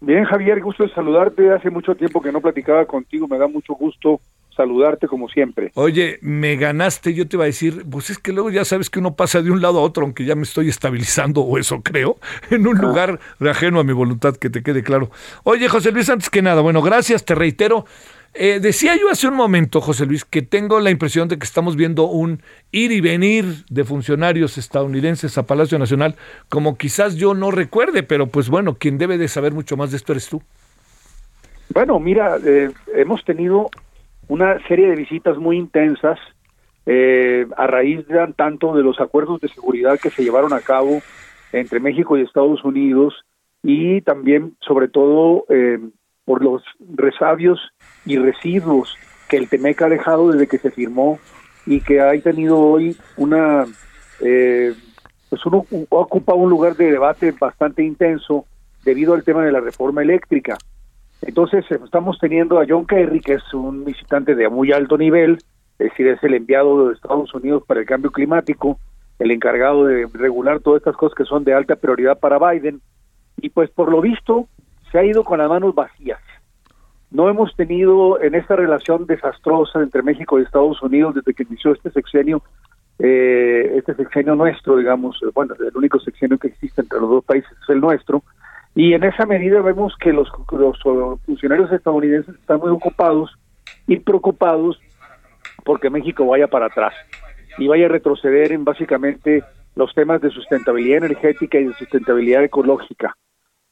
Bien, 0.00 0.24
Javier, 0.24 0.60
gusto 0.60 0.84
de 0.84 0.94
saludarte. 0.94 1.50
Hace 1.50 1.68
mucho 1.68 1.96
tiempo 1.96 2.22
que 2.22 2.30
no 2.30 2.40
platicaba 2.40 2.86
contigo, 2.86 3.26
me 3.26 3.38
da 3.38 3.48
mucho 3.48 3.74
gusto 3.74 4.20
saludarte 4.56 5.06
como 5.06 5.28
siempre. 5.28 5.70
Oye, 5.74 6.18
me 6.22 6.56
ganaste, 6.56 7.14
yo 7.14 7.28
te 7.28 7.36
iba 7.36 7.44
a 7.44 7.46
decir, 7.46 7.84
pues 7.90 8.10
es 8.10 8.18
que 8.18 8.32
luego 8.32 8.50
ya 8.50 8.64
sabes 8.64 8.90
que 8.90 8.98
uno 8.98 9.14
pasa 9.14 9.42
de 9.42 9.50
un 9.50 9.60
lado 9.60 9.78
a 9.78 9.82
otro, 9.82 10.04
aunque 10.04 10.24
ya 10.24 10.34
me 10.34 10.42
estoy 10.42 10.68
estabilizando, 10.68 11.42
o 11.42 11.58
eso 11.58 11.82
creo, 11.82 12.18
en 12.50 12.66
un 12.66 12.78
lugar 12.78 13.20
ajeno 13.40 13.80
a 13.80 13.84
mi 13.84 13.92
voluntad, 13.92 14.36
que 14.36 14.50
te 14.50 14.62
quede 14.62 14.82
claro. 14.82 15.10
Oye, 15.44 15.68
José 15.68 15.92
Luis, 15.92 16.08
antes 16.08 16.30
que 16.30 16.42
nada, 16.42 16.62
bueno, 16.62 16.82
gracias, 16.82 17.24
te 17.24 17.34
reitero. 17.34 17.84
Eh, 18.38 18.60
decía 18.60 18.94
yo 18.96 19.08
hace 19.10 19.28
un 19.28 19.34
momento, 19.34 19.80
José 19.80 20.04
Luis, 20.04 20.26
que 20.26 20.42
tengo 20.42 20.78
la 20.80 20.90
impresión 20.90 21.26
de 21.26 21.38
que 21.38 21.44
estamos 21.44 21.74
viendo 21.74 22.04
un 22.04 22.42
ir 22.70 22.92
y 22.92 23.00
venir 23.00 23.64
de 23.70 23.84
funcionarios 23.84 24.58
estadounidenses 24.58 25.38
a 25.38 25.46
Palacio 25.46 25.78
Nacional, 25.78 26.16
como 26.50 26.76
quizás 26.76 27.16
yo 27.16 27.32
no 27.32 27.50
recuerde, 27.50 28.02
pero 28.02 28.26
pues 28.26 28.50
bueno, 28.50 28.74
quien 28.74 28.98
debe 28.98 29.16
de 29.16 29.28
saber 29.28 29.52
mucho 29.52 29.78
más 29.78 29.90
de 29.90 29.96
esto 29.96 30.12
eres 30.12 30.28
tú. 30.28 30.42
Bueno, 31.72 31.98
mira, 31.98 32.36
eh, 32.44 32.70
hemos 32.94 33.24
tenido 33.24 33.70
una 34.28 34.58
serie 34.66 34.88
de 34.88 34.96
visitas 34.96 35.36
muy 35.38 35.56
intensas 35.56 36.18
eh, 36.86 37.46
a 37.56 37.66
raíz 37.66 38.06
de 38.06 38.32
tanto 38.36 38.74
de 38.74 38.82
los 38.82 39.00
acuerdos 39.00 39.40
de 39.40 39.48
seguridad 39.48 39.98
que 39.98 40.10
se 40.10 40.22
llevaron 40.22 40.52
a 40.52 40.60
cabo 40.60 41.00
entre 41.52 41.80
México 41.80 42.16
y 42.16 42.22
Estados 42.22 42.64
Unidos 42.64 43.24
y 43.62 44.00
también 44.02 44.56
sobre 44.60 44.88
todo 44.88 45.44
eh, 45.48 45.78
por 46.24 46.42
los 46.42 46.62
resabios 46.94 47.58
y 48.04 48.18
residuos 48.18 48.96
que 49.28 49.36
el 49.36 49.48
TEMEC 49.48 49.82
ha 49.82 49.88
dejado 49.88 50.30
desde 50.30 50.46
que 50.46 50.58
se 50.58 50.70
firmó 50.70 51.18
y 51.66 51.80
que 51.80 52.00
ha 52.00 52.12
tenido 52.20 52.58
hoy 52.58 52.96
una 53.16 53.64
eh, 54.20 54.72
pues 55.28 55.44
uno 55.46 55.66
ocupa 55.88 56.34
un 56.34 56.50
lugar 56.50 56.76
de 56.76 56.92
debate 56.92 57.32
bastante 57.32 57.82
intenso 57.82 58.46
debido 58.84 59.14
al 59.14 59.24
tema 59.24 59.44
de 59.44 59.50
la 59.50 59.60
reforma 59.60 60.02
eléctrica 60.02 60.56
entonces 61.22 61.64
estamos 61.70 62.18
teniendo 62.18 62.60
a 62.60 62.66
John 62.68 62.86
Kerry, 62.86 63.20
que 63.20 63.34
es 63.34 63.54
un 63.54 63.84
visitante 63.84 64.34
de 64.34 64.48
muy 64.48 64.72
alto 64.72 64.98
nivel, 64.98 65.38
es 65.78 65.90
decir, 65.90 66.06
es 66.08 66.22
el 66.22 66.34
enviado 66.34 66.88
de 66.88 66.94
Estados 66.94 67.34
Unidos 67.34 67.62
para 67.66 67.80
el 67.80 67.86
cambio 67.86 68.10
climático, 68.10 68.78
el 69.18 69.30
encargado 69.30 69.86
de 69.86 70.06
regular 70.12 70.60
todas 70.60 70.80
estas 70.80 70.96
cosas 70.96 71.16
que 71.16 71.24
son 71.24 71.44
de 71.44 71.54
alta 71.54 71.76
prioridad 71.76 72.18
para 72.18 72.38
Biden, 72.38 72.80
y 73.38 73.50
pues 73.50 73.70
por 73.70 73.90
lo 73.90 74.00
visto 74.00 74.48
se 74.90 74.98
ha 74.98 75.04
ido 75.04 75.24
con 75.24 75.38
las 75.38 75.48
manos 75.48 75.74
vacías. 75.74 76.20
No 77.10 77.28
hemos 77.28 77.54
tenido 77.56 78.20
en 78.20 78.34
esta 78.34 78.56
relación 78.56 79.06
desastrosa 79.06 79.80
entre 79.80 80.02
México 80.02 80.38
y 80.38 80.42
Estados 80.42 80.82
Unidos 80.82 81.14
desde 81.14 81.34
que 81.34 81.44
inició 81.44 81.72
este 81.72 81.90
sexenio, 81.90 82.42
eh, 82.98 83.74
este 83.76 83.94
sexenio 83.94 84.34
nuestro, 84.34 84.76
digamos, 84.76 85.18
bueno, 85.34 85.54
el 85.58 85.76
único 85.76 86.00
sexenio 86.00 86.38
que 86.38 86.48
existe 86.48 86.80
entre 86.80 87.00
los 87.00 87.10
dos 87.10 87.24
países 87.24 87.50
es 87.50 87.68
el 87.68 87.80
nuestro, 87.80 88.22
y 88.76 88.92
en 88.92 89.04
esa 89.04 89.24
medida 89.24 89.62
vemos 89.62 89.94
que 89.98 90.12
los, 90.12 90.28
funcionarios 91.24 91.72
estadounidenses 91.72 92.34
están 92.34 92.60
muy 92.60 92.68
ocupados 92.68 93.34
y 93.86 93.98
preocupados 93.98 94.78
porque 95.64 95.88
México 95.88 96.26
vaya 96.26 96.46
para 96.46 96.66
atrás 96.66 96.94
y 97.56 97.66
vaya 97.68 97.86
a 97.86 97.88
retroceder 97.88 98.52
en 98.52 98.64
básicamente 98.64 99.42
los 99.76 99.94
temas 99.94 100.20
de 100.20 100.28
sustentabilidad 100.28 100.98
energética 100.98 101.58
y 101.58 101.68
de 101.68 101.72
sustentabilidad 101.72 102.44
ecológica. 102.44 103.16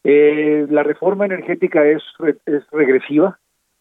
Eh, 0.05 0.67
la 0.71 0.83
reforma 0.83 1.27
energética 1.27 1.85
es, 1.87 2.03
es 2.47 2.63
regresiva, 2.73 3.39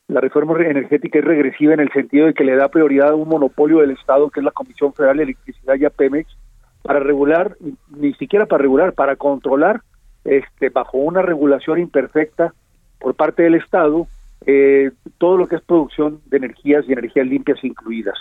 la 0.10 0.19
reforma 0.19 0.62
energética 0.62 1.19
es 1.19 1.26
regresiva 1.26 1.74
en 1.74 1.80
el 1.80 1.91
sentido 1.93 2.28
de 2.28 2.34
que 2.34 2.43
le 2.43 2.58
da 2.58 2.67
prioridad 2.67 3.12
a 3.12 3.15
un 3.15 3.30
monopolio 3.30 3.80
del 3.80 3.91
Estado, 3.91 4.30
que 4.30 4.41
es 4.41 4.43
la 4.43 4.52
Comisión 4.52 4.93
Federal 4.93 5.15
de 5.15 5.24
Electricidad 5.24 5.76
y 5.76 5.86
a 5.86 5.89
Pemex, 5.89 6.38
para 6.82 7.00
regular, 7.00 7.56
ni 7.95 8.13
siquiera 8.15 8.45
para 8.45 8.62
regular, 8.62 8.91
para 8.91 9.15
controlar 9.15 9.84
este, 10.26 10.70
bajo 10.70 10.98
una 10.98 11.22
regulación 11.22 11.80
imperfecta 11.80 12.54
por 13.00 13.16
parte 13.16 13.44
del 13.44 13.56
Estado, 13.56 14.08
eh, 14.46 14.92
todo 15.18 15.38
lo 15.38 15.48
que 15.48 15.56
es 15.56 15.62
producción 15.62 16.22
de 16.26 16.38
energías 16.38 16.86
y 16.88 16.94
energías 16.94 17.28
limpias 17.28 17.64
incluidas. 17.64 18.18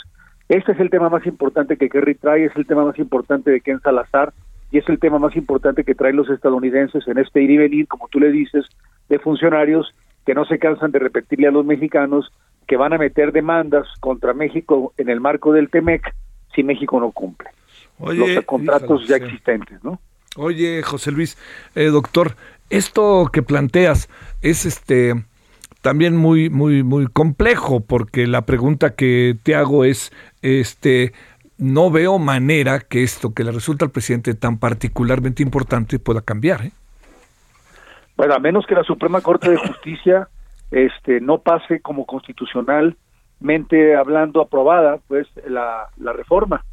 Este 0.48 0.72
es 0.72 0.80
el 0.80 0.90
tema 0.90 1.08
más 1.08 1.24
importante 1.26 1.76
que 1.76 1.88
Kerry 1.88 2.14
trae, 2.14 2.44
es 2.44 2.56
el 2.56 2.66
tema 2.66 2.84
más 2.84 2.98
importante 2.98 3.50
de 3.50 3.60
Ken 3.60 3.80
Salazar 3.80 4.32
y 4.70 4.78
es 4.78 4.88
el 4.88 4.98
tema 4.98 5.18
más 5.18 5.36
importante 5.36 5.84
que 5.84 5.94
traen 5.94 6.16
los 6.16 6.30
estadounidenses 6.30 7.06
en 7.06 7.18
este 7.18 7.42
ir 7.42 7.50
y 7.50 7.58
venir, 7.58 7.88
como 7.88 8.08
tú 8.08 8.18
le 8.20 8.30
dices, 8.30 8.66
de 9.08 9.18
funcionarios 9.18 9.94
que 10.26 10.34
no 10.34 10.44
se 10.44 10.58
cansan 10.58 10.92
de 10.92 10.98
repetirle 10.98 11.48
a 11.48 11.52
los 11.52 11.64
mexicanos 11.64 12.32
que 12.66 12.76
van 12.76 12.92
a 12.92 12.98
meter 12.98 13.32
demandas 13.32 13.86
contra 14.00 14.34
México 14.34 14.92
en 14.96 15.08
el 15.08 15.20
marco 15.20 15.52
del 15.52 15.68
TEMEC 15.68 16.14
si 16.54 16.62
México 16.62 17.00
no 17.00 17.10
cumple 17.10 17.48
los 18.10 18.44
contratos 18.44 19.06
ya 19.06 19.16
existentes, 19.16 19.82
¿no? 19.84 20.00
Oye, 20.36 20.82
José 20.82 21.12
Luis, 21.12 21.36
eh, 21.74 21.86
doctor, 21.86 22.36
esto 22.70 23.28
que 23.30 23.42
planteas 23.42 24.08
es 24.40 24.64
este 24.64 25.14
también 25.82 26.16
muy, 26.16 26.48
muy, 26.48 26.82
muy 26.82 27.06
complejo, 27.06 27.80
porque 27.80 28.26
la 28.26 28.42
pregunta 28.42 28.94
que 28.94 29.36
te 29.42 29.54
hago 29.56 29.84
es, 29.84 30.12
este, 30.40 31.12
no 31.58 31.90
veo 31.90 32.18
manera 32.18 32.80
que 32.80 33.02
esto 33.02 33.34
que 33.34 33.44
le 33.44 33.50
resulta 33.50 33.84
al 33.84 33.90
presidente 33.90 34.34
tan 34.34 34.58
particularmente 34.58 35.42
importante 35.42 35.98
pueda 35.98 36.22
cambiar. 36.22 36.66
¿eh? 36.66 36.72
Bueno, 38.16 38.34
a 38.34 38.38
menos 38.38 38.64
que 38.64 38.76
la 38.76 38.84
Suprema 38.84 39.20
Corte 39.20 39.50
de 39.50 39.56
Justicia 39.56 40.28
este, 40.70 41.20
no 41.20 41.38
pase 41.38 41.80
como 41.80 42.06
constitucionalmente 42.06 43.96
hablando 43.96 44.40
aprobada, 44.40 44.98
pues 45.08 45.26
la, 45.48 45.88
la 45.98 46.12
reforma, 46.12 46.64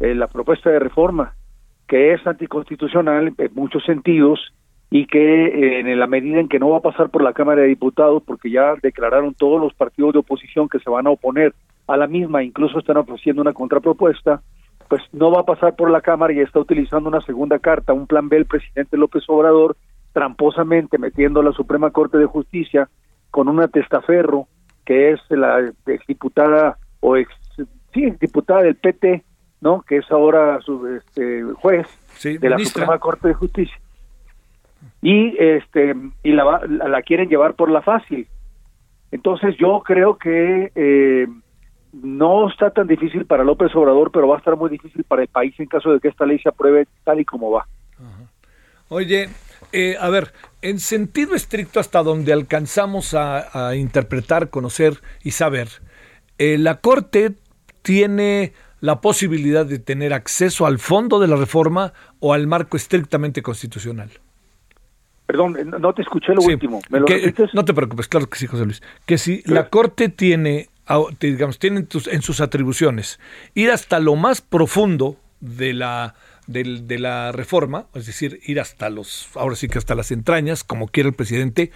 eh, 0.00 0.14
la 0.14 0.26
propuesta 0.26 0.68
de 0.68 0.80
reforma 0.80 1.34
que 1.88 2.12
es 2.12 2.24
anticonstitucional 2.26 3.34
en 3.36 3.50
muchos 3.54 3.82
sentidos 3.84 4.52
y 4.90 5.06
que 5.06 5.46
eh, 5.46 5.80
en 5.80 5.98
la 5.98 6.06
medida 6.06 6.38
en 6.38 6.48
que 6.48 6.58
no 6.58 6.70
va 6.70 6.78
a 6.78 6.82
pasar 6.82 7.10
por 7.10 7.22
la 7.22 7.32
Cámara 7.32 7.62
de 7.62 7.68
Diputados, 7.68 8.22
porque 8.24 8.50
ya 8.50 8.74
declararon 8.82 9.34
todos 9.34 9.60
los 9.60 9.74
partidos 9.74 10.12
de 10.12 10.20
oposición 10.20 10.68
que 10.68 10.78
se 10.78 10.90
van 10.90 11.06
a 11.06 11.10
oponer 11.10 11.54
a 11.86 11.96
la 11.96 12.06
misma, 12.06 12.42
incluso 12.42 12.78
están 12.78 12.98
ofreciendo 12.98 13.42
una 13.42 13.52
contrapropuesta, 13.52 14.42
pues 14.88 15.02
no 15.12 15.30
va 15.30 15.40
a 15.40 15.46
pasar 15.46 15.76
por 15.76 15.90
la 15.90 16.00
Cámara 16.00 16.32
y 16.32 16.40
está 16.40 16.60
utilizando 16.60 17.08
una 17.08 17.20
segunda 17.22 17.58
carta, 17.58 17.92
un 17.92 18.06
plan 18.06 18.28
B 18.28 18.38
el 18.38 18.46
presidente 18.46 18.96
López 18.96 19.24
Obrador, 19.28 19.76
tramposamente 20.12 20.98
metiendo 20.98 21.40
a 21.40 21.44
la 21.44 21.52
Suprema 21.52 21.90
Corte 21.90 22.18
de 22.18 22.26
Justicia 22.26 22.88
con 23.30 23.48
una 23.48 23.68
testaferro 23.68 24.46
que 24.86 25.12
es 25.12 25.20
la 25.28 25.70
diputada 26.06 26.78
o 27.00 27.16
ex, 27.16 27.30
sí, 27.92 28.10
diputada 28.18 28.62
del 28.62 28.76
PT, 28.76 29.22
¿no? 29.60 29.82
Que 29.82 29.98
es 29.98 30.10
ahora 30.10 30.60
su 30.60 30.86
este, 30.86 31.42
juez 31.54 31.86
de 32.22 32.48
la 32.48 32.58
Suprema 32.58 32.98
Corte 32.98 33.28
de 33.28 33.34
Justicia. 33.34 33.78
Y 35.02 35.36
este 35.38 35.94
y 36.22 36.32
la, 36.32 36.60
la 36.66 37.02
quieren 37.02 37.28
llevar 37.28 37.54
por 37.54 37.70
la 37.70 37.82
fácil. 37.82 38.28
Entonces 39.10 39.56
yo 39.58 39.82
creo 39.84 40.18
que 40.18 40.70
eh, 40.74 41.26
no 41.92 42.48
está 42.48 42.70
tan 42.70 42.86
difícil 42.86 43.24
para 43.24 43.44
López 43.44 43.74
Obrador, 43.74 44.10
pero 44.12 44.28
va 44.28 44.36
a 44.36 44.38
estar 44.38 44.56
muy 44.56 44.70
difícil 44.70 45.04
para 45.04 45.22
el 45.22 45.28
país 45.28 45.54
en 45.58 45.66
caso 45.66 45.92
de 45.92 46.00
que 46.00 46.08
esta 46.08 46.26
ley 46.26 46.38
se 46.38 46.48
apruebe 46.48 46.86
tal 47.04 47.20
y 47.20 47.24
como 47.24 47.50
va. 47.50 47.66
Oye, 48.90 49.28
eh, 49.72 49.96
a 50.00 50.08
ver, 50.08 50.32
en 50.62 50.78
sentido 50.78 51.34
estricto 51.34 51.80
hasta 51.80 52.02
donde 52.02 52.32
alcanzamos 52.32 53.14
a, 53.14 53.74
interpretar, 53.74 54.48
conocer 54.50 54.94
y 55.22 55.32
saber, 55.32 55.68
eh, 56.38 56.56
la 56.58 56.80
Corte 56.80 57.32
tiene 57.82 58.52
la 58.80 59.00
posibilidad 59.00 59.66
de 59.66 59.78
tener 59.78 60.12
acceso 60.12 60.66
al 60.66 60.78
fondo 60.78 61.18
de 61.18 61.28
la 61.28 61.36
reforma 61.36 61.92
o 62.20 62.32
al 62.32 62.46
marco 62.46 62.76
estrictamente 62.76 63.42
constitucional. 63.42 64.10
Perdón, 65.26 65.56
no 65.78 65.92
te 65.92 66.02
escuché 66.02 66.32
lo 66.34 66.40
último. 66.40 66.80
no 67.52 67.64
te 67.64 67.74
preocupes, 67.74 68.08
claro 68.08 68.28
que 68.28 68.38
sí, 68.38 68.46
José 68.46 68.64
Luis. 68.64 68.82
Que 69.04 69.18
si 69.18 69.42
la 69.44 69.68
Corte 69.68 70.08
tiene, 70.08 70.70
digamos, 71.20 71.58
tiene 71.58 71.86
en 72.10 72.22
sus 72.22 72.40
atribuciones 72.40 73.20
ir 73.54 73.70
hasta 73.70 74.00
lo 74.00 74.16
más 74.16 74.40
profundo 74.40 75.16
de 75.40 75.74
la, 75.74 76.14
de, 76.46 76.98
la 76.98 77.32
reforma, 77.32 77.86
es 77.94 78.06
decir, 78.06 78.40
ir 78.46 78.58
hasta 78.58 78.88
los, 78.88 79.28
ahora 79.34 79.54
sí 79.54 79.68
que 79.68 79.76
hasta 79.76 79.94
las 79.94 80.10
entrañas, 80.12 80.64
como 80.64 80.88
quiere 80.88 81.10
el 81.10 81.14
presidente, 81.14 81.72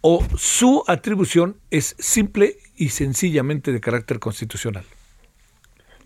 o 0.00 0.24
su 0.36 0.82
atribución 0.88 1.56
es 1.70 1.94
simple 1.98 2.56
y 2.76 2.88
sencillamente 2.88 3.70
de 3.72 3.80
carácter 3.80 4.18
constitucional. 4.18 4.84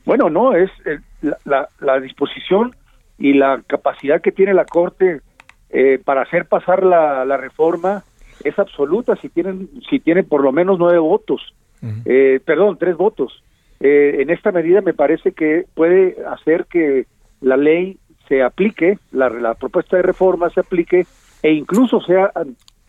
Bueno, 0.05 0.31
no, 0.31 0.55
es 0.55 0.71
eh, 0.87 0.99
la, 1.45 1.69
la, 1.81 2.01
disposición 2.01 2.75
y 3.19 3.35
la 3.35 3.63
capacidad 3.67 4.21
que 4.21 4.33
tiene 4.33 4.55
la 4.55 4.65
Corte 4.65 5.21
eh, 5.71 6.01
para 6.05 6.23
hacer 6.23 6.47
pasar 6.47 6.85
la, 6.85 7.25
la, 7.25 7.37
reforma 7.37 8.03
es 8.43 8.59
absoluta 8.59 9.17
si 9.17 9.29
tienen, 9.29 9.69
si 9.89 10.01
tienen 10.01 10.27
por 10.27 10.43
lo 10.43 10.53
menos 10.53 10.79
nueve 10.79 10.99
votos, 10.99 11.55
eh, 12.05 12.41
perdón, 12.45 12.77
tres 12.79 12.97
votos. 12.97 13.43
en 13.81 14.31
esta 14.31 14.53
medida 14.53 14.81
me 14.81 14.95
parece 14.95 15.33
que 15.33 15.65
puede 15.75 16.17
hacer 16.27 16.67
que 16.67 17.07
la 17.41 17.57
ley 17.57 17.99
se 18.29 18.43
aplique, 18.43 18.99
la, 19.13 19.29
la 19.29 19.55
propuesta 19.55 19.97
de 19.97 20.03
reforma 20.03 20.51
se 20.51 20.61
aplique 20.61 21.07
e 21.43 21.53
incluso 21.53 22.01
sea 22.01 22.33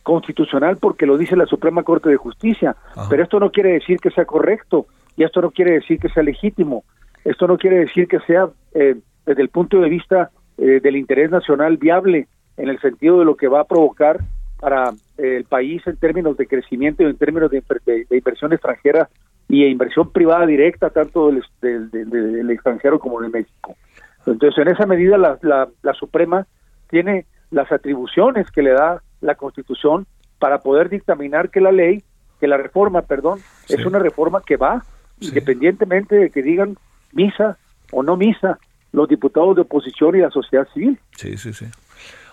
constitucional 0.03 0.77
porque 0.77 1.05
lo 1.05 1.17
dice 1.17 1.35
la 1.35 1.45
Suprema 1.45 1.83
Corte 1.83 2.09
de 2.09 2.17
Justicia. 2.17 2.75
Pero 3.09 3.23
esto 3.23 3.39
no 3.39 3.51
quiere 3.51 3.73
decir 3.73 3.99
que 3.99 4.11
sea 4.11 4.25
correcto 4.25 4.87
y 5.15 5.23
esto 5.23 5.41
no 5.41 5.51
quiere 5.51 5.73
decir 5.73 5.99
que 5.99 6.09
sea 6.09 6.23
legítimo. 6.23 6.83
Esto 7.23 7.47
no 7.47 7.57
quiere 7.57 7.79
decir 7.79 8.07
que 8.07 8.19
sea, 8.21 8.49
eh, 8.73 8.95
desde 9.25 9.41
el 9.41 9.49
punto 9.49 9.79
de 9.79 9.89
vista 9.89 10.31
eh, 10.57 10.79
del 10.81 10.95
interés 10.95 11.29
nacional, 11.29 11.77
viable 11.77 12.27
en 12.57 12.69
el 12.69 12.79
sentido 12.79 13.19
de 13.19 13.25
lo 13.25 13.35
que 13.35 13.47
va 13.47 13.61
a 13.61 13.65
provocar 13.65 14.19
para 14.59 14.91
eh, 15.17 15.37
el 15.37 15.45
país 15.45 15.81
en 15.87 15.97
términos 15.97 16.37
de 16.37 16.47
crecimiento 16.47 17.03
y 17.03 17.07
en 17.07 17.17
términos 17.17 17.49
de, 17.51 17.63
inversión 18.11 18.53
extranjera 18.53 19.09
y 19.47 19.63
de 19.63 19.69
inversión 19.69 20.11
privada 20.11 20.45
directa, 20.45 20.89
tanto 20.89 21.31
del, 21.61 21.89
del, 21.91 22.49
extranjero 22.51 22.99
como 22.99 23.21
de 23.21 23.29
México. 23.29 23.75
Entonces, 24.25 24.57
en 24.59 24.71
esa 24.71 24.85
medida, 24.85 25.17
la, 25.17 25.37
la, 25.41 25.67
la 25.81 25.93
Suprema 25.93 26.45
tiene 26.89 27.25
las 27.49 27.71
atribuciones 27.71 28.49
que 28.51 28.61
le 28.61 28.71
da 28.71 29.01
la 29.19 29.35
Constitución 29.35 30.05
para 30.39 30.59
poder 30.59 30.89
dictaminar 30.89 31.49
que 31.49 31.61
la 31.61 31.71
ley, 31.71 32.03
que 32.39 32.47
la 32.47 32.57
reforma, 32.57 33.01
perdón, 33.01 33.39
es 33.67 33.85
una 33.85 33.99
reforma 33.99 34.41
que 34.45 34.57
va, 34.57 34.83
independientemente 35.19 36.15
de 36.15 36.29
que 36.29 36.41
digan 36.41 36.77
misa 37.13 37.57
o 37.91 38.03
no 38.03 38.17
misa, 38.17 38.59
los 38.91 39.07
diputados 39.07 39.55
de 39.55 39.61
oposición 39.61 40.15
y 40.15 40.19
la 40.19 40.29
sociedad 40.29 40.67
civil. 40.73 40.99
Sí, 41.15 41.37
sí, 41.37 41.53
sí. 41.53 41.65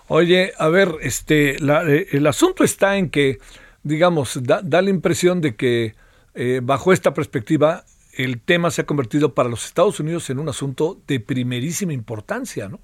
Oye, 0.08 0.52
a 0.58 0.68
ver, 0.68 0.88
este, 1.02 1.56
eh, 1.56 2.06
el 2.12 2.26
asunto 2.26 2.64
está 2.64 2.96
en 2.96 3.10
que, 3.10 3.38
digamos, 3.82 4.40
da, 4.42 4.62
la 4.62 4.90
impresión 4.90 5.40
de 5.40 5.54
que 5.54 5.94
eh, 6.34 6.60
bajo 6.62 6.92
esta 6.92 7.12
perspectiva 7.12 7.84
el 8.16 8.40
tema 8.40 8.70
se 8.70 8.82
ha 8.82 8.86
convertido 8.86 9.34
para 9.34 9.48
los 9.48 9.66
Estados 9.66 10.00
Unidos 10.00 10.28
en 10.30 10.38
un 10.38 10.48
asunto 10.48 10.98
de 11.06 11.20
primerísima 11.20 11.92
importancia, 11.92 12.68
¿no? 12.68 12.80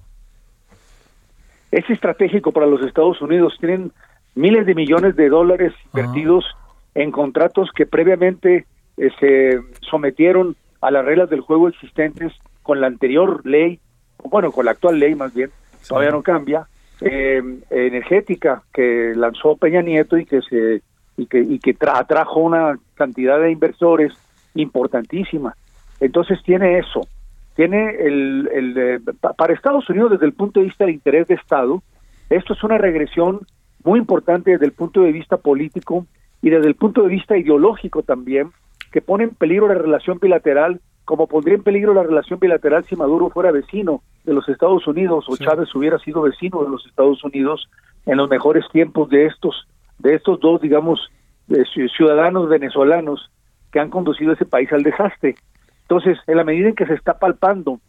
es 1.75 1.89
estratégico 1.89 2.53
para 2.53 2.67
los 2.67 2.81
Estados 2.85 3.21
Unidos. 3.21 3.57
Tienen 3.59 3.91
miles 4.33 4.65
de 4.65 4.75
millones 4.75 5.15
de 5.17 5.27
dólares 5.27 5.73
ah. 5.75 5.87
invertidos 5.93 6.45
en 6.93 7.11
contratos 7.11 7.69
que 7.75 7.85
previamente 7.85 8.65
eh, 8.97 9.09
se 9.19 9.59
sometieron 9.81 10.55
a 10.85 10.91
las 10.91 11.05
reglas 11.05 11.29
del 11.29 11.41
juego 11.41 11.67
existentes 11.67 12.33
con 12.61 12.81
la 12.81 12.87
anterior 12.87 13.45
ley, 13.45 13.79
bueno, 14.23 14.51
con 14.51 14.65
la 14.65 14.71
actual 14.71 14.99
ley 14.99 15.15
más 15.15 15.33
bien, 15.33 15.49
todavía 15.87 16.11
no 16.11 16.21
cambia, 16.21 16.67
eh, 17.01 17.41
energética 17.69 18.63
que 18.73 19.13
lanzó 19.15 19.55
Peña 19.57 19.81
Nieto 19.81 20.17
y 20.17 20.25
que 20.25 20.41
se 20.41 20.81
y 21.17 21.27
que, 21.27 21.39
y 21.39 21.59
que 21.59 21.75
atrajo 21.87 22.41
una 22.41 22.77
cantidad 22.93 23.39
de 23.39 23.51
inversores 23.51 24.13
importantísima. 24.53 25.55
Entonces 25.99 26.41
tiene 26.43 26.77
eso 26.79 27.07
tiene 27.55 27.89
el, 27.91 28.49
el 28.53 29.01
para 29.37 29.53
Estados 29.53 29.89
Unidos 29.89 30.11
desde 30.11 30.25
el 30.25 30.33
punto 30.33 30.59
de 30.59 30.65
vista 30.65 30.85
del 30.85 30.93
interés 30.93 31.27
de 31.27 31.35
Estado, 31.35 31.81
esto 32.29 32.53
es 32.53 32.63
una 32.63 32.77
regresión 32.77 33.39
muy 33.83 33.99
importante 33.99 34.51
desde 34.51 34.65
el 34.65 34.73
punto 34.73 35.01
de 35.01 35.11
vista 35.11 35.37
político 35.37 36.05
y 36.41 36.49
desde 36.49 36.67
el 36.67 36.75
punto 36.75 37.03
de 37.03 37.09
vista 37.09 37.37
ideológico 37.37 38.03
también, 38.03 38.51
que 38.95 39.01
pone 39.01 39.25
en 39.25 39.31
peligro 39.31 39.67
la 39.67 39.73
relación 39.73 40.19
bilateral, 40.21 40.79
como 41.03 41.27
pondría 41.27 41.55
en 41.55 41.63
peligro 41.63 41.93
la 41.93 42.03
relación 42.03 42.39
bilateral 42.39 42.85
si 42.85 42.95
Maduro 42.95 43.29
fuera 43.29 43.51
vecino 43.51 44.03
de 44.23 44.33
los 44.33 44.47
Estados 44.47 44.87
Unidos 44.87 45.25
o 45.27 45.35
Chávez 45.35 45.67
hubiera 45.75 45.99
sido 45.99 46.21
vecino 46.21 46.63
de 46.63 46.69
los 46.69 46.85
Estados 46.85 47.21
Unidos 47.25 47.69
en 48.05 48.15
los 48.15 48.29
mejores 48.29 48.63
tiempos 48.71 49.09
de 49.09 49.25
estos 49.25 49.67
de 49.99 50.13
estos 50.13 50.39
dos, 50.39 50.61
digamos, 50.61 51.11
ciudadanos 51.97 52.47
venezolanos 52.47 53.29
que 53.69 53.81
han 53.81 53.89
conducido 53.89 54.31
ese 54.31 54.45
país 54.45 54.71
al 54.71 54.83
desastre. 54.83 55.35
Entonces, 55.81 56.17
en 56.25 56.37
la 56.37 56.45
medida 56.45 56.69
en 56.69 56.75
que 56.75 56.85
se 56.85 56.93
está 56.93 57.19
palpando 57.19 57.81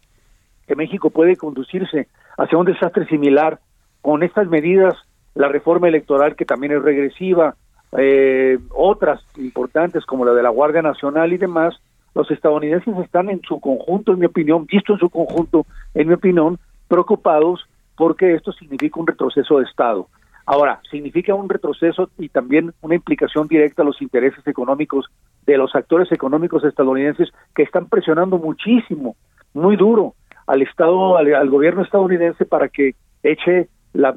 que 0.67 0.75
México 0.75 1.09
puede 1.09 1.37
conducirse 1.37 2.09
hacia 2.37 2.57
un 2.57 2.65
desastre 2.65 3.07
similar 3.07 3.61
con 4.01 4.23
estas 4.23 4.49
medidas, 4.49 4.93
la 5.35 5.47
reforma 5.47 5.87
electoral 5.87 6.35
que 6.35 6.43
también 6.43 6.73
es 6.73 6.81
regresiva, 6.81 7.55
eh, 7.97 8.57
otras 8.75 9.21
importantes 9.37 10.05
como 10.05 10.25
la 10.25 10.33
de 10.33 10.43
la 10.43 10.49
Guardia 10.49 10.81
Nacional 10.81 11.31
y 11.33 11.37
demás, 11.37 11.75
los 12.13 12.29
estadounidenses 12.31 12.97
están 12.97 13.29
en 13.29 13.41
su 13.41 13.59
conjunto, 13.59 14.13
en 14.13 14.19
mi 14.19 14.25
opinión, 14.25 14.65
visto 14.65 14.93
en 14.93 14.99
su 14.99 15.09
conjunto, 15.09 15.65
en 15.93 16.07
mi 16.07 16.15
opinión, 16.15 16.57
preocupados 16.87 17.67
porque 17.95 18.33
esto 18.33 18.51
significa 18.51 18.99
un 18.99 19.07
retroceso 19.07 19.59
de 19.59 19.65
Estado. 19.65 20.07
Ahora, 20.45 20.79
significa 20.89 21.35
un 21.35 21.49
retroceso 21.49 22.09
y 22.17 22.29
también 22.29 22.73
una 22.81 22.95
implicación 22.95 23.47
directa 23.47 23.81
a 23.81 23.85
los 23.85 24.01
intereses 24.01 24.47
económicos 24.47 25.07
de 25.45 25.57
los 25.57 25.75
actores 25.75 26.09
económicos 26.11 26.63
estadounidenses 26.63 27.29
que 27.53 27.63
están 27.63 27.87
presionando 27.87 28.37
muchísimo, 28.37 29.17
muy 29.53 29.75
duro 29.75 30.13
al 30.45 30.61
Estado, 30.61 31.17
al, 31.17 31.49
gobierno 31.49 31.81
estadounidense 31.83 32.45
para 32.45 32.69
que 32.69 32.95
eche 33.23 33.67
la, 33.97 34.15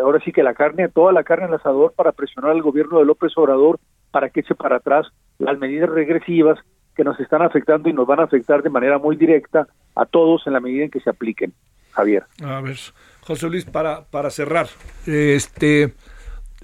ahora 0.00 0.20
sí 0.24 0.32
que 0.32 0.42
la 0.42 0.54
carne, 0.54 0.88
toda 0.88 1.12
la 1.12 1.24
carne 1.24 1.46
al 1.46 1.54
asador 1.54 1.92
para 1.94 2.12
presionar 2.12 2.52
al 2.52 2.62
gobierno 2.62 2.98
de 2.98 3.04
López 3.04 3.32
Obrador 3.36 3.80
para 4.12 4.30
que 4.30 4.40
eche 4.40 4.54
para 4.54 4.76
atrás 4.76 5.06
las 5.38 5.58
medidas 5.58 5.90
regresivas 5.90 6.58
que 6.94 7.04
nos 7.04 7.18
están 7.18 7.42
afectando 7.42 7.88
y 7.88 7.92
nos 7.92 8.06
van 8.06 8.20
a 8.20 8.24
afectar 8.24 8.62
de 8.62 8.70
manera 8.70 8.98
muy 8.98 9.16
directa 9.16 9.66
a 9.94 10.06
todos 10.06 10.46
en 10.46 10.52
la 10.52 10.60
medida 10.60 10.84
en 10.84 10.90
que 10.90 11.00
se 11.00 11.10
apliquen. 11.10 11.52
Javier. 11.90 12.24
A 12.44 12.60
ver, 12.60 12.76
José 13.22 13.48
Luis, 13.48 13.64
para, 13.64 14.04
para 14.04 14.30
cerrar, 14.30 14.68
este, 15.04 15.94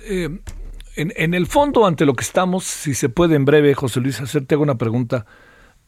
eh, 0.07 0.39
en, 0.97 1.35
el 1.35 1.47
fondo, 1.47 1.87
ante 1.87 2.07
lo 2.07 2.15
que 2.15 2.23
estamos, 2.23 2.65
si 2.65 2.95
se 2.95 3.09
puede 3.09 3.35
en 3.35 3.45
breve, 3.45 3.75
José 3.75 4.01
Luis, 4.01 4.21
hacerte 4.21 4.55
una 4.55 4.77
pregunta. 4.77 5.27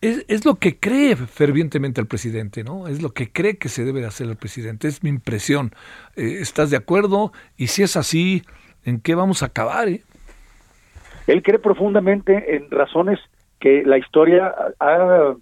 Es, 0.02 0.44
lo 0.44 0.56
que 0.56 0.78
cree 0.78 1.16
fervientemente 1.16 2.00
el 2.00 2.06
presidente, 2.06 2.62
¿no? 2.62 2.86
Es 2.86 3.02
lo 3.02 3.10
que 3.10 3.32
cree 3.32 3.56
que 3.56 3.68
se 3.68 3.84
debe 3.84 4.00
de 4.00 4.06
hacer 4.06 4.28
el 4.28 4.36
presidente. 4.36 4.88
Es 4.88 5.02
mi 5.02 5.08
impresión. 5.08 5.72
Eh, 6.16 6.38
¿Estás 6.40 6.70
de 6.70 6.76
acuerdo? 6.76 7.32
Y 7.56 7.68
si 7.68 7.82
es 7.82 7.96
así, 7.96 8.42
¿en 8.84 9.00
qué 9.00 9.14
vamos 9.14 9.42
a 9.42 9.46
acabar? 9.46 9.88
Eh? 9.88 10.02
Él 11.26 11.42
cree 11.42 11.58
profundamente 11.58 12.56
en 12.56 12.70
razones 12.70 13.18
que 13.58 13.84
la 13.84 13.96
historia 13.96 14.54
ha, 14.78 15.34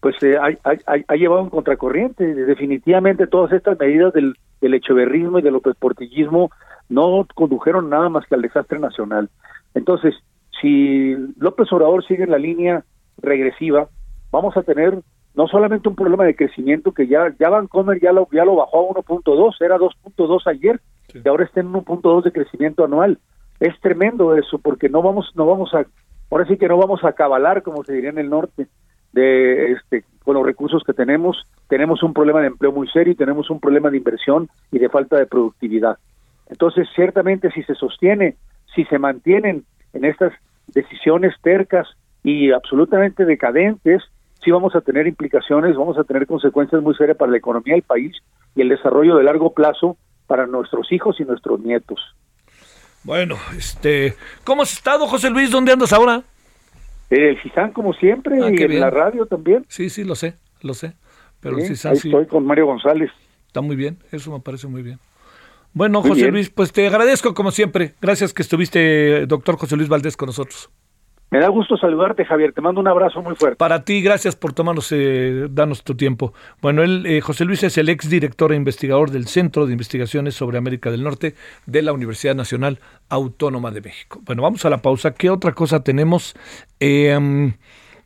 pues, 0.00 0.16
eh, 0.22 0.36
ha, 0.36 1.14
llevado 1.14 1.42
en 1.42 1.50
contracorriente. 1.50 2.34
Definitivamente 2.34 3.28
todas 3.28 3.52
estas 3.52 3.78
medidas 3.78 4.12
del, 4.12 4.34
del 4.60 4.74
echeverrismo 4.74 5.38
y 5.38 5.42
del 5.42 5.60
portillismo 5.78 6.50
no 6.88 7.26
condujeron 7.34 7.88
nada 7.88 8.08
más 8.08 8.26
que 8.26 8.34
al 8.34 8.42
desastre 8.42 8.80
nacional. 8.80 9.30
Entonces, 9.74 10.14
si 10.60 11.14
López 11.38 11.72
Obrador 11.72 12.04
sigue 12.04 12.24
en 12.24 12.30
la 12.30 12.38
línea 12.38 12.84
regresiva, 13.18 13.88
vamos 14.30 14.56
a 14.56 14.62
tener 14.62 14.98
no 15.34 15.46
solamente 15.48 15.88
un 15.88 15.96
problema 15.96 16.24
de 16.24 16.36
crecimiento 16.36 16.92
que 16.92 17.06
ya 17.06 17.34
ya 17.38 17.48
Vancomer 17.48 18.00
ya 18.00 18.12
lo 18.12 18.28
ya 18.32 18.44
lo 18.44 18.56
bajó 18.56 18.90
a 18.90 19.02
1.2, 19.02 19.56
era 19.60 19.78
2.2 19.78 20.42
ayer 20.46 20.80
y 21.14 21.26
ahora 21.28 21.44
está 21.44 21.60
en 21.60 21.72
1.2 21.72 22.24
de 22.24 22.32
crecimiento 22.32 22.84
anual. 22.84 23.18
Es 23.60 23.78
tremendo 23.80 24.36
eso 24.36 24.58
porque 24.58 24.88
no 24.88 25.02
vamos 25.02 25.30
no 25.34 25.46
vamos 25.46 25.72
a 25.74 25.86
ahora 26.30 26.46
sí 26.46 26.56
que 26.56 26.68
no 26.68 26.76
vamos 26.76 27.02
a 27.04 27.12
cabalar 27.12 27.62
como 27.62 27.84
se 27.84 27.94
diría 27.94 28.10
en 28.10 28.18
el 28.18 28.30
norte 28.30 28.66
de 29.12 29.72
este 29.72 30.04
con 30.24 30.34
los 30.34 30.46
recursos 30.46 30.82
que 30.84 30.92
tenemos, 30.92 31.46
tenemos 31.68 32.02
un 32.02 32.12
problema 32.12 32.40
de 32.40 32.46
empleo 32.48 32.72
muy 32.72 32.88
serio 32.88 33.12
y 33.12 33.16
tenemos 33.16 33.50
un 33.50 33.60
problema 33.60 33.90
de 33.90 33.96
inversión 33.96 34.48
y 34.70 34.78
de 34.78 34.88
falta 34.88 35.16
de 35.16 35.26
productividad. 35.26 35.98
Entonces, 36.48 36.88
ciertamente 36.94 37.50
si 37.50 37.62
se 37.64 37.74
sostiene, 37.74 38.36
si 38.74 38.84
se 38.84 38.98
mantienen 38.98 39.64
en 39.92 40.04
estas 40.04 40.32
decisiones 40.68 41.34
tercas 41.42 41.88
y 42.22 42.52
absolutamente 42.52 43.24
decadentes, 43.24 44.02
sí 44.42 44.50
vamos 44.50 44.74
a 44.74 44.80
tener 44.80 45.06
implicaciones, 45.06 45.76
vamos 45.76 45.98
a 45.98 46.04
tener 46.04 46.26
consecuencias 46.26 46.82
muy 46.82 46.94
serias 46.94 47.16
para 47.16 47.30
la 47.30 47.38
economía 47.38 47.74
del 47.74 47.82
país 47.82 48.16
y 48.54 48.62
el 48.62 48.68
desarrollo 48.68 49.16
de 49.16 49.24
largo 49.24 49.52
plazo 49.52 49.96
para 50.26 50.46
nuestros 50.46 50.90
hijos 50.92 51.20
y 51.20 51.24
nuestros 51.24 51.60
nietos. 51.60 52.00
Bueno, 53.04 53.36
este, 53.56 54.14
¿cómo 54.44 54.62
has 54.62 54.72
estado, 54.72 55.06
José 55.06 55.30
Luis? 55.30 55.50
¿Dónde 55.50 55.72
andas 55.72 55.92
ahora? 55.92 56.22
El 57.10 57.40
CISAN, 57.42 57.72
como 57.72 57.92
siempre, 57.92 58.38
ah, 58.42 58.50
y 58.50 58.62
en 58.62 58.80
la 58.80 58.90
radio 58.90 59.26
también. 59.26 59.66
Sí, 59.68 59.90
sí, 59.90 60.04
lo 60.04 60.14
sé, 60.14 60.34
lo 60.62 60.72
sé. 60.72 60.94
Pero 61.40 61.58
sí, 61.58 61.88
ahí 61.88 61.96
estoy 61.96 62.26
con 62.26 62.46
Mario 62.46 62.66
González. 62.66 63.10
Está 63.48 63.60
muy 63.60 63.76
bien, 63.76 63.98
eso 64.12 64.32
me 64.32 64.40
parece 64.40 64.68
muy 64.68 64.82
bien. 64.82 64.98
Bueno, 65.74 66.02
José 66.02 66.30
Luis, 66.30 66.50
pues 66.50 66.72
te 66.72 66.86
agradezco 66.86 67.34
como 67.34 67.50
siempre. 67.50 67.94
Gracias 68.00 68.32
que 68.32 68.42
estuviste, 68.42 69.26
doctor 69.26 69.56
José 69.56 69.76
Luis 69.76 69.88
Valdés, 69.88 70.16
con 70.16 70.26
nosotros. 70.26 70.70
Me 71.32 71.38
da 71.38 71.48
gusto 71.48 71.78
saludarte, 71.78 72.26
Javier. 72.26 72.52
Te 72.52 72.60
mando 72.60 72.78
un 72.78 72.88
abrazo 72.88 73.22
muy 73.22 73.34
fuerte. 73.34 73.56
Para 73.56 73.86
ti, 73.86 74.02
gracias 74.02 74.36
por 74.36 74.52
tomarnos, 74.52 74.92
eh, 74.92 75.48
tu 75.82 75.94
tiempo. 75.96 76.34
Bueno, 76.60 76.82
él, 76.82 77.06
eh, 77.06 77.22
José 77.22 77.46
Luis 77.46 77.62
es 77.62 77.78
el 77.78 77.88
ex 77.88 78.10
director 78.10 78.52
e 78.52 78.56
investigador 78.56 79.10
del 79.10 79.26
Centro 79.26 79.64
de 79.64 79.72
Investigaciones 79.72 80.34
sobre 80.34 80.58
América 80.58 80.90
del 80.90 81.02
Norte 81.02 81.34
de 81.64 81.80
la 81.80 81.94
Universidad 81.94 82.34
Nacional 82.34 82.80
Autónoma 83.08 83.70
de 83.70 83.80
México. 83.80 84.20
Bueno, 84.26 84.42
vamos 84.42 84.66
a 84.66 84.68
la 84.68 84.82
pausa. 84.82 85.14
¿Qué 85.14 85.30
otra 85.30 85.54
cosa 85.54 85.82
tenemos? 85.82 86.34
Eh, 86.80 87.18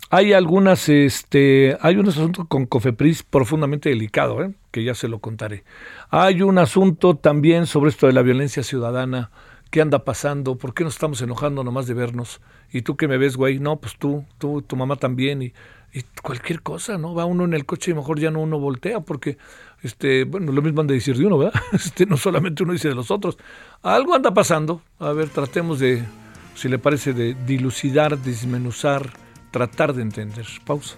hay 0.08 0.32
algunas, 0.32 0.88
este, 0.88 1.76
hay 1.80 1.96
un 1.96 2.06
asunto 2.06 2.46
con 2.46 2.66
Cofepris 2.66 3.24
profundamente 3.24 3.88
delicado, 3.88 4.40
¿eh? 4.40 4.54
que 4.70 4.84
ya 4.84 4.94
se 4.94 5.08
lo 5.08 5.18
contaré. 5.18 5.64
Hay 6.10 6.42
un 6.42 6.58
asunto 6.58 7.16
también 7.16 7.66
sobre 7.66 7.90
esto 7.90 8.06
de 8.06 8.12
la 8.12 8.22
violencia 8.22 8.62
ciudadana. 8.62 9.32
¿Qué 9.76 9.82
anda 9.82 10.04
pasando? 10.04 10.54
¿Por 10.54 10.72
qué 10.72 10.84
nos 10.84 10.94
estamos 10.94 11.20
enojando 11.20 11.62
nomás 11.62 11.86
de 11.86 11.92
vernos? 11.92 12.40
Y 12.72 12.80
tú 12.80 12.96
que 12.96 13.08
me 13.08 13.18
ves, 13.18 13.36
güey, 13.36 13.58
no, 13.58 13.76
pues 13.76 13.98
tú, 13.98 14.24
tú, 14.38 14.62
tu 14.62 14.74
mamá 14.74 14.96
también. 14.96 15.42
Y, 15.42 15.52
cualquier 16.22 16.62
cosa, 16.62 16.96
¿no? 16.96 17.14
Va 17.14 17.26
uno 17.26 17.44
en 17.44 17.52
el 17.52 17.66
coche 17.66 17.90
y 17.90 17.94
mejor 17.94 18.18
ya 18.18 18.30
no 18.30 18.40
uno 18.40 18.58
voltea 18.58 19.00
porque, 19.00 19.36
este, 19.82 20.24
bueno, 20.24 20.50
lo 20.52 20.62
mismo 20.62 20.80
han 20.80 20.86
de 20.86 20.94
decir 20.94 21.18
de 21.18 21.26
uno, 21.26 21.36
¿verdad? 21.36 21.60
Este, 21.74 22.06
no 22.06 22.16
solamente 22.16 22.62
uno 22.62 22.72
dice 22.72 22.88
de 22.88 22.94
los 22.94 23.10
otros. 23.10 23.36
Algo 23.82 24.14
anda 24.14 24.32
pasando. 24.32 24.80
A 24.98 25.12
ver, 25.12 25.28
tratemos 25.28 25.78
de, 25.78 26.02
si 26.54 26.70
le 26.70 26.78
parece, 26.78 27.12
de 27.12 27.34
dilucidar, 27.34 28.16
desmenuzar 28.16 29.10
tratar 29.50 29.92
de 29.92 30.00
entender. 30.00 30.46
Pausa. 30.64 30.94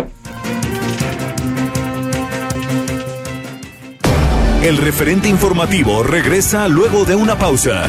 El 4.62 4.77
referente 4.77 5.29
informativo 5.29 6.05
regresa 6.05 6.69
luego 6.69 7.05
de 7.05 7.17
una 7.17 7.37
pausa. 7.37 7.88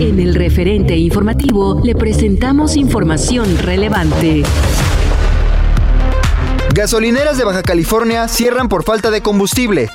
En 0.00 0.18
el 0.18 0.34
referente 0.34 0.96
informativo 0.96 1.78
le 1.84 1.94
presentamos 1.94 2.76
información 2.76 3.58
relevante. 3.58 4.44
Gasolineras 6.72 7.36
de 7.36 7.44
Baja 7.44 7.62
California 7.62 8.26
cierran 8.26 8.70
por 8.70 8.82
falta 8.82 9.10
de 9.10 9.20
combustible. 9.20 9.90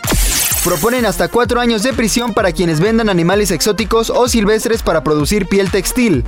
Proponen 0.63 1.07
hasta 1.07 1.27
cuatro 1.27 1.59
años 1.59 1.81
de 1.81 1.91
prisión 1.91 2.35
para 2.35 2.51
quienes 2.51 2.79
vendan 2.79 3.09
animales 3.09 3.49
exóticos 3.49 4.11
o 4.11 4.27
silvestres 4.27 4.83
para 4.83 5.03
producir 5.03 5.47
piel 5.47 5.71
textil. 5.71 6.23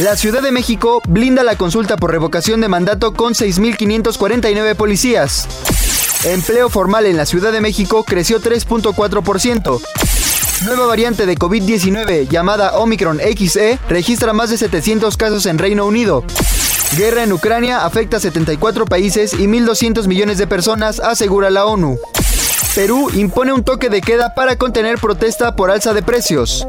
La 0.00 0.14
Ciudad 0.14 0.42
de 0.42 0.52
México 0.52 1.00
blinda 1.08 1.42
la 1.42 1.56
consulta 1.56 1.96
por 1.96 2.10
revocación 2.10 2.60
de 2.60 2.68
mandato 2.68 3.14
con 3.14 3.32
6.549 3.32 4.74
policías. 4.74 5.48
Empleo 6.24 6.68
formal 6.68 7.06
en 7.06 7.16
la 7.16 7.24
Ciudad 7.24 7.52
de 7.52 7.62
México 7.62 8.04
creció 8.04 8.38
3.4%. 8.38 9.80
Nueva 10.64 10.86
variante 10.86 11.24
de 11.24 11.36
COVID-19 11.36 12.28
llamada 12.28 12.78
Omicron 12.78 13.20
XE 13.20 13.78
registra 13.88 14.32
más 14.32 14.50
de 14.50 14.58
700 14.58 15.16
casos 15.16 15.46
en 15.46 15.56
Reino 15.56 15.86
Unido. 15.86 16.24
Guerra 16.96 17.22
en 17.22 17.32
Ucrania 17.32 17.84
afecta 17.84 18.16
a 18.16 18.20
74 18.20 18.84
países 18.84 19.34
y 19.34 19.46
1.200 19.46 20.08
millones 20.08 20.36
de 20.36 20.48
personas, 20.48 20.98
asegura 20.98 21.50
la 21.50 21.64
ONU. 21.64 21.98
Perú 22.74 23.08
impone 23.14 23.52
un 23.52 23.62
toque 23.62 23.88
de 23.88 24.00
queda 24.00 24.34
para 24.34 24.56
contener 24.56 24.98
protesta 24.98 25.54
por 25.54 25.70
alza 25.70 25.94
de 25.94 26.02
precios. 26.02 26.66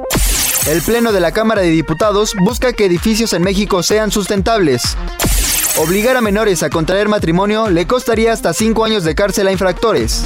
El 0.67 0.81
Pleno 0.83 1.11
de 1.11 1.19
la 1.19 1.31
Cámara 1.31 1.61
de 1.61 1.69
Diputados 1.69 2.35
busca 2.43 2.73
que 2.73 2.85
edificios 2.85 3.33
en 3.33 3.41
México 3.41 3.81
sean 3.81 4.11
sustentables. 4.11 4.83
Obligar 5.77 6.15
a 6.15 6.21
menores 6.21 6.61
a 6.61 6.69
contraer 6.69 7.07
matrimonio 7.07 7.69
le 7.69 7.87
costaría 7.87 8.33
hasta 8.33 8.53
5 8.53 8.85
años 8.85 9.03
de 9.03 9.15
cárcel 9.15 9.47
a 9.47 9.51
infractores. 9.51 10.25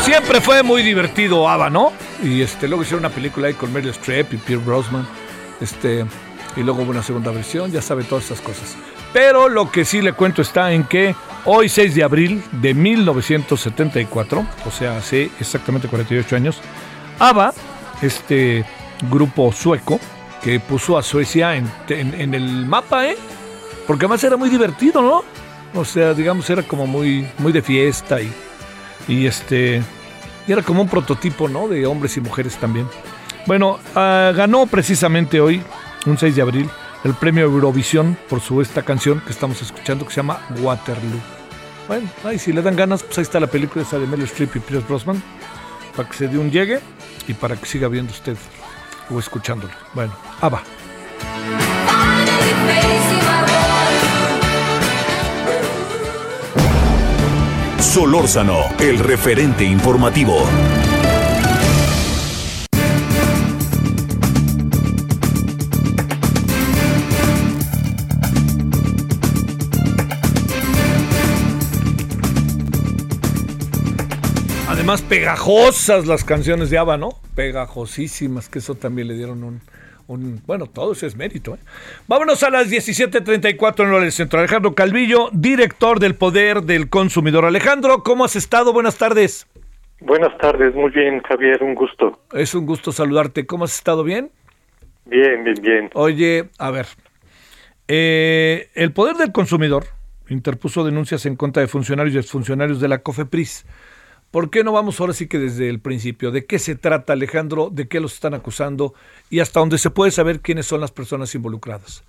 Siempre 0.00 0.40
fue 0.40 0.62
muy 0.62 0.82
divertido 0.82 1.48
ABBA, 1.48 1.70
¿no? 1.70 1.92
Y 2.22 2.42
este, 2.42 2.68
luego 2.68 2.82
hicieron 2.82 3.04
una 3.04 3.14
película 3.14 3.48
ahí 3.48 3.54
con 3.54 3.72
Meryl 3.72 3.90
Streep 3.90 4.34
y 4.34 4.36
Pierre 4.36 4.62
Brosnan. 4.62 5.06
Este, 5.60 6.04
y 6.56 6.60
luego 6.62 6.82
hubo 6.82 6.90
una 6.90 7.02
segunda 7.02 7.30
versión, 7.30 7.70
ya 7.72 7.80
sabe 7.80 8.04
todas 8.04 8.24
esas 8.26 8.40
cosas. 8.40 8.76
Pero 9.12 9.48
lo 9.48 9.70
que 9.70 9.84
sí 9.84 10.02
le 10.02 10.12
cuento 10.12 10.42
está 10.42 10.72
en 10.72 10.84
que 10.84 11.14
hoy, 11.44 11.68
6 11.68 11.94
de 11.94 12.02
abril 12.02 12.42
de 12.52 12.74
1974, 12.74 14.46
o 14.66 14.70
sea, 14.70 14.98
hace 14.98 15.30
exactamente 15.40 15.88
48 15.88 16.36
años, 16.36 16.58
ABBA, 17.18 17.54
este 18.02 18.64
grupo 19.10 19.52
sueco, 19.52 19.98
que 20.42 20.60
puso 20.60 20.98
a 20.98 21.02
Suecia 21.02 21.56
en, 21.56 21.70
en- 21.88 22.20
en 22.20 22.34
el 22.34 22.66
mapa, 22.66 23.06
¿eh? 23.08 23.16
Porque 23.86 24.04
además 24.04 24.22
era 24.24 24.36
muy 24.36 24.50
divertido, 24.50 25.00
¿no? 25.00 25.22
O 25.78 25.84
sea, 25.84 26.12
digamos, 26.14 26.48
era 26.50 26.62
como 26.62 26.86
muy, 26.86 27.26
muy 27.38 27.52
de 27.52 27.62
fiesta 27.62 28.20
y, 28.20 28.30
y 29.08 29.26
este. 29.26 29.82
Era 30.46 30.62
como 30.62 30.82
un 30.82 30.88
prototipo, 30.88 31.48
¿no? 31.48 31.68
De 31.68 31.86
hombres 31.86 32.16
y 32.16 32.20
mujeres 32.20 32.56
también. 32.56 32.86
Bueno, 33.46 33.78
ah, 33.94 34.32
ganó 34.34 34.66
precisamente 34.66 35.40
hoy, 35.40 35.62
un 36.06 36.18
6 36.18 36.36
de 36.36 36.42
abril, 36.42 36.70
el 37.04 37.14
premio 37.14 37.44
Eurovisión 37.44 38.16
por 38.28 38.40
su 38.40 38.60
esta 38.60 38.82
canción 38.82 39.20
que 39.20 39.30
estamos 39.30 39.60
escuchando 39.62 40.04
que 40.06 40.12
se 40.12 40.16
llama 40.16 40.40
Waterloo. 40.60 41.20
Bueno, 41.88 42.08
ahí 42.24 42.38
si 42.38 42.52
le 42.52 42.62
dan 42.62 42.76
ganas, 42.76 43.02
pues 43.02 43.18
ahí 43.18 43.22
está 43.22 43.40
la 43.40 43.46
película 43.46 43.82
esa 43.84 43.98
de 43.98 44.06
Meryl 44.06 44.24
Streep 44.24 44.56
y 44.56 44.60
Pierce 44.60 44.86
Brosnan, 44.86 45.22
para 45.94 46.08
que 46.08 46.16
se 46.16 46.28
dé 46.28 46.38
un 46.38 46.50
llegue 46.50 46.80
y 47.28 47.34
para 47.34 47.56
que 47.56 47.66
siga 47.66 47.88
viendo 47.88 48.12
usted 48.12 48.36
o 49.10 49.18
escuchándolo. 49.18 49.72
Bueno, 49.94 50.14
ah, 50.40 50.62
Solórzano, 57.94 58.58
el 58.80 58.98
referente 58.98 59.62
informativo. 59.62 60.34
Además, 74.66 75.00
pegajosas 75.02 76.08
las 76.08 76.24
canciones 76.24 76.70
de 76.70 76.78
ABBA, 76.78 76.96
¿no? 76.96 77.10
Pegajosísimas, 77.36 78.48
que 78.48 78.58
eso 78.58 78.74
también 78.74 79.06
le 79.06 79.14
dieron 79.14 79.44
un, 79.44 79.60
un, 80.06 80.42
bueno, 80.46 80.66
todo 80.66 80.92
eso 80.92 81.06
es 81.06 81.16
mérito. 81.16 81.54
¿eh? 81.54 81.58
Vámonos 82.06 82.42
a 82.42 82.50
las 82.50 82.70
17.34 82.70 83.96
en 83.96 84.02
el 84.02 84.12
centro. 84.12 84.38
Alejandro 84.38 84.74
Calvillo, 84.74 85.30
director 85.32 86.00
del 86.00 86.14
Poder 86.14 86.62
del 86.62 86.88
Consumidor. 86.88 87.44
Alejandro, 87.44 88.02
¿cómo 88.02 88.24
has 88.24 88.36
estado? 88.36 88.72
Buenas 88.72 88.98
tardes. 88.98 89.46
Buenas 90.00 90.36
tardes, 90.38 90.74
muy 90.74 90.90
bien, 90.90 91.20
Javier, 91.22 91.62
un 91.62 91.74
gusto. 91.74 92.20
Es 92.32 92.54
un 92.54 92.66
gusto 92.66 92.92
saludarte. 92.92 93.46
¿Cómo 93.46 93.64
has 93.64 93.74
estado? 93.74 94.04
¿Bien? 94.04 94.30
Bien, 95.06 95.44
bien, 95.44 95.56
bien. 95.62 95.90
Oye, 95.94 96.50
a 96.58 96.70
ver, 96.70 96.86
eh, 97.88 98.68
el 98.74 98.92
Poder 98.92 99.16
del 99.16 99.32
Consumidor 99.32 99.84
interpuso 100.28 100.84
denuncias 100.84 101.26
en 101.26 101.36
contra 101.36 101.60
de 101.62 101.68
funcionarios 101.68 102.14
y 102.14 102.18
exfuncionarios 102.18 102.80
de 102.80 102.88
la 102.88 102.98
COFEPRIS 102.98 103.66
¿Por 104.34 104.50
qué 104.50 104.64
no 104.64 104.72
vamos 104.72 105.00
ahora 105.00 105.12
sí 105.12 105.28
que 105.28 105.38
desde 105.38 105.68
el 105.68 105.78
principio? 105.78 106.32
¿De 106.32 106.44
qué 106.44 106.58
se 106.58 106.74
trata, 106.74 107.12
Alejandro? 107.12 107.68
¿De 107.70 107.86
qué 107.86 108.00
los 108.00 108.14
están 108.14 108.34
acusando? 108.34 108.92
Y 109.30 109.38
hasta 109.38 109.60
dónde 109.60 109.78
se 109.78 109.90
puede 109.90 110.10
saber 110.10 110.40
quiénes 110.40 110.66
son 110.66 110.80
las 110.80 110.90
personas 110.90 111.32
involucradas. 111.36 112.02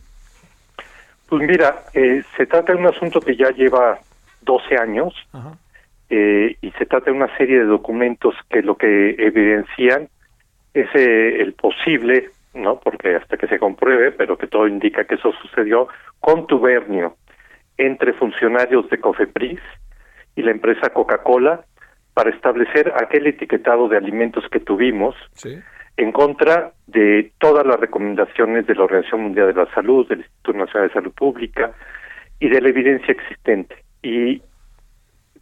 Pues 1.30 1.48
mira, 1.48 1.84
eh, 1.94 2.24
se 2.36 2.48
trata 2.48 2.74
de 2.74 2.80
un 2.80 2.88
asunto 2.88 3.22
que 3.22 3.36
ya 3.36 3.52
lleva 3.52 4.00
12 4.42 4.76
años 4.76 5.14
eh, 6.10 6.58
y 6.60 6.72
se 6.72 6.88
trata 6.88 7.12
de 7.12 7.16
una 7.16 7.38
serie 7.38 7.60
de 7.60 7.66
documentos 7.66 8.34
que 8.50 8.64
lo 8.64 8.76
que 8.76 9.12
evidencian 9.20 10.10
es 10.74 10.88
eh, 10.96 11.44
el 11.44 11.54
posible, 11.54 12.32
no, 12.56 12.80
porque 12.80 13.18
hasta 13.18 13.38
que 13.38 13.46
se 13.46 13.60
compruebe, 13.60 14.12
pero 14.12 14.36
que 14.36 14.48
todo 14.48 14.68
indica 14.68 15.06
que 15.06 15.14
eso 15.14 15.32
sucedió, 15.44 15.90
contubernio 16.22 17.18
entre 17.78 18.14
funcionarios 18.14 18.90
de 18.90 19.00
Cofepris 19.00 19.60
y 20.36 20.42
la 20.42 20.50
empresa 20.50 20.90
Coca-Cola 20.90 21.64
para 22.15 22.30
establecer 22.30 22.93
aquel 22.95 23.28
etiquetado 23.28 23.89
de 23.89 23.97
alimentos 23.97 24.45
que 24.49 24.62
tuvimos 24.62 25.15
en 25.97 26.12
contra 26.13 26.71
de 26.88 27.34
todas 27.39 27.65
las 27.67 27.78
recomendaciones 27.78 28.65
de 28.65 28.73
la 28.73 28.86
Organización 28.86 29.21
Mundial 29.21 29.47
de 29.47 29.65
la 29.65 29.73
Salud, 29.73 30.08
del 30.08 30.19
Instituto 30.19 30.54
Nacional 30.54 30.88
de 30.88 30.93
Salud 30.93 31.12
Pública 31.12 31.73
y 32.39 32.47
de 32.47 32.62
la 32.62 32.69
evidencia 32.69 33.12
existente. 33.12 33.75
Y 34.01 34.41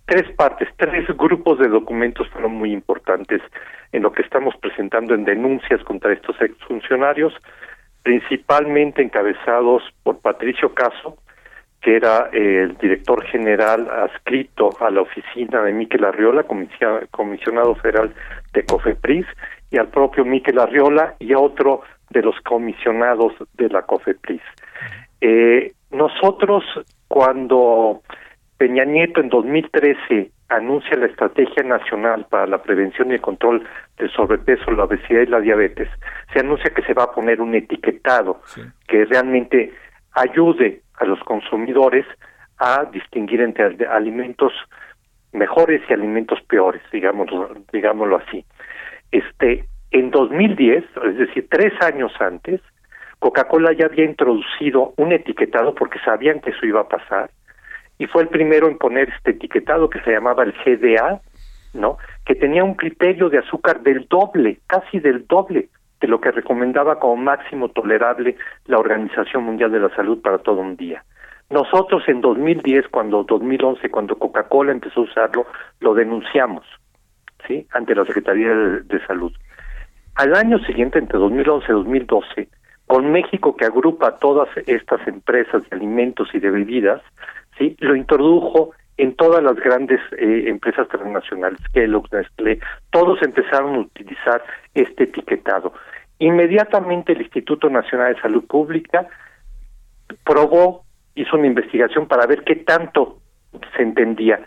tres 0.07 0.23
partes, 0.35 0.67
tres 0.77 1.05
grupos 1.15 1.59
de 1.59 1.67
documentos 1.67 2.27
fueron 2.29 2.53
muy 2.53 2.73
importantes 2.73 3.41
en 3.91 4.01
lo 4.01 4.11
que 4.11 4.23
estamos 4.23 4.55
presentando 4.57 5.13
en 5.13 5.25
denuncias 5.25 5.83
contra 5.83 6.11
estos 6.11 6.41
exfuncionarios, 6.41 7.33
principalmente 8.01 9.03
encabezados 9.03 9.83
por 10.01 10.19
Patricio 10.21 10.73
Caso, 10.73 11.17
que 11.83 11.97
era 11.97 12.29
el 12.31 12.77
director 12.77 13.23
general 13.25 13.89
adscrito 13.89 14.69
a 14.79 14.89
la 14.89 15.01
oficina 15.01 15.61
de 15.61 15.73
Miquel 15.73 16.05
Arriola, 16.05 16.45
comisionado 17.11 17.75
federal 17.75 18.13
de 18.53 18.65
COFEPRIS, 18.65 19.25
y 19.69 19.77
al 19.77 19.89
propio 19.89 20.23
Miquel 20.23 20.59
Arriola 20.59 21.15
y 21.19 21.33
a 21.33 21.39
otro 21.39 21.81
de 22.09 22.21
los 22.21 22.39
comisionados 22.41 23.33
de 23.55 23.67
la 23.69 23.81
COFEPRIS. 23.81 24.41
Eh, 25.19 25.73
nosotros, 25.91 26.63
cuando 27.09 28.01
Peña 28.57 28.85
Nieto 28.85 29.19
en 29.19 29.27
2013 29.27 30.31
anuncia 30.47 30.95
la 30.95 31.07
Estrategia 31.07 31.63
Nacional 31.63 32.27
para 32.29 32.47
la 32.47 32.61
Prevención 32.61 33.11
y 33.11 33.15
el 33.15 33.21
Control 33.21 33.67
del 33.97 34.11
Sobrepeso, 34.11 34.71
la 34.71 34.85
Obesidad 34.85 35.21
y 35.21 35.25
la 35.25 35.41
Diabetes, 35.41 35.89
se 36.31 36.39
anuncia 36.39 36.73
que 36.73 36.83
se 36.83 36.93
va 36.93 37.03
a 37.03 37.11
poner 37.11 37.41
un 37.41 37.55
etiquetado 37.55 38.39
que 38.87 39.03
realmente 39.05 39.73
ayude 40.13 40.82
a 40.99 41.05
los 41.05 41.19
consumidores 41.19 42.05
a 42.57 42.85
distinguir 42.85 43.41
entre 43.41 43.85
alimentos 43.87 44.53
mejores 45.31 45.81
y 45.89 45.93
alimentos 45.93 46.39
peores, 46.43 46.81
digámoslo, 46.91 47.49
digámoslo 47.71 48.17
así. 48.17 48.45
Este, 49.11 49.65
en 49.91 50.11
2010, 50.11 50.83
es 51.05 51.17
decir, 51.17 51.47
tres 51.49 51.73
años 51.81 52.11
antes, 52.19 52.61
Coca-Cola 53.19 53.73
ya 53.73 53.85
había 53.85 54.05
introducido 54.05 54.93
un 54.97 55.11
etiquetado 55.11 55.73
porque 55.73 55.99
sabían 55.99 56.39
que 56.39 56.51
eso 56.51 56.65
iba 56.65 56.81
a 56.81 56.87
pasar 56.87 57.31
y 57.97 58.07
fue 58.07 58.23
el 58.23 58.27
primero 58.27 58.67
en 58.67 58.77
poner 58.77 59.09
este 59.09 59.31
etiquetado 59.31 59.89
que 59.89 60.01
se 60.01 60.11
llamaba 60.11 60.43
el 60.43 60.53
GDA, 60.53 61.21
¿no? 61.73 61.97
Que 62.25 62.35
tenía 62.35 62.63
un 62.63 62.75
criterio 62.75 63.29
de 63.29 63.39
azúcar 63.39 63.81
del 63.81 64.07
doble, 64.09 64.59
casi 64.67 64.99
del 64.99 65.25
doble 65.27 65.69
de 66.03 66.09
lo 66.09 66.19
que 66.19 66.31
recomendaba 66.31 66.99
como 66.99 67.15
máximo 67.15 67.69
tolerable 67.69 68.35
la 68.65 68.77
Organización 68.77 69.45
Mundial 69.45 69.71
de 69.71 69.79
la 69.79 69.95
Salud 69.95 70.21
para 70.21 70.37
todo 70.39 70.59
un 70.59 70.75
día. 70.75 71.01
Nosotros 71.49 72.03
en 72.07 72.19
2010, 72.19 72.89
cuando 72.89 73.23
2011, 73.23 73.89
cuando 73.89 74.17
Coca-Cola 74.17 74.73
empezó 74.73 74.99
a 74.99 75.03
usarlo, 75.03 75.45
lo 75.79 75.93
denunciamos, 75.93 76.65
¿sí? 77.47 77.65
Ante 77.71 77.95
la 77.95 78.03
Secretaría 78.03 78.53
de, 78.53 79.05
Salud. 79.07 79.31
Al 80.15 80.35
año 80.35 80.59
siguiente, 80.65 80.99
entre 80.99 81.17
2011 81.19 81.67
y 81.69 81.73
2012, 81.73 82.49
con 82.85 83.09
México 83.09 83.55
que 83.55 83.63
agrupa 83.63 84.17
todas 84.17 84.49
estas 84.67 85.07
empresas 85.07 85.63
de 85.69 85.77
alimentos 85.77 86.27
y 86.33 86.39
de 86.39 86.51
bebidas, 86.51 87.01
sí, 87.57 87.77
lo 87.79 87.95
introdujo 87.95 88.71
en 88.97 89.15
todas 89.15 89.41
las 89.41 89.55
grandes 89.55 90.01
eh, 90.17 90.43
empresas 90.47 90.87
transnacionales, 90.89 91.59
Kellogg, 91.73 92.11
Nestlé, 92.11 92.59
todos 92.91 93.21
empezaron 93.21 93.75
a 93.75 93.79
utilizar 93.79 94.43
este 94.73 95.05
etiquetado. 95.05 95.73
Inmediatamente 96.19 97.13
el 97.13 97.21
Instituto 97.21 97.69
Nacional 97.69 98.15
de 98.15 98.21
Salud 98.21 98.45
Pública 98.45 99.07
probó, 100.23 100.83
hizo 101.15 101.37
una 101.37 101.47
investigación 101.47 102.07
para 102.07 102.25
ver 102.25 102.43
qué 102.43 102.57
tanto 102.57 103.19
se 103.75 103.83
entendía 103.83 104.39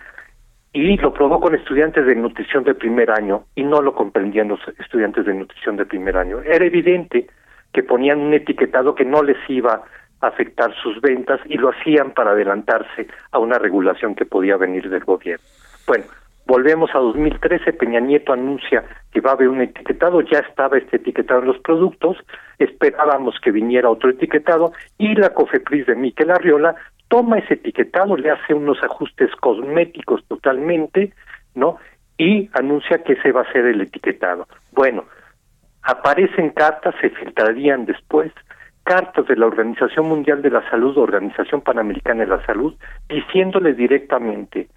y 0.72 0.96
lo 0.98 1.12
probó 1.14 1.40
con 1.40 1.54
estudiantes 1.54 2.04
de 2.04 2.14
nutrición 2.14 2.62
de 2.64 2.74
primer 2.74 3.10
año 3.10 3.44
y 3.54 3.64
no 3.64 3.80
lo 3.80 3.94
comprendían 3.94 4.48
los 4.48 4.60
estudiantes 4.78 5.24
de 5.24 5.32
nutrición 5.32 5.76
de 5.76 5.86
primer 5.86 6.18
año. 6.18 6.40
Era 6.42 6.66
evidente 6.66 7.26
que 7.72 7.82
ponían 7.82 8.20
un 8.20 8.34
etiquetado 8.34 8.94
que 8.94 9.06
no 9.06 9.22
les 9.22 9.38
iba 9.48 9.84
a 10.20 10.26
afectar 10.26 10.74
sus 10.82 11.00
ventas 11.00 11.40
y 11.46 11.56
lo 11.56 11.70
hacían 11.70 12.12
para 12.12 12.32
adelantarse 12.32 13.06
a 13.32 13.38
una 13.38 13.58
regulación 13.58 14.14
que 14.14 14.26
podía 14.26 14.58
venir 14.58 14.90
del 14.90 15.04
gobierno. 15.04 15.44
Bueno, 15.86 16.04
Volvemos 16.46 16.90
a 16.94 16.98
2013, 16.98 17.72
Peña 17.72 17.98
Nieto 17.98 18.32
anuncia 18.32 18.84
que 19.12 19.20
va 19.20 19.30
a 19.30 19.34
haber 19.34 19.48
un 19.48 19.62
etiquetado, 19.62 20.20
ya 20.20 20.38
estaba 20.38 20.78
este 20.78 20.96
etiquetado 20.96 21.40
en 21.40 21.48
los 21.48 21.58
productos, 21.58 22.16
esperábamos 22.58 23.34
que 23.42 23.50
viniera 23.50 23.90
otro 23.90 24.10
etiquetado 24.10 24.72
y 24.96 25.16
la 25.16 25.30
COFEPRIS 25.30 25.86
de 25.86 25.96
Miquel 25.96 26.30
Arriola 26.30 26.76
toma 27.08 27.38
ese 27.38 27.54
etiquetado, 27.54 28.16
le 28.16 28.30
hace 28.30 28.54
unos 28.54 28.80
ajustes 28.82 29.34
cosméticos 29.40 30.24
totalmente, 30.28 31.12
¿no? 31.56 31.78
Y 32.16 32.48
anuncia 32.52 33.02
que 33.02 33.14
ese 33.14 33.32
va 33.32 33.42
a 33.42 33.52
ser 33.52 33.66
el 33.66 33.80
etiquetado. 33.80 34.46
Bueno, 34.72 35.04
aparecen 35.82 36.50
cartas, 36.50 36.94
se 37.00 37.10
filtrarían 37.10 37.86
después, 37.86 38.32
cartas 38.84 39.26
de 39.26 39.34
la 39.34 39.46
Organización 39.46 40.08
Mundial 40.08 40.42
de 40.42 40.50
la 40.50 40.68
Salud, 40.70 40.96
Organización 40.96 41.60
Panamericana 41.60 42.20
de 42.20 42.30
la 42.30 42.46
Salud, 42.46 42.72
diciéndole 43.08 43.74
directamente 43.74 44.68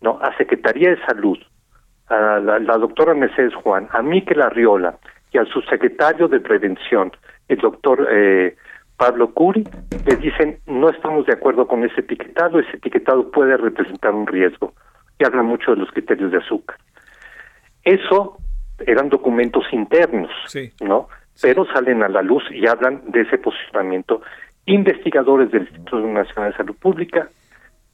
no 0.00 0.18
a 0.20 0.36
Secretaría 0.36 0.90
de 0.90 1.06
Salud, 1.06 1.38
a 2.08 2.38
la, 2.38 2.78
doctora 2.78 3.14
Mercedes 3.14 3.54
Juan, 3.54 3.88
a 3.92 4.02
Miquel 4.02 4.42
Arriola 4.42 4.98
y 5.32 5.38
al 5.38 5.48
subsecretario 5.48 6.28
de 6.28 6.40
Prevención, 6.40 7.12
el 7.48 7.58
doctor 7.58 8.06
eh, 8.10 8.56
Pablo 8.96 9.32
Curi, 9.32 9.64
le 10.06 10.16
dicen 10.16 10.58
no 10.66 10.88
estamos 10.90 11.26
de 11.26 11.32
acuerdo 11.32 11.66
con 11.66 11.84
ese 11.84 12.00
etiquetado, 12.00 12.60
ese 12.60 12.76
etiquetado 12.76 13.30
puede 13.30 13.56
representar 13.56 14.14
un 14.14 14.26
riesgo 14.26 14.72
y 15.18 15.24
habla 15.24 15.42
mucho 15.42 15.72
de 15.72 15.78
los 15.78 15.90
criterios 15.90 16.30
de 16.30 16.38
azúcar. 16.38 16.76
Eso 17.82 18.38
eran 18.78 19.08
documentos 19.08 19.64
internos, 19.72 20.30
¿no? 20.80 21.08
Pero 21.40 21.66
salen 21.72 22.02
a 22.02 22.08
la 22.08 22.22
luz 22.22 22.42
y 22.50 22.66
hablan 22.66 23.02
de 23.08 23.22
ese 23.22 23.38
posicionamiento. 23.38 24.22
Investigadores 24.66 25.50
del 25.50 25.62
Instituto 25.62 26.00
Nacional 26.00 26.50
de 26.50 26.56
Salud 26.56 26.76
Pública, 26.76 27.28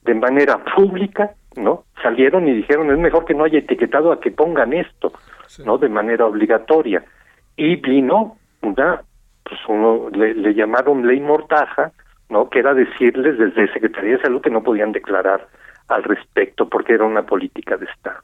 de 0.04 0.14
manera 0.14 0.64
pública, 0.76 1.34
¿no? 1.56 1.84
Salieron 2.02 2.48
y 2.48 2.54
dijeron, 2.54 2.90
es 2.90 2.98
mejor 2.98 3.24
que 3.24 3.34
no 3.34 3.44
haya 3.44 3.58
etiquetado 3.58 4.12
a 4.12 4.20
que 4.20 4.30
pongan 4.30 4.72
esto, 4.72 5.12
¿no? 5.64 5.78
De 5.78 5.88
manera 5.88 6.26
obligatoria. 6.26 7.04
y 7.56 7.76
vino 7.76 8.36
una, 8.62 9.02
pues 9.42 9.60
uno 9.68 10.08
le, 10.10 10.34
le 10.34 10.54
llamaron 10.54 11.06
ley 11.06 11.20
mortaja, 11.20 11.92
¿no? 12.28 12.48
Que 12.48 12.60
era 12.60 12.74
decirles 12.74 13.38
desde 13.38 13.72
Secretaría 13.72 14.16
de 14.16 14.22
Salud 14.22 14.40
que 14.40 14.50
no 14.50 14.62
podían 14.62 14.92
declarar 14.92 15.46
al 15.88 16.02
respecto 16.02 16.68
porque 16.68 16.94
era 16.94 17.04
una 17.04 17.24
política 17.24 17.76
de 17.76 17.86
Estado. 17.86 18.20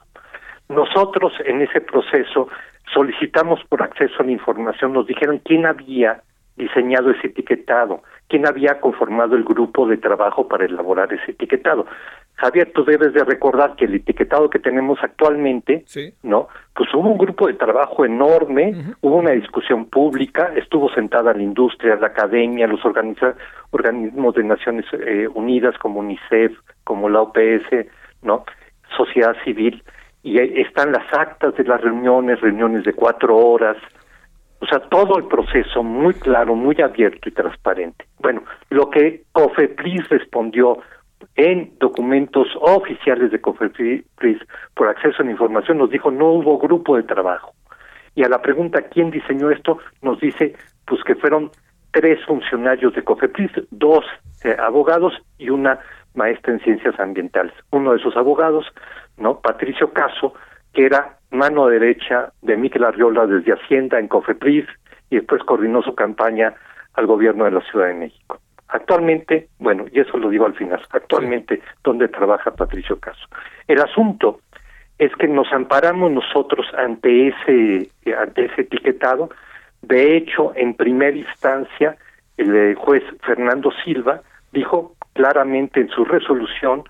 Nosotros 0.68 1.32
en 1.44 1.62
ese 1.62 1.80
proceso 1.80 2.48
solicitamos 2.92 3.60
por 3.68 3.82
acceso 3.82 4.14
a 4.20 4.24
la 4.24 4.32
información, 4.32 4.92
nos 4.92 5.06
dijeron 5.06 5.40
quién 5.44 5.66
había 5.66 6.22
diseñado 6.56 7.10
ese 7.10 7.28
etiquetado, 7.28 8.02
quién 8.28 8.46
había 8.46 8.80
conformado 8.80 9.36
el 9.36 9.44
grupo 9.44 9.86
de 9.86 9.96
trabajo 9.96 10.48
para 10.48 10.64
elaborar 10.64 11.12
ese 11.12 11.30
etiquetado. 11.32 11.86
Javier, 12.38 12.70
tú 12.72 12.84
debes 12.84 13.12
de 13.14 13.24
recordar 13.24 13.74
que 13.74 13.86
el 13.86 13.96
etiquetado 13.96 14.48
que 14.48 14.60
tenemos 14.60 14.98
actualmente, 15.02 15.84
¿no? 16.22 16.46
Pues 16.72 16.88
hubo 16.94 17.10
un 17.10 17.18
grupo 17.18 17.48
de 17.48 17.54
trabajo 17.54 18.04
enorme, 18.04 18.94
hubo 19.00 19.16
una 19.16 19.32
discusión 19.32 19.86
pública, 19.86 20.52
estuvo 20.54 20.88
sentada 20.90 21.34
la 21.34 21.42
industria, 21.42 21.96
la 21.96 22.06
academia, 22.06 22.68
los 22.68 22.84
organismos 22.84 24.34
de 24.36 24.44
Naciones 24.44 24.84
eh, 24.92 25.26
Unidas 25.34 25.76
como 25.78 25.98
UNICEF, 25.98 26.52
como 26.84 27.08
la 27.08 27.22
OPS, 27.22 27.86
¿no? 28.22 28.44
Sociedad 28.96 29.34
civil, 29.42 29.82
y 30.22 30.38
están 30.60 30.92
las 30.92 31.12
actas 31.12 31.56
de 31.56 31.64
las 31.64 31.80
reuniones, 31.80 32.40
reuniones 32.40 32.84
de 32.84 32.92
cuatro 32.92 33.36
horas, 33.36 33.76
o 34.60 34.66
sea, 34.66 34.78
todo 34.78 35.18
el 35.18 35.24
proceso 35.24 35.82
muy 35.82 36.14
claro, 36.14 36.54
muy 36.54 36.80
abierto 36.80 37.28
y 37.28 37.32
transparente. 37.32 38.06
Bueno, 38.20 38.42
lo 38.70 38.90
que 38.90 39.24
COFEPRIS 39.32 40.08
respondió 40.08 40.78
en 41.36 41.72
documentos 41.78 42.48
oficiales 42.60 43.30
de 43.30 43.40
COFEPRIS 43.40 44.04
por 44.74 44.88
acceso 44.88 45.22
a 45.22 45.24
la 45.24 45.32
información 45.32 45.78
nos 45.78 45.90
dijo 45.90 46.10
no 46.10 46.32
hubo 46.32 46.58
grupo 46.58 46.96
de 46.96 47.02
trabajo. 47.02 47.54
Y 48.14 48.24
a 48.24 48.28
la 48.28 48.42
pregunta 48.42 48.82
quién 48.82 49.10
diseñó 49.10 49.50
esto 49.50 49.78
nos 50.02 50.20
dice 50.20 50.54
pues 50.86 51.02
que 51.04 51.14
fueron 51.14 51.50
tres 51.92 52.18
funcionarios 52.26 52.94
de 52.94 53.04
COFEPRIS, 53.04 53.52
dos 53.70 54.04
eh, 54.44 54.56
abogados 54.58 55.14
y 55.38 55.50
una 55.50 55.78
maestra 56.14 56.52
en 56.52 56.60
ciencias 56.60 56.98
ambientales. 56.98 57.52
Uno 57.70 57.92
de 57.92 57.98
esos 57.98 58.16
abogados, 58.16 58.66
¿no? 59.16 59.40
Patricio 59.40 59.92
Caso, 59.92 60.34
que 60.72 60.86
era 60.86 61.18
mano 61.30 61.66
derecha 61.66 62.32
de 62.42 62.56
Miquel 62.56 62.84
Arriola 62.84 63.26
desde 63.26 63.52
Hacienda 63.52 63.98
en 63.98 64.08
Cofepris 64.08 64.66
y 65.10 65.16
después 65.16 65.42
coordinó 65.44 65.82
su 65.82 65.94
campaña 65.94 66.54
al 66.94 67.06
gobierno 67.06 67.44
de 67.44 67.52
la 67.52 67.60
Ciudad 67.62 67.86
de 67.86 67.94
México. 67.94 68.40
Actualmente, 68.68 69.48
bueno, 69.58 69.86
y 69.90 70.00
eso 70.00 70.18
lo 70.18 70.28
digo 70.28 70.46
al 70.46 70.54
final, 70.54 70.80
actualmente, 70.90 71.60
¿dónde 71.82 72.08
trabaja 72.08 72.50
Patricio 72.50 72.98
Caso? 72.98 73.26
El 73.66 73.80
asunto 73.80 74.40
es 74.98 75.14
que 75.16 75.28
nos 75.28 75.50
amparamos 75.52 76.10
nosotros 76.10 76.66
ante 76.76 77.28
ese, 77.28 77.90
ante 78.16 78.46
ese 78.46 78.62
etiquetado. 78.62 79.30
De 79.82 80.16
hecho, 80.16 80.52
en 80.56 80.74
primera 80.74 81.16
instancia, 81.16 81.96
el 82.36 82.74
juez 82.74 83.02
Fernando 83.22 83.70
Silva 83.84 84.22
dijo 84.52 84.94
claramente 85.14 85.80
en 85.80 85.88
su 85.88 86.04
resolución 86.04 86.82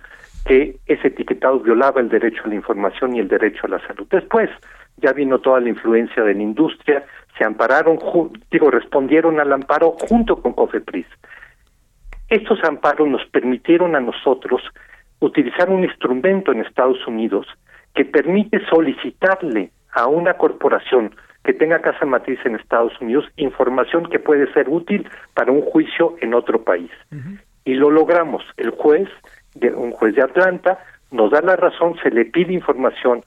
que 0.46 0.76
ese 0.86 1.08
etiquetado 1.08 1.60
violaba 1.60 2.00
el 2.00 2.08
derecho 2.08 2.42
a 2.44 2.48
la 2.48 2.54
información 2.54 3.14
y 3.14 3.20
el 3.20 3.28
derecho 3.28 3.66
a 3.66 3.68
la 3.68 3.86
salud. 3.86 4.06
Después 4.10 4.48
ya 4.96 5.12
vino 5.12 5.38
toda 5.40 5.60
la 5.60 5.68
influencia 5.68 6.24
de 6.24 6.34
la 6.34 6.42
industria, 6.42 7.04
se 7.36 7.44
ampararon, 7.44 7.98
digo, 8.50 8.70
respondieron 8.70 9.38
al 9.38 9.52
amparo 9.52 9.92
junto 10.08 10.40
con 10.40 10.54
COFEPRIS. 10.54 11.06
Estos 12.28 12.62
amparos 12.64 13.08
nos 13.08 13.24
permitieron 13.26 13.96
a 13.96 14.00
nosotros 14.00 14.62
utilizar 15.20 15.70
un 15.70 15.84
instrumento 15.84 16.52
en 16.52 16.60
Estados 16.60 17.06
Unidos 17.06 17.46
que 17.94 18.04
permite 18.04 18.64
solicitarle 18.66 19.70
a 19.92 20.06
una 20.06 20.34
corporación 20.34 21.14
que 21.42 21.54
tenga 21.54 21.80
casa 21.80 22.04
matriz 22.04 22.38
en 22.44 22.56
Estados 22.56 22.92
Unidos 23.00 23.24
información 23.36 24.08
que 24.10 24.18
puede 24.18 24.52
ser 24.52 24.68
útil 24.68 25.08
para 25.34 25.50
un 25.50 25.62
juicio 25.62 26.16
en 26.20 26.34
otro 26.34 26.62
país. 26.62 26.90
Y 27.64 27.74
lo 27.74 27.90
logramos. 27.90 28.44
El 28.56 28.70
juez 28.70 29.08
un 29.66 29.92
juez 29.92 30.14
de 30.14 30.22
Atlanta, 30.22 30.78
nos 31.10 31.30
da 31.30 31.40
la 31.40 31.56
razón, 31.56 31.96
se 32.02 32.10
le 32.10 32.24
pide 32.24 32.52
información 32.52 33.22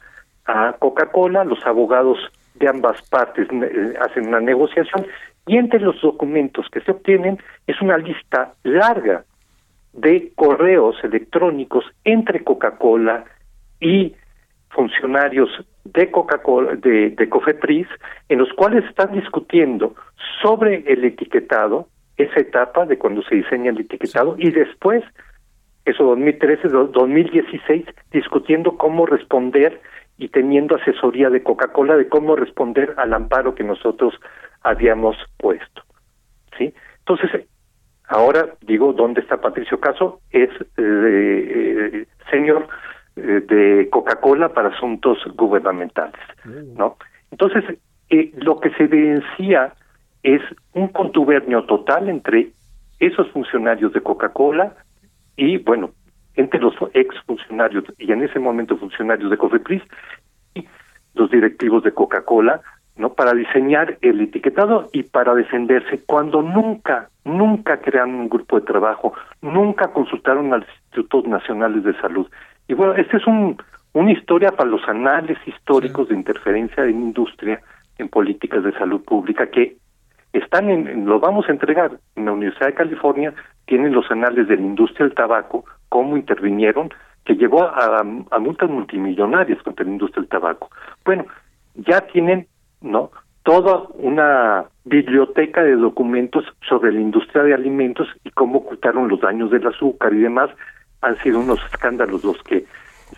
a 0.46 0.76
Coca-Cola, 0.80 1.44
los 1.44 1.66
abogados 1.66 2.18
de 2.56 2.68
ambas 2.68 3.02
partes 3.10 3.48
eh, 3.52 3.94
hacen 4.00 4.28
una 4.28 4.40
negociación 4.40 5.06
y 5.48 5.58
entre 5.58 5.80
los 5.80 6.00
documentos 6.02 6.68
que 6.72 6.82
se 6.82 6.92
obtienen 6.92 7.40
es 7.68 7.82
una 7.82 7.98
lista 7.98 8.54
larga 8.64 9.26
de 9.94 10.32
correos 10.36 10.96
electrónicos 11.04 11.86
entre 12.04 12.44
Coca-Cola 12.44 13.26
y 13.80 14.16
funcionarios 14.70 15.50
de 15.84 16.12
Coca-Cola, 16.12 16.76
de, 16.76 17.10
de 17.10 17.30
Cofepris, 17.30 17.88
en 18.30 18.40
los 18.40 18.54
cuales 18.54 18.86
están 18.86 19.12
discutiendo 19.14 19.96
sobre 20.42 20.84
el 20.88 21.04
etiquetado, 21.04 21.88
esa 22.18 22.40
etapa 22.40 22.86
de 22.86 22.98
cuando 22.98 23.22
se 23.24 23.36
diseña 23.36 23.72
el 23.72 23.80
etiquetado, 23.80 24.36
y 24.38 24.52
después 24.52 25.04
eso 25.86 26.04
2013, 26.04 26.68
2016, 26.68 27.86
discutiendo 28.12 28.78
cómo 28.78 29.06
responder 29.06 29.82
y 30.18 30.30
teniendo 30.30 30.76
asesoría 30.76 31.30
de 31.32 31.42
Coca-Cola 31.42 31.98
de 31.98 32.08
cómo 32.08 32.36
responder 32.36 32.94
al 32.98 33.14
amparo 33.14 33.56
que 33.56 33.64
nosotros 33.64 34.14
habíamos 34.62 35.18
puesto. 35.38 35.82
¿Sí? 36.58 36.74
Entonces, 37.00 37.48
ahora 38.08 38.50
digo, 38.62 38.94
¿dónde 38.94 39.22
está 39.22 39.40
Patricio 39.42 39.80
Caso? 39.80 40.22
Es 40.32 40.50
eh, 40.50 40.68
eh 40.78 42.06
señor 42.30 42.68
eh, 43.18 43.42
de 43.48 43.90
Coca-Cola 43.90 44.54
para 44.54 44.70
asuntos 44.70 45.18
gubernamentales, 45.36 46.22
mm. 46.46 46.78
¿no? 46.78 46.98
Entonces, 47.32 47.64
eh, 48.10 48.32
lo 48.38 48.60
que 48.60 48.70
se 48.72 48.84
evidencia 48.84 49.74
es 50.24 50.42
un 50.74 50.88
contubernio 50.90 51.66
total 51.66 52.10
entre 52.10 52.52
esos 53.00 53.30
funcionarios 53.32 53.94
de 53.94 54.02
Coca-Cola, 54.02 54.76
y 55.36 55.58
bueno, 55.58 55.92
entre 56.36 56.60
los 56.60 56.76
ex 56.94 57.16
funcionarios 57.26 57.84
y 57.98 58.12
en 58.12 58.24
ese 58.24 58.40
momento 58.40 58.78
funcionarios 58.78 59.30
de 59.30 59.38
Cofepris 59.38 59.82
y 60.54 60.68
los 61.14 61.30
directivos 61.32 61.84
de 61.84 61.94
Coca-Cola, 61.94 62.62
¿no? 63.02 63.14
Para 63.14 63.34
diseñar 63.34 63.98
el 64.02 64.22
etiquetado 64.22 64.88
y 64.94 65.04
para 65.04 65.34
defenderse 65.34 66.06
cuando 66.06 66.42
nunca, 66.42 67.10
nunca 67.26 67.82
crearon 67.82 68.16
un 68.16 68.30
grupo 68.30 68.60
de 68.60 68.66
trabajo, 68.66 69.14
nunca 69.42 69.90
consultaron 69.90 70.54
a 70.54 70.60
los 70.60 70.68
institutos 70.86 71.28
nacionales 71.28 71.84
de 71.84 72.00
salud. 72.00 72.28
Y 72.68 72.76
bueno, 72.76 72.94
esta 72.94 73.18
es 73.18 73.28
un, 73.28 73.58
una 73.94 74.12
historia 74.12 74.52
para 74.52 74.70
los 74.70 74.88
anales 74.88 75.38
históricos 75.46 76.10
de 76.10 76.16
interferencia 76.16 76.86
en 76.86 77.02
industria 77.02 77.60
en 77.98 78.08
políticas 78.08 78.64
de 78.64 78.72
salud 78.74 79.04
pública 79.04 79.48
que 79.48 79.76
están 80.32 80.70
en, 80.70 81.06
lo 81.06 81.20
vamos 81.20 81.50
a 81.50 81.52
entregar 81.52 81.92
en 82.16 82.26
la 82.26 82.32
Universidad 82.32 82.68
de 82.68 82.76
California, 82.76 83.34
tienen 83.66 83.94
los 83.94 84.10
anales 84.12 84.48
de 84.48 84.56
la 84.56 84.62
industria 84.62 85.08
del 85.08 85.16
tabaco, 85.16 85.66
cómo 85.90 86.16
intervinieron, 86.16 86.90
que 87.26 87.36
llevó 87.36 87.64
a, 87.64 88.00
a 88.00 88.40
multas 88.40 88.70
multimillonarias 88.70 89.62
contra 89.64 89.86
la 89.86 89.92
industria 89.92 90.22
del 90.22 90.30
tabaco. 90.30 90.70
Bueno, 91.04 91.26
ya 91.76 92.02
tienen, 92.02 92.48
¿no? 92.82 93.12
Toda 93.44 93.84
una 93.94 94.66
biblioteca 94.86 95.64
de 95.64 95.76
documentos 95.76 96.46
sobre 96.68 96.92
la 96.92 97.00
industria 97.00 97.44
de 97.44 97.54
alimentos 97.54 98.08
y 98.24 98.30
cómo 98.32 98.60
ocultaron 98.60 99.08
los 99.08 99.22
daños 99.22 99.52
del 99.52 99.66
azúcar 99.66 100.14
y 100.14 100.20
demás. 100.20 100.50
Han 101.02 101.18
sido 101.24 101.40
unos 101.40 101.60
escándalos 101.72 102.24
los 102.24 102.42
que 102.44 102.66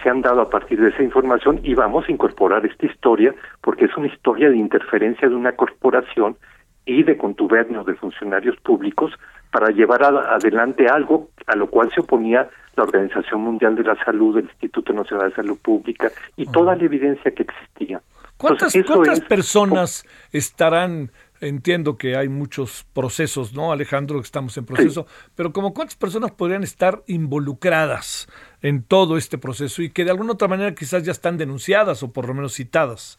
se 0.02 0.10
han 0.10 0.22
dado 0.22 0.42
a 0.42 0.50
partir 0.50 0.80
de 0.80 0.90
esa 0.90 1.04
información 1.04 1.60
y 1.64 1.74
vamos 1.76 2.08
a 2.08 2.12
incorporar 2.12 2.66
esta 2.66 2.86
historia 2.86 3.34
porque 3.62 3.86
es 3.86 3.98
una 3.98 4.08
historia 4.08 4.50
de 4.50 4.58
interferencia 4.58 5.28
de 5.28 5.36
una 5.36 5.54
corporación 5.54 6.38
y 6.86 7.04
de 7.04 7.18
contubernios 7.18 7.86
de 7.86 7.96
funcionarios 7.96 8.58
públicos 8.58 9.12
para 9.52 9.70
llevar 9.70 10.04
adelante 10.04 10.88
algo 10.88 11.30
a 11.48 11.56
lo 11.56 11.70
cual 11.70 11.92
se 11.94 12.02
oponía 12.02 12.50
la 12.76 12.84
Organización 12.84 13.42
Mundial 13.42 13.76
de 13.76 13.84
la 13.84 13.96
Salud, 14.04 14.38
el 14.38 14.46
Instituto 14.46 14.94
Nacional 14.94 15.30
de 15.30 15.36
Salud 15.36 15.58
Pública 15.62 16.10
y 16.36 16.48
toda 16.48 16.76
la 16.76 16.84
evidencia 16.84 17.32
que 17.32 17.44
existía. 17.44 18.02
¿Cuántas, 18.44 19.22
personas 19.22 20.06
estarán? 20.34 21.12
Entiendo 21.40 21.98
que 21.98 22.18
hay 22.18 22.28
muchos 22.28 22.86
procesos, 22.94 23.54
¿no, 23.54 23.72
Alejandro? 23.72 24.20
Estamos 24.20 24.58
en 24.58 24.66
proceso, 24.66 25.08
pero 25.36 25.54
como 25.54 25.74
cuántas 25.74 25.96
personas 25.96 26.32
podrían 26.32 26.64
estar 26.64 27.04
involucradas 27.08 28.28
en 28.62 28.84
todo 28.84 29.18
este 29.18 29.38
proceso 29.38 29.82
y 29.82 29.92
que 29.92 30.04
de 30.04 30.12
alguna 30.12 30.34
otra 30.34 30.50
manera 30.50 30.76
quizás 30.76 31.04
ya 31.04 31.12
están 31.14 31.38
denunciadas 31.38 32.04
o 32.04 32.12
por 32.12 32.28
lo 32.28 32.34
menos 32.34 32.54
citadas. 32.54 33.18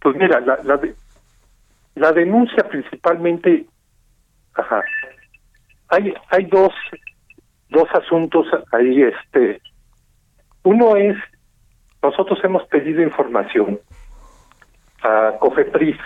Pues 0.00 0.16
mira, 0.16 0.40
la, 0.40 0.58
la, 0.62 0.80
la 1.96 2.12
denuncia 2.12 2.68
principalmente, 2.68 3.66
ajá, 4.54 4.82
hay, 5.88 6.14
hay 6.30 6.44
dos, 6.44 6.72
dos 7.70 7.88
asuntos 7.92 8.46
ahí, 8.72 9.02
este, 9.02 9.60
uno 10.62 10.96
es, 10.96 11.16
nosotros 12.02 12.38
hemos 12.44 12.64
pedido 12.68 13.02
información 13.02 13.80
a 15.02 15.34
COFEPRIS 15.38 15.96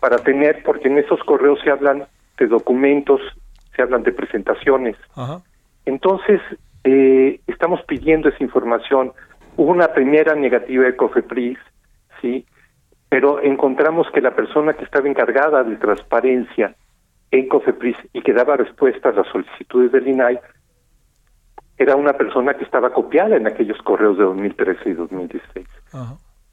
para 0.00 0.18
tener, 0.18 0.62
porque 0.62 0.88
en 0.88 0.98
esos 0.98 1.20
correos 1.24 1.58
se 1.62 1.70
hablan 1.70 2.06
de 2.38 2.46
documentos, 2.46 3.20
se 3.74 3.82
hablan 3.82 4.02
de 4.02 4.12
presentaciones. 4.12 4.96
Entonces, 5.84 6.40
eh, 6.84 7.40
estamos 7.46 7.80
pidiendo 7.82 8.28
esa 8.28 8.42
información. 8.42 9.12
Hubo 9.56 9.70
una 9.70 9.88
primera 9.88 10.34
negativa 10.34 10.84
de 10.84 10.96
COFEPRIS, 10.96 11.58
¿sí? 12.20 12.46
pero 13.08 13.40
encontramos 13.42 14.06
que 14.12 14.20
la 14.20 14.34
persona 14.34 14.74
que 14.74 14.84
estaba 14.84 15.08
encargada 15.08 15.62
de 15.64 15.76
transparencia 15.76 16.74
en 17.30 17.48
COFEPRIS 17.48 17.96
y 18.12 18.22
que 18.22 18.32
daba 18.32 18.56
respuesta 18.56 19.08
a 19.08 19.12
las 19.12 19.26
solicitudes 19.28 19.92
del 19.92 20.08
INAI 20.08 20.38
era 21.78 21.96
una 21.96 22.14
persona 22.14 22.54
que 22.54 22.64
estaba 22.64 22.92
copiada 22.92 23.36
en 23.36 23.46
aquellos 23.46 23.78
correos 23.82 24.16
de 24.16 24.24
2013 24.24 24.90
y 24.90 24.92
2016. 24.94 25.66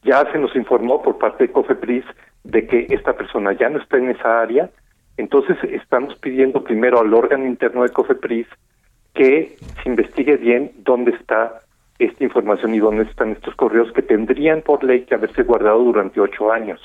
Ya 0.03 0.29
se 0.31 0.37
nos 0.37 0.55
informó 0.55 1.01
por 1.01 1.17
parte 1.17 1.47
de 1.47 1.53
COFEPRIS 1.53 2.05
de 2.43 2.67
que 2.67 2.87
esta 2.89 3.13
persona 3.13 3.53
ya 3.53 3.69
no 3.69 3.79
está 3.79 3.97
en 3.97 4.09
esa 4.09 4.41
área, 4.41 4.69
entonces 5.17 5.57
estamos 5.63 6.15
pidiendo 6.15 6.63
primero 6.63 6.99
al 6.99 7.13
órgano 7.13 7.45
interno 7.45 7.83
de 7.83 7.89
COFEPRIS 7.89 8.47
que 9.13 9.55
se 9.81 9.89
investigue 9.89 10.37
bien 10.37 10.71
dónde 10.77 11.11
está 11.11 11.59
esta 11.99 12.23
información 12.23 12.73
y 12.73 12.79
dónde 12.79 13.03
están 13.03 13.31
estos 13.31 13.55
correos 13.55 13.91
que 13.93 14.01
tendrían 14.01 14.61
por 14.61 14.83
ley 14.83 15.01
que 15.01 15.15
haberse 15.15 15.43
guardado 15.43 15.79
durante 15.79 16.19
ocho 16.19 16.51
años. 16.51 16.81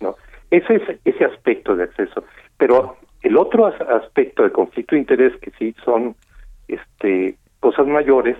¿no? 0.00 0.16
Ese 0.50 0.76
es 0.76 0.82
ese 1.04 1.24
aspecto 1.24 1.76
de 1.76 1.84
acceso. 1.84 2.24
Pero 2.58 2.96
el 3.22 3.36
otro 3.36 3.66
aspecto 3.66 4.42
de 4.42 4.50
conflicto 4.50 4.94
de 4.94 5.00
interés, 5.00 5.36
que 5.40 5.52
sí 5.52 5.74
son 5.84 6.16
este, 6.68 7.36
cosas 7.60 7.86
mayores, 7.86 8.36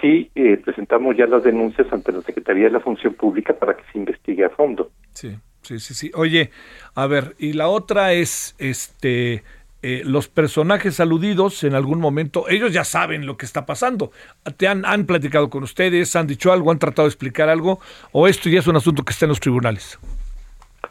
sí 0.00 0.30
eh, 0.34 0.56
presentamos 0.64 1.16
ya 1.16 1.26
las 1.26 1.42
denuncias 1.42 1.86
ante 1.92 2.12
la 2.12 2.22
Secretaría 2.22 2.64
de 2.64 2.70
la 2.70 2.80
Función 2.80 3.14
Pública 3.14 3.52
para 3.52 3.76
que 3.76 3.82
se 3.92 3.98
investigue 3.98 4.44
a 4.44 4.50
fondo. 4.50 4.90
Sí, 5.10 5.36
sí, 5.62 5.78
sí, 5.78 5.94
sí. 5.94 6.10
Oye, 6.14 6.50
a 6.94 7.06
ver, 7.06 7.34
y 7.38 7.52
la 7.52 7.68
otra 7.68 8.12
es, 8.12 8.54
este, 8.58 9.42
eh, 9.82 10.02
los 10.04 10.28
personajes 10.28 10.98
aludidos 11.00 11.62
en 11.64 11.74
algún 11.74 12.00
momento, 12.00 12.48
ellos 12.48 12.72
ya 12.72 12.84
saben 12.84 13.26
lo 13.26 13.36
que 13.36 13.46
está 13.46 13.64
pasando. 13.64 14.10
¿Te 14.56 14.66
han, 14.66 14.84
han 14.84 15.06
platicado 15.06 15.50
con 15.50 15.62
ustedes? 15.62 16.16
¿Han 16.16 16.26
dicho 16.26 16.52
algo? 16.52 16.70
¿Han 16.70 16.78
tratado 16.78 17.06
de 17.06 17.10
explicar 17.10 17.48
algo? 17.48 17.78
¿O 18.12 18.26
esto 18.26 18.48
ya 18.48 18.58
es 18.58 18.66
un 18.66 18.76
asunto 18.76 19.04
que 19.04 19.12
está 19.12 19.26
en 19.26 19.30
los 19.30 19.40
tribunales? 19.40 19.98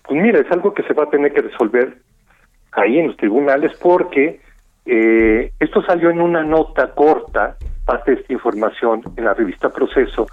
Pues 0.04 0.22
mira, 0.22 0.40
es 0.40 0.50
algo 0.52 0.74
que 0.74 0.84
se 0.84 0.94
va 0.94 1.04
a 1.04 1.10
tener 1.10 1.34
que 1.34 1.42
resolver 1.42 1.98
ahí 2.72 2.98
en 2.98 3.08
los 3.08 3.18
tribunales 3.18 3.74
porque 3.82 4.40
eh, 4.86 5.52
esto 5.60 5.84
salió 5.84 6.10
en 6.10 6.22
una 6.22 6.44
nota 6.44 6.94
corta, 6.94 7.58
parte 7.88 8.12
de 8.12 8.22
esta 8.22 8.34
información 8.34 9.02
en 9.16 9.26
la 9.26 9.34
revista 9.34 9.70
Proceso, 9.70 10.28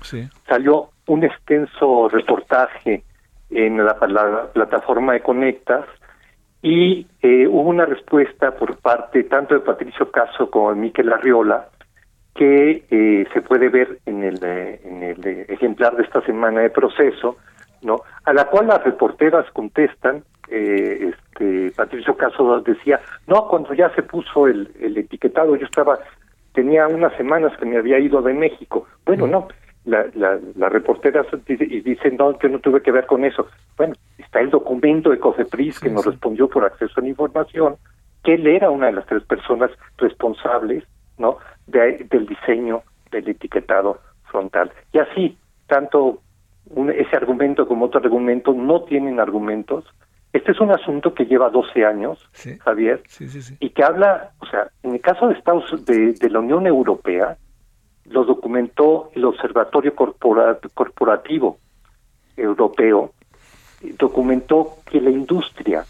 salió 0.46 0.90
un 1.06 1.24
extenso 1.24 2.10
reportaje 2.10 3.04
en 3.50 3.78
la, 3.78 3.96
la 4.08 4.52
plataforma 4.52 5.14
de 5.14 5.20
Conectas, 5.20 5.86
y 6.64 7.06
eh, 7.20 7.46
hubo 7.46 7.68
una 7.68 7.84
respuesta 7.84 8.52
por 8.52 8.78
parte 8.78 9.24
tanto 9.24 9.52
de 9.52 9.60
Patricio 9.60 10.10
Caso 10.10 10.50
como 10.50 10.70
de 10.70 10.80
Miquel 10.80 11.12
Arriola 11.12 11.68
que 12.34 12.82
eh, 12.90 13.26
se 13.34 13.42
puede 13.42 13.68
ver 13.68 13.98
en 14.06 14.24
el, 14.24 14.38
eh, 14.42 14.80
en 14.82 15.02
el 15.02 15.44
ejemplar 15.50 15.94
de 15.94 16.04
esta 16.04 16.22
semana 16.22 16.62
de 16.62 16.70
proceso, 16.70 17.36
¿no? 17.82 18.00
A 18.24 18.32
la 18.32 18.46
cual 18.46 18.68
las 18.68 18.82
reporteras 18.82 19.44
contestan, 19.52 20.24
este, 20.48 21.70
Patricio 21.76 22.16
Caso 22.16 22.60
decía, 22.62 22.98
no, 23.26 23.46
cuando 23.46 23.74
ya 23.74 23.94
se 23.94 24.02
puso 24.02 24.46
el, 24.46 24.72
el 24.80 24.96
etiquetado, 24.96 25.56
yo 25.56 25.66
estaba, 25.66 25.98
tenía 26.54 26.88
unas 26.88 27.14
semanas 27.16 27.52
que 27.58 27.66
me 27.66 27.76
había 27.76 27.98
ido 27.98 28.22
de 28.22 28.32
México. 28.32 28.86
Bueno, 29.04 29.26
no, 29.26 29.48
la, 29.84 30.06
la, 30.14 30.38
la 30.56 30.68
reportera 30.70 31.26
y 31.46 31.80
dicen, 31.80 32.16
no, 32.16 32.38
yo 32.38 32.48
no 32.48 32.60
tuve 32.60 32.80
que 32.80 32.92
ver 32.92 33.06
con 33.06 33.24
eso. 33.24 33.48
Bueno, 33.76 33.94
está 34.16 34.40
el 34.40 34.50
documento 34.50 35.10
de 35.10 35.18
COFEPRIS 35.18 35.80
que 35.80 35.90
nos 35.90 36.06
respondió 36.06 36.48
por 36.48 36.64
acceso 36.64 36.94
a 36.96 37.02
la 37.02 37.08
información, 37.08 37.76
que 38.22 38.34
él 38.34 38.46
era 38.46 38.70
una 38.70 38.86
de 38.86 38.92
las 38.92 39.06
tres 39.06 39.22
personas 39.24 39.70
responsables 39.98 40.84
no 41.18 41.38
de, 41.66 42.06
del 42.10 42.26
diseño 42.26 42.82
del 43.10 43.28
etiquetado 43.28 44.00
frontal. 44.24 44.72
Y 44.92 44.98
así, 44.98 45.36
tanto 45.66 46.20
un, 46.70 46.90
ese 46.90 47.16
argumento 47.16 47.68
como 47.68 47.86
otro 47.86 48.00
argumento 48.00 48.52
no 48.52 48.82
tienen 48.84 49.20
argumentos. 49.20 49.84
Este 50.34 50.50
es 50.50 50.60
un 50.60 50.72
asunto 50.72 51.14
que 51.14 51.26
lleva 51.26 51.48
12 51.48 51.84
años, 51.84 52.18
Javier, 52.64 53.04
y 53.60 53.70
que 53.70 53.84
habla, 53.84 54.32
o 54.40 54.46
sea, 54.46 54.68
en 54.82 54.94
el 54.94 55.00
caso 55.00 55.28
de 55.28 55.34
Estados 55.34 55.84
de, 55.86 56.12
de 56.12 56.28
la 56.28 56.40
Unión 56.40 56.66
Europea, 56.66 57.38
lo 58.06 58.24
documentó 58.24 59.10
el 59.14 59.26
Observatorio 59.26 59.94
Corporativo 59.94 61.58
Europeo, 62.36 63.12
documentó 63.96 64.78
que 64.90 65.00
la 65.00 65.10
industria 65.10 65.84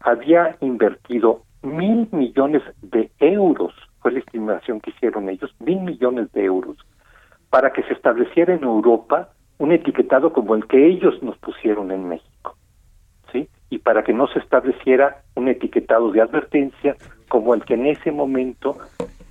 había 0.00 0.58
invertido 0.60 1.44
mil 1.62 2.08
millones 2.12 2.62
de 2.82 3.10
euros, 3.20 3.72
fue 4.02 4.12
la 4.12 4.18
estimación 4.18 4.80
que 4.82 4.90
hicieron 4.90 5.30
ellos, 5.30 5.54
mil 5.60 5.80
millones 5.80 6.30
de 6.32 6.44
euros, 6.44 6.76
para 7.48 7.72
que 7.72 7.82
se 7.84 7.94
estableciera 7.94 8.52
en 8.52 8.64
Europa 8.64 9.30
un 9.56 9.72
etiquetado 9.72 10.34
como 10.34 10.54
el 10.54 10.66
que 10.66 10.86
ellos 10.86 11.22
nos 11.22 11.38
pusieron 11.38 11.90
en 11.90 12.06
México. 12.06 12.27
Y 13.70 13.78
para 13.78 14.02
que 14.02 14.12
no 14.12 14.26
se 14.28 14.38
estableciera 14.38 15.22
un 15.34 15.48
etiquetado 15.48 16.10
de 16.10 16.20
advertencia 16.20 16.96
como 17.28 17.54
el 17.54 17.64
que 17.64 17.74
en 17.74 17.86
ese 17.86 18.10
momento 18.10 18.78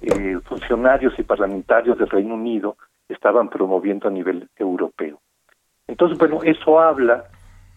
eh, 0.02 0.38
funcionarios 0.46 1.18
y 1.18 1.24
parlamentarios 1.24 1.98
del 1.98 2.10
Reino 2.10 2.36
Unido 2.36 2.78
estaban 3.10 3.50
promoviendo 3.50 4.08
a 4.08 4.12
nivel 4.12 4.50
europeo. 4.56 5.20
Entonces, 5.88 6.18
bueno, 6.18 6.42
eso 6.44 6.80
habla 6.80 7.26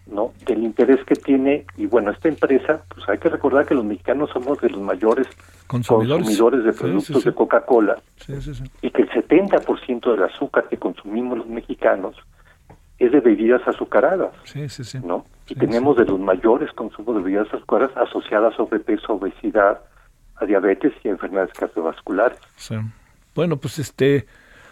¿no? 0.07 0.33
del 0.45 0.63
interés 0.63 1.03
que 1.05 1.15
tiene 1.15 1.65
y 1.77 1.85
bueno, 1.85 2.11
esta 2.11 2.27
empresa, 2.27 2.83
pues 2.93 3.07
hay 3.07 3.17
que 3.17 3.29
recordar 3.29 3.65
que 3.65 3.75
los 3.75 3.85
mexicanos 3.85 4.29
somos 4.31 4.59
de 4.59 4.69
los 4.69 4.81
mayores 4.81 5.27
consumidores, 5.67 6.63
de 6.63 6.73
productos 6.73 7.23
de 7.23 7.33
Coca-Cola 7.33 8.01
y 8.81 8.89
que 8.89 9.01
el 9.03 9.09
70% 9.09 10.11
del 10.11 10.23
azúcar 10.23 10.67
que 10.67 10.77
consumimos 10.77 11.37
los 11.37 11.47
mexicanos 11.47 12.15
es 13.01 13.11
de 13.11 13.19
bebidas 13.19 13.61
azucaradas, 13.67 14.31
¿no? 15.03 15.25
Y 15.47 15.55
tenemos 15.55 15.97
de 15.97 16.05
los 16.05 16.19
mayores 16.19 16.71
consumos 16.73 17.15
de 17.15 17.23
bebidas 17.23 17.47
azucaradas 17.51 17.97
asociadas 17.97 18.53
a 18.53 18.57
sobrepeso, 18.57 19.13
obesidad, 19.13 19.81
a 20.35 20.45
diabetes 20.45 20.93
y 21.03 21.09
enfermedades 21.09 21.51
cardiovasculares. 21.53 22.39
Bueno, 23.33 23.57
pues 23.57 23.79
este, 23.79 24.27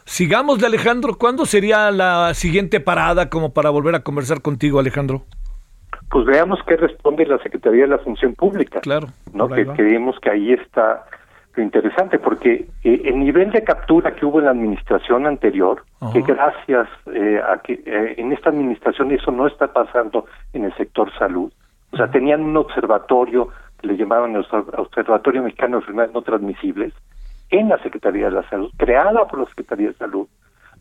sigamos 0.05 0.59
de 0.59 0.67
Alejandro. 0.67 1.17
¿Cuándo 1.17 1.45
sería 1.45 1.89
la 1.89 2.33
siguiente 2.35 2.79
parada 2.79 3.29
como 3.29 3.51
para 3.51 3.71
volver 3.71 3.95
a 3.95 4.03
conversar 4.03 4.41
contigo, 4.41 4.79
Alejandro? 4.79 5.23
Pues 6.11 6.25
veamos 6.25 6.59
qué 6.67 6.75
responde 6.75 7.25
la 7.25 7.39
Secretaría 7.39 7.83
de 7.83 7.89
la 7.89 7.99
Función 7.99 8.35
Pública. 8.35 8.79
Claro. 8.81 9.07
¿no? 9.33 9.47
Que 9.49 9.65
creemos 9.65 10.19
que 10.21 10.29
ahí 10.29 10.53
está 10.53 11.05
interesante, 11.63 12.19
porque 12.19 12.67
eh, 12.83 13.01
el 13.05 13.19
nivel 13.19 13.51
de 13.51 13.63
captura 13.63 14.15
que 14.15 14.25
hubo 14.25 14.39
en 14.39 14.45
la 14.45 14.51
administración 14.51 15.25
anterior, 15.25 15.83
que 16.13 16.21
gracias 16.21 16.87
eh, 17.13 17.41
a 17.45 17.57
que 17.59 17.81
eh, 17.85 18.15
en 18.17 18.31
esta 18.31 18.49
administración 18.49 19.11
eso 19.11 19.31
no 19.31 19.47
está 19.47 19.71
pasando 19.71 20.25
en 20.53 20.65
el 20.65 20.75
sector 20.75 21.11
salud. 21.17 21.51
O 21.91 21.97
sea, 21.97 22.09
tenían 22.09 22.41
un 22.43 22.57
observatorio 22.57 23.49
le 23.81 23.97
llamaban 23.97 24.35
el 24.35 24.45
Observatorio 24.51 25.43
Mexicano 25.43 25.77
de 25.77 25.81
Enfermedades 25.81 26.13
No 26.13 26.21
Transmisibles, 26.21 26.93
en 27.49 27.69
la 27.69 27.81
Secretaría 27.81 28.25
de 28.25 28.31
la 28.31 28.49
Salud, 28.49 28.71
creada 28.77 29.27
por 29.27 29.39
la 29.39 29.45
Secretaría 29.45 29.87
de 29.87 29.93
Salud, 29.95 30.27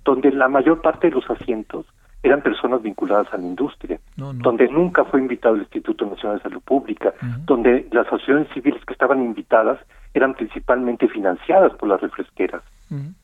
donde 0.05 0.31
la 0.33 0.49
mayor 0.49 0.81
parte 0.83 1.09
de 1.09 1.15
los 1.15 1.29
asientos 1.31 1.87
eran 2.23 2.43
personas 2.43 2.83
vinculadas 2.83 3.33
a 3.33 3.39
la 3.39 3.45
industria, 3.45 4.01
donde 4.17 4.69
nunca 4.69 5.05
fue 5.05 5.21
invitado 5.21 5.55
el 5.55 5.63
Instituto 5.63 6.05
Nacional 6.05 6.39
de 6.39 6.43
Salud 6.43 6.63
Pública, 6.63 7.15
donde 7.45 7.87
las 7.93 8.07
asociaciones 8.07 8.49
civiles 8.53 8.85
que 8.85 8.93
estaban 8.93 9.23
invitadas 9.23 9.79
eran 10.19 10.35
principalmente 10.35 11.09
financiadas 11.09 11.73
por 11.75 11.89
las 11.89 12.01
refresqueras, 12.01 12.63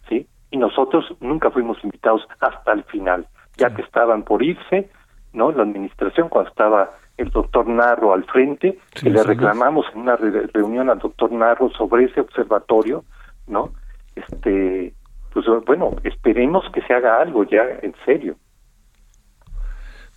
¿sí? 0.08 0.26
Y 0.50 0.56
nosotros 0.56 1.04
nunca 1.20 1.50
fuimos 1.50 1.82
invitados 1.84 2.26
hasta 2.40 2.72
el 2.72 2.84
final, 2.84 3.26
ya 3.56 3.74
que 3.74 3.82
estaban 3.82 4.22
por 4.22 4.42
irse, 4.42 4.90
¿no? 5.32 5.52
La 5.52 5.62
administración 5.62 6.28
cuando 6.28 6.50
estaba 6.50 6.92
el 7.16 7.30
doctor 7.30 7.68
Narro 7.68 8.12
al 8.12 8.24
frente, 8.24 8.78
que 8.92 9.10
le 9.10 9.22
reclamamos 9.22 9.86
en 9.92 10.00
una 10.00 10.16
reunión 10.16 10.90
al 10.90 10.98
doctor 10.98 11.30
Narro 11.32 11.70
sobre 11.70 12.04
ese 12.04 12.20
observatorio, 12.20 13.04
¿no? 13.46 13.72
Este, 14.14 14.94
pues 15.32 15.46
bueno, 15.66 15.96
esperemos 16.04 16.64
que 16.72 16.82
se 16.82 16.94
haga 16.94 17.20
algo 17.20 17.44
ya 17.44 17.62
en 17.82 17.94
serio. 18.04 18.36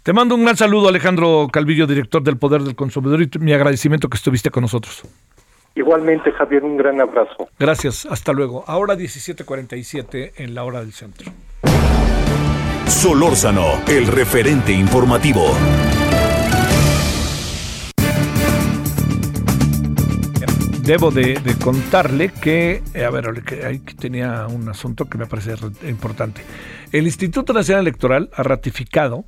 Te 0.03 0.13
mando 0.13 0.35
un 0.35 0.43
gran 0.43 0.55
saludo, 0.55 0.87
Alejandro 0.87 1.47
Calvillo, 1.51 1.85
director 1.85 2.23
del 2.23 2.37
Poder 2.37 2.61
del 2.61 2.75
Consumidor, 2.75 3.21
y 3.21 3.29
mi 3.39 3.51
agradecimiento 3.51 4.07
que 4.07 4.15
estuviste 4.15 4.49
con 4.49 4.61
nosotros. 4.61 5.03
Igualmente, 5.77 6.31
Javier, 6.31 6.63
un 6.63 6.75
gran 6.75 6.99
abrazo. 6.99 7.49
Gracias, 7.59 8.07
hasta 8.07 8.33
luego. 8.33 8.63
Ahora 8.65 8.95
17:47 8.95 10.33
en 10.37 10.55
la 10.55 10.63
hora 10.63 10.79
del 10.79 10.91
centro. 10.91 11.31
Solórzano, 12.87 13.83
el 13.87 14.07
referente 14.07 14.71
informativo. 14.71 15.45
debo 20.81 21.11
de, 21.11 21.37
contarle 21.61 22.29
que, 22.29 22.81
eh, 22.93 23.03
a 23.03 23.09
ver, 23.09 23.25
ahí 23.65 23.79
tenía 23.79 24.47
un 24.47 24.69
asunto 24.69 25.03
que 25.03 25.17
me 25.17 25.25
parece 25.25 25.55
importante. 25.85 26.41
El 26.93 27.05
Instituto 27.07 27.51
Nacional 27.51 27.81
Electoral 27.81 28.29
ha 28.33 28.41
ratificado 28.41 29.25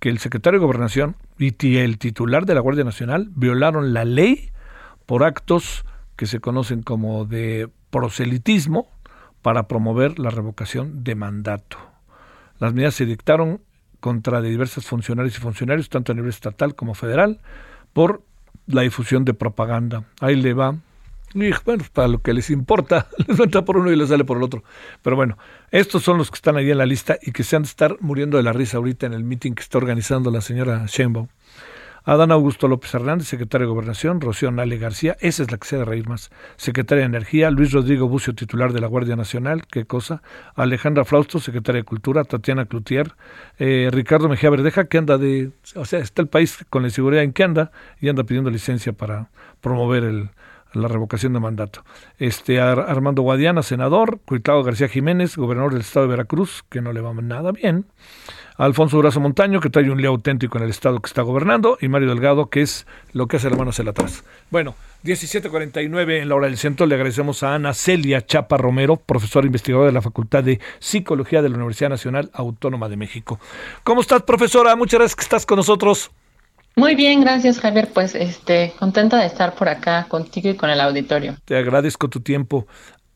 que 0.00 0.10
el 0.10 0.18
secretario 0.18 0.60
de 0.60 0.66
Gobernación 0.66 1.16
y 1.38 1.78
el 1.78 1.96
titular 1.96 2.44
de 2.44 2.54
la 2.54 2.60
Guardia 2.60 2.84
Nacional 2.84 3.30
violaron 3.34 3.94
la 3.94 4.04
ley 4.04 4.50
por 5.08 5.24
actos 5.24 5.86
que 6.16 6.26
se 6.26 6.38
conocen 6.38 6.82
como 6.82 7.24
de 7.24 7.70
proselitismo 7.88 8.90
para 9.40 9.66
promover 9.66 10.18
la 10.18 10.28
revocación 10.28 11.02
de 11.02 11.14
mandato. 11.14 11.78
Las 12.58 12.74
medidas 12.74 12.96
se 12.96 13.06
dictaron 13.06 13.62
contra 14.00 14.42
diversos 14.42 14.84
funcionarios 14.84 15.38
y 15.38 15.40
funcionarios, 15.40 15.88
tanto 15.88 16.12
a 16.12 16.14
nivel 16.14 16.28
estatal 16.28 16.74
como 16.74 16.92
federal, 16.92 17.40
por 17.94 18.22
la 18.66 18.82
difusión 18.82 19.24
de 19.24 19.32
propaganda. 19.32 20.04
Ahí 20.20 20.36
le 20.36 20.52
va. 20.52 20.76
Bueno, 21.64 21.84
para 21.94 22.08
lo 22.08 22.20
que 22.20 22.34
les 22.34 22.50
importa, 22.50 23.06
les 23.26 23.40
entra 23.40 23.64
por 23.64 23.78
uno 23.78 23.90
y 23.90 23.96
les 23.96 24.10
sale 24.10 24.24
por 24.24 24.36
el 24.36 24.42
otro. 24.42 24.62
Pero 25.00 25.16
bueno, 25.16 25.38
estos 25.70 26.02
son 26.02 26.18
los 26.18 26.30
que 26.30 26.36
están 26.36 26.58
ahí 26.58 26.70
en 26.70 26.76
la 26.76 26.86
lista 26.86 27.16
y 27.22 27.32
que 27.32 27.44
se 27.44 27.56
han 27.56 27.62
de 27.62 27.68
estar 27.68 27.96
muriendo 28.00 28.36
de 28.36 28.42
la 28.42 28.52
risa 28.52 28.76
ahorita 28.76 29.06
en 29.06 29.14
el 29.14 29.24
meeting 29.24 29.52
que 29.52 29.62
está 29.62 29.78
organizando 29.78 30.30
la 30.30 30.42
señora 30.42 30.84
Sheinbaum. 30.86 31.28
Adán 32.04 32.32
Augusto 32.32 32.68
López 32.68 32.94
Hernández, 32.94 33.28
secretario 33.28 33.66
de 33.66 33.72
Gobernación, 33.72 34.20
Rocío 34.20 34.50
Nale 34.50 34.78
García, 34.78 35.16
esa 35.20 35.42
es 35.42 35.50
la 35.50 35.58
que 35.58 35.66
se 35.66 35.76
de 35.76 35.84
reír 35.84 36.08
más, 36.08 36.30
secretaria 36.56 37.02
de 37.02 37.06
Energía, 37.06 37.50
Luis 37.50 37.72
Rodrigo 37.72 38.08
Bucio, 38.08 38.34
titular 38.34 38.72
de 38.72 38.80
la 38.80 38.86
Guardia 38.86 39.16
Nacional, 39.16 39.66
qué 39.66 39.84
cosa, 39.84 40.22
Alejandra 40.54 41.04
Frausto, 41.04 41.38
secretaria 41.38 41.80
de 41.80 41.84
Cultura, 41.84 42.24
Tatiana 42.24 42.66
Cloutier, 42.66 43.14
eh, 43.58 43.88
Ricardo 43.92 44.28
Mejía 44.28 44.50
Verdeja, 44.50 44.86
que 44.86 44.98
anda 44.98 45.18
de, 45.18 45.50
o 45.74 45.84
sea, 45.84 45.98
está 46.00 46.22
el 46.22 46.28
país 46.28 46.64
con 46.70 46.82
la 46.82 46.88
inseguridad 46.88 47.22
en 47.24 47.32
que 47.32 47.44
anda 47.44 47.70
y 48.00 48.08
anda 48.08 48.24
pidiendo 48.24 48.50
licencia 48.50 48.92
para 48.92 49.30
promover 49.60 50.30
la 50.72 50.88
revocación 50.88 51.32
de 51.32 51.40
mandato. 51.40 51.84
Este 52.18 52.60
Armando 52.60 53.22
Guadiana, 53.22 53.62
senador, 53.62 54.20
Cuitlao 54.24 54.62
García 54.62 54.88
Jiménez, 54.88 55.36
gobernador 55.36 55.72
del 55.72 55.80
estado 55.80 56.06
de 56.06 56.10
Veracruz, 56.10 56.64
que 56.68 56.80
no 56.80 56.92
le 56.92 57.00
va 57.00 57.12
nada 57.14 57.52
bien. 57.52 57.86
Alfonso 58.58 58.98
Brazo 58.98 59.20
Montaño, 59.20 59.60
que 59.60 59.70
trae 59.70 59.88
un 59.90 60.00
lío 60.00 60.10
auténtico 60.10 60.58
en 60.58 60.64
el 60.64 60.70
estado 60.70 61.00
que 61.00 61.06
está 61.06 61.22
gobernando, 61.22 61.78
y 61.80 61.88
Mario 61.88 62.08
Delgado, 62.08 62.50
que 62.50 62.60
es 62.60 62.86
lo 63.12 63.28
que 63.28 63.36
hace 63.36 63.48
la 63.48 63.56
mano 63.56 63.70
hacia 63.70 63.88
atrás. 63.88 64.24
Bueno, 64.50 64.74
17.49 65.04 66.22
en 66.22 66.28
la 66.28 66.34
hora 66.34 66.48
del 66.48 66.58
centro. 66.58 66.86
Le 66.86 66.96
agradecemos 66.96 67.42
a 67.44 67.54
Ana 67.54 67.72
Celia 67.72 68.26
Chapa 68.26 68.56
Romero, 68.56 68.96
profesora 68.96 69.46
investigadora 69.46 69.86
de 69.86 69.92
la 69.92 70.02
Facultad 70.02 70.42
de 70.42 70.60
Psicología 70.80 71.40
de 71.40 71.48
la 71.48 71.56
Universidad 71.56 71.90
Nacional 71.90 72.30
Autónoma 72.32 72.88
de 72.88 72.96
México. 72.96 73.38
¿Cómo 73.84 74.00
estás, 74.00 74.22
profesora? 74.22 74.74
Muchas 74.74 74.98
gracias 74.98 75.16
que 75.16 75.22
estás 75.22 75.46
con 75.46 75.56
nosotros. 75.56 76.10
Muy 76.74 76.94
bien, 76.94 77.20
gracias 77.20 77.60
Javier. 77.60 77.88
Pues 77.92 78.14
este, 78.14 78.72
contenta 78.78 79.18
de 79.18 79.26
estar 79.26 79.54
por 79.54 79.68
acá 79.68 80.06
contigo 80.08 80.48
y 80.48 80.56
con 80.56 80.70
el 80.70 80.80
auditorio. 80.80 81.36
Te 81.44 81.56
agradezco 81.56 82.08
tu 82.08 82.20
tiempo. 82.20 82.66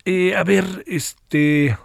Eh, 0.04 0.34
a 0.36 0.42
ver, 0.42 0.64
este, 0.86 1.76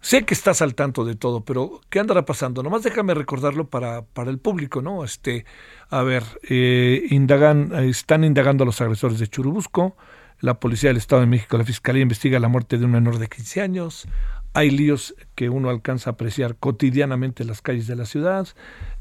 Sé 0.00 0.24
que 0.24 0.32
estás 0.32 0.62
al 0.62 0.74
tanto 0.74 1.04
de 1.04 1.14
todo, 1.14 1.44
pero 1.44 1.82
¿qué 1.90 2.00
andará 2.00 2.24
pasando? 2.24 2.62
Nomás 2.62 2.82
déjame 2.82 3.12
recordarlo 3.12 3.68
para, 3.68 4.02
para 4.02 4.30
el 4.30 4.38
público, 4.38 4.80
¿no? 4.80 5.04
Este, 5.04 5.44
a 5.90 6.02
ver, 6.02 6.24
eh, 6.48 7.06
indagan, 7.10 7.72
están 7.84 8.24
indagando 8.24 8.64
a 8.64 8.66
los 8.66 8.80
agresores 8.80 9.18
de 9.18 9.28
Churubusco, 9.28 9.96
la 10.40 10.58
Policía 10.58 10.88
del 10.88 10.96
Estado 10.96 11.20
de 11.20 11.26
México, 11.26 11.58
la 11.58 11.64
Fiscalía 11.64 12.02
investiga 12.02 12.38
la 12.38 12.48
muerte 12.48 12.78
de 12.78 12.86
un 12.86 12.92
menor 12.92 13.18
de 13.18 13.28
15 13.28 13.60
años, 13.60 14.08
hay 14.52 14.70
líos 14.70 15.14
que 15.34 15.48
uno 15.48 15.68
alcanza 15.68 16.10
a 16.10 16.12
apreciar 16.14 16.56
cotidianamente 16.56 17.42
en 17.42 17.48
las 17.48 17.62
calles 17.62 17.86
de 17.86 17.94
la 17.94 18.04
ciudad. 18.04 18.48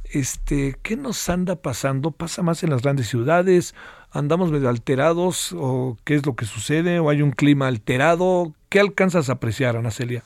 Este, 0.04 0.78
¿qué 0.84 0.96
nos 0.96 1.28
anda 1.30 1.56
pasando? 1.56 2.12
¿Pasa 2.12 2.44
más 2.44 2.62
en 2.64 2.70
las 2.70 2.84
grandes 2.84 3.08
ciudades? 3.08 3.74
¿Andamos 4.12 4.52
medio 4.52 4.70
alterados? 4.70 5.56
¿O 5.58 5.98
qué 6.04 6.16
es 6.16 6.26
lo 6.26 6.36
que 6.36 6.46
sucede? 6.46 7.00
¿O 7.00 7.10
hay 7.10 7.24
un 7.24 7.32
clima 7.32 7.68
alterado? 7.68 8.54
¿Qué 8.70 8.80
alcanzas 8.80 9.30
a 9.30 9.34
apreciar, 9.34 9.76
Ana 9.76 9.92
Celia? 9.92 10.24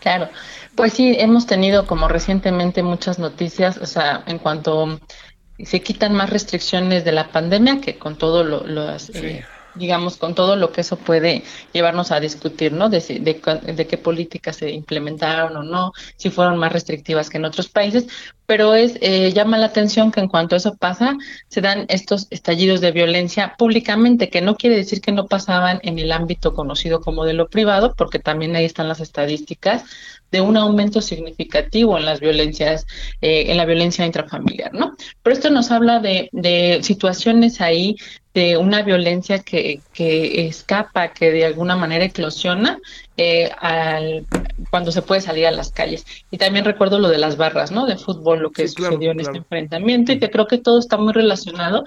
Claro, 0.00 0.28
pues 0.76 0.92
sí, 0.92 1.16
hemos 1.18 1.46
tenido 1.46 1.86
como 1.86 2.08
recientemente 2.08 2.82
muchas 2.82 3.18
noticias, 3.18 3.78
o 3.78 3.86
sea, 3.86 4.22
en 4.26 4.38
cuanto 4.38 5.00
se 5.64 5.82
quitan 5.82 6.14
más 6.14 6.30
restricciones 6.30 7.04
de 7.04 7.12
la 7.12 7.28
pandemia 7.32 7.80
que 7.80 7.98
con 7.98 8.16
todo 8.16 8.44
lo, 8.44 8.64
las, 8.64 9.10
eh, 9.10 9.44
digamos, 9.78 10.16
con 10.16 10.34
todo 10.34 10.56
lo 10.56 10.72
que 10.72 10.82
eso 10.82 10.96
puede 10.96 11.44
llevarnos 11.72 12.10
a 12.10 12.20
discutir, 12.20 12.72
¿no? 12.72 12.88
De, 12.88 13.00
de, 13.00 13.86
qué 13.86 13.98
políticas 13.98 14.56
se 14.56 14.70
implementaron 14.70 15.56
o 15.56 15.62
no, 15.62 15.92
si 16.16 16.30
fueron 16.30 16.58
más 16.58 16.72
restrictivas 16.72 17.30
que 17.30 17.38
en 17.38 17.44
otros 17.44 17.68
países, 17.68 18.06
pero 18.46 18.74
es 18.74 18.96
eh, 19.02 19.32
llama 19.32 19.58
la 19.58 19.66
atención 19.66 20.10
que 20.10 20.20
en 20.20 20.28
cuanto 20.28 20.56
eso 20.56 20.76
pasa, 20.76 21.16
se 21.48 21.60
dan 21.60 21.84
estos 21.88 22.28
estallidos 22.30 22.80
de 22.80 22.92
violencia 22.92 23.54
públicamente, 23.58 24.30
que 24.30 24.40
no 24.40 24.56
quiere 24.56 24.76
decir 24.76 25.00
que 25.00 25.12
no 25.12 25.26
pasaban 25.26 25.80
en 25.82 25.98
el 25.98 26.12
ámbito 26.12 26.54
conocido 26.54 27.00
como 27.00 27.24
de 27.24 27.34
lo 27.34 27.48
privado, 27.48 27.94
porque 27.94 28.18
también 28.18 28.56
ahí 28.56 28.64
están 28.64 28.88
las 28.88 29.00
estadísticas 29.00 29.84
de 30.30 30.40
un 30.40 30.56
aumento 30.56 31.00
significativo 31.00 31.98
en 31.98 32.04
las 32.04 32.20
violencias, 32.20 32.86
eh, 33.20 33.46
en 33.48 33.56
la 33.56 33.64
violencia 33.64 34.06
intrafamiliar, 34.06 34.72
¿no? 34.74 34.94
Pero 35.22 35.34
esto 35.34 35.50
nos 35.50 35.70
habla 35.70 36.00
de, 36.00 36.28
de 36.32 36.80
situaciones 36.82 37.60
ahí 37.60 37.96
de 38.38 38.56
una 38.56 38.82
violencia 38.82 39.40
que, 39.40 39.80
que 39.92 40.46
escapa, 40.46 41.08
que 41.08 41.32
de 41.32 41.44
alguna 41.44 41.74
manera 41.74 42.04
eclosiona 42.04 42.78
eh, 43.16 43.50
al, 43.58 44.26
cuando 44.70 44.92
se 44.92 45.02
puede 45.02 45.20
salir 45.20 45.48
a 45.48 45.50
las 45.50 45.72
calles. 45.72 46.06
Y 46.30 46.38
también 46.38 46.64
recuerdo 46.64 47.00
lo 47.00 47.08
de 47.08 47.18
las 47.18 47.36
barras, 47.36 47.72
¿no? 47.72 47.84
De 47.84 47.96
fútbol, 47.96 48.38
lo 48.38 48.52
que 48.52 48.68
sucedió 48.68 49.10
en 49.10 49.18
este 49.18 49.38
enfrentamiento 49.38 50.12
y 50.12 50.20
que 50.20 50.30
creo 50.30 50.46
que 50.46 50.58
todo 50.58 50.78
está 50.78 50.96
muy 50.96 51.12
relacionado. 51.12 51.82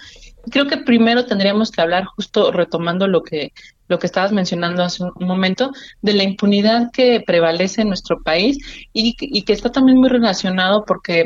Creo 0.50 0.68
que 0.68 0.76
primero 0.76 1.26
tendríamos 1.26 1.72
que 1.72 1.80
hablar, 1.80 2.04
justo 2.04 2.52
retomando 2.52 3.08
lo 3.08 3.24
que, 3.24 3.54
lo 3.88 3.98
que 3.98 4.08
estabas 4.08 4.34
mencionando 4.34 4.84
hace 4.84 5.04
un 5.04 5.26
momento, 5.26 5.72
de 6.02 6.14
la 6.16 6.24
impunidad 6.24 6.92
que 6.92 7.24
prevalece 7.26 7.84
en 7.84 7.88
nuestro 7.88 8.22
país 8.22 8.58
y, 8.92 9.16
y 9.22 9.44
que 9.44 9.54
está 9.54 9.72
también 9.72 10.00
muy 10.00 10.10
relacionado 10.10 10.84
porque 10.84 11.24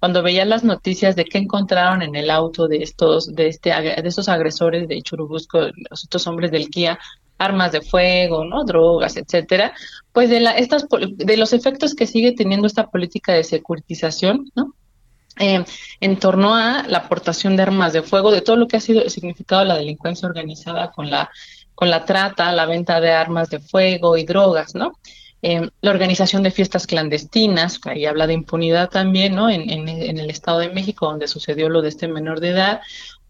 cuando 0.00 0.22
veía 0.22 0.44
las 0.44 0.64
noticias 0.64 1.16
de 1.16 1.24
qué 1.24 1.38
encontraron 1.38 2.02
en 2.02 2.14
el 2.14 2.30
auto 2.30 2.68
de 2.68 2.82
estos 2.82 3.34
de 3.34 3.48
este 3.48 3.70
de 3.70 4.08
estos 4.08 4.28
agresores 4.28 4.88
de 4.88 5.02
Churubusco, 5.02 5.60
los 5.90 6.04
estos 6.04 6.26
hombres 6.26 6.50
del 6.50 6.68
Kia, 6.68 6.98
armas 7.38 7.72
de 7.72 7.80
fuego, 7.80 8.44
¿no? 8.44 8.64
drogas, 8.64 9.16
etcétera, 9.16 9.72
pues 10.12 10.30
de 10.30 10.40
la 10.40 10.52
estas 10.52 10.86
de 10.88 11.36
los 11.36 11.52
efectos 11.52 11.94
que 11.94 12.06
sigue 12.06 12.32
teniendo 12.32 12.66
esta 12.66 12.88
política 12.88 13.32
de 13.32 13.44
securitización, 13.44 14.50
¿no? 14.54 14.74
Eh, 15.40 15.64
en 16.00 16.18
torno 16.18 16.56
a 16.56 16.84
la 16.88 16.98
aportación 16.98 17.56
de 17.56 17.62
armas 17.62 17.92
de 17.92 18.02
fuego, 18.02 18.32
de 18.32 18.40
todo 18.40 18.56
lo 18.56 18.66
que 18.66 18.76
ha 18.76 18.80
sido 18.80 19.08
significado 19.08 19.64
la 19.64 19.76
delincuencia 19.76 20.28
organizada 20.28 20.90
con 20.90 21.10
la 21.10 21.30
con 21.76 21.90
la 21.90 22.04
trata, 22.04 22.50
la 22.50 22.66
venta 22.66 23.00
de 23.00 23.12
armas 23.12 23.50
de 23.50 23.60
fuego 23.60 24.16
y 24.16 24.24
drogas, 24.24 24.74
¿no? 24.74 24.98
Eh, 25.42 25.68
la 25.82 25.90
organización 25.90 26.42
de 26.42 26.50
fiestas 26.50 26.86
clandestinas, 26.86 27.80
ahí 27.84 28.06
habla 28.06 28.26
de 28.26 28.34
impunidad 28.34 28.90
también, 28.90 29.36
¿no? 29.36 29.48
En, 29.48 29.70
en, 29.70 29.88
el 30.18 30.30
Estado 30.30 30.58
de 30.58 30.70
México, 30.70 31.06
donde 31.06 31.28
sucedió 31.28 31.68
lo 31.68 31.80
de 31.80 31.90
este 31.90 32.08
menor 32.08 32.40
de 32.40 32.50
edad, 32.50 32.80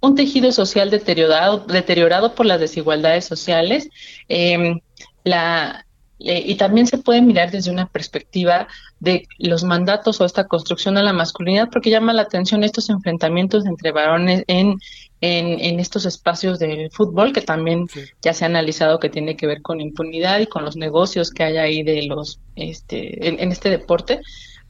un 0.01 0.15
tejido 0.15 0.51
social 0.53 0.91
deteriorado, 0.91 1.59
deteriorado 1.59 2.35
por 2.35 2.47
las 2.47 2.61
desigualdades 2.61 3.27
sociales, 3.27 3.91
eh, 4.29 4.81
la, 5.25 5.85
y 6.19 6.55
también 6.57 6.87
se 6.87 6.99
puede 6.99 7.23
mirar 7.23 7.51
desde 7.51 7.71
una 7.71 7.87
perspectiva 7.87 8.67
de 8.99 9.29
los 9.39 9.63
mandatos 9.63 10.21
o 10.21 10.25
esta 10.25 10.49
construcción 10.49 10.97
de 10.97 11.03
la 11.03 11.13
masculinidad, 11.13 11.69
porque 11.71 11.91
llama 11.91 12.13
la 12.13 12.23
atención 12.23 12.65
estos 12.65 12.91
enfrentamientos 12.91 13.67
entre 13.67 13.93
varones 13.93 14.43
en, 14.49 14.79
en, 15.21 15.81
estos 15.81 16.07
espacios 16.07 16.59
del 16.59 16.91
fútbol, 16.91 17.33
que 17.33 17.41
también 17.41 17.87
ya 18.23 18.33
se 18.33 18.45
ha 18.45 18.49
analizado 18.49 18.99
que 19.01 19.09
tiene 19.09 19.37
que 19.37 19.47
ver 19.47 19.63
con 19.63 19.81
impunidad 19.81 20.41
y 20.41 20.47
con 20.47 20.65
los 20.65 20.77
negocios 20.77 21.31
que 21.31 21.45
hay 21.45 21.57
ahí 21.57 21.83
de 21.83 22.03
los, 22.05 22.41
este, 22.57 23.27
en, 23.27 23.41
en 23.41 23.51
este 23.51 23.71
deporte. 23.71 24.21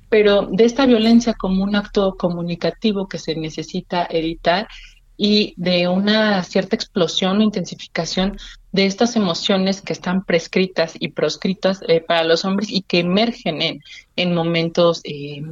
Pero 0.09 0.49
de 0.51 0.65
esta 0.65 0.87
violencia 0.87 1.35
como 1.35 1.63
un 1.63 1.77
acto 1.77 2.17
comunicativo 2.17 3.09
que 3.09 3.19
se 3.19 3.35
necesita 3.35 4.07
editar 4.09 4.67
y 5.19 5.53
de 5.57 5.89
una 5.89 6.43
cierta 6.45 6.77
explosión 6.77 7.39
o 7.39 7.43
intensificación 7.43 8.39
de 8.73 8.85
estas 8.85 9.17
emociones 9.17 9.81
que 9.81 9.93
están 9.93 10.25
prescritas 10.25 10.95
y 10.99 11.09
proscritas 11.09 11.81
eh, 11.89 12.01
para 12.01 12.25
los 12.25 12.45
hombres 12.45 12.71
y 12.71 12.83
que 12.83 13.01
emergen 13.01 13.63
en, 13.63 13.83
en 14.17 14.35
momentos 14.35 15.01
eh, 15.05 15.43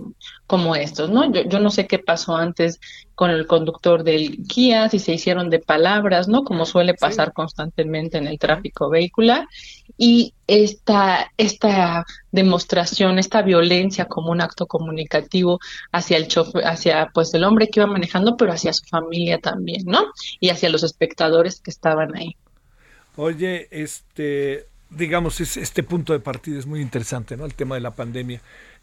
como 0.47 0.77
estos, 0.77 1.11
¿no? 1.11 1.33
Yo, 1.33 1.43
yo 1.45 1.59
no 1.59 1.71
sé 1.71 1.87
qué 1.87 1.99
pasó 1.99 2.37
antes 2.37 2.79
con 3.15 3.31
el 3.31 3.47
conductor 3.47 4.05
del 4.05 4.47
Kia, 4.47 4.91
si 4.91 4.99
se 4.99 5.15
hicieron 5.15 5.49
de 5.49 5.59
palabras, 5.59 6.29
¿no? 6.29 6.45
Como 6.45 6.67
suele 6.67 6.93
pasar 6.93 7.33
constantemente 7.33 8.19
en 8.19 8.27
el 8.27 8.39
tráfico 8.39 8.91
vehicular. 8.91 9.49
Y 9.97 10.35
esta, 10.47 11.33
esta 11.39 12.05
demostración, 12.31 13.19
esta 13.19 13.41
violencia 13.41 14.05
como 14.05 14.31
un 14.31 14.43
acto 14.43 14.67
comunicativo 14.67 15.59
hacia 15.93 16.19
el 16.19 16.29
chofer, 16.29 16.67
hacia 16.67 17.11
pues 17.15 17.33
el 17.33 17.45
hombre 17.45 17.69
que 17.69 17.81
iba 17.81 17.87
manejando, 17.87 18.37
pero 18.37 18.53
hacia 18.53 18.75
su 18.75 18.85
familia 18.85 19.39
también, 19.39 19.85
¿no? 19.87 20.05
Y 20.39 20.51
hacia 20.51 20.69
los 20.69 20.83
espectadores 20.83 21.63
que 21.63 21.71
estaban 21.71 22.15
ahí. 22.15 22.37
Oye, 23.17 23.69
este, 23.71 24.67
digamos, 24.91 25.41
este 25.41 25.83
punto 25.83 26.13
de 26.13 26.21
partida 26.21 26.59
es 26.59 26.67
muy 26.67 26.81
interesante, 26.81 27.37
¿no? 27.37 27.47
El 27.47 27.55
tema 27.55 27.75
de 27.75 27.81
la 27.81 27.93
pandemia. 27.93 28.41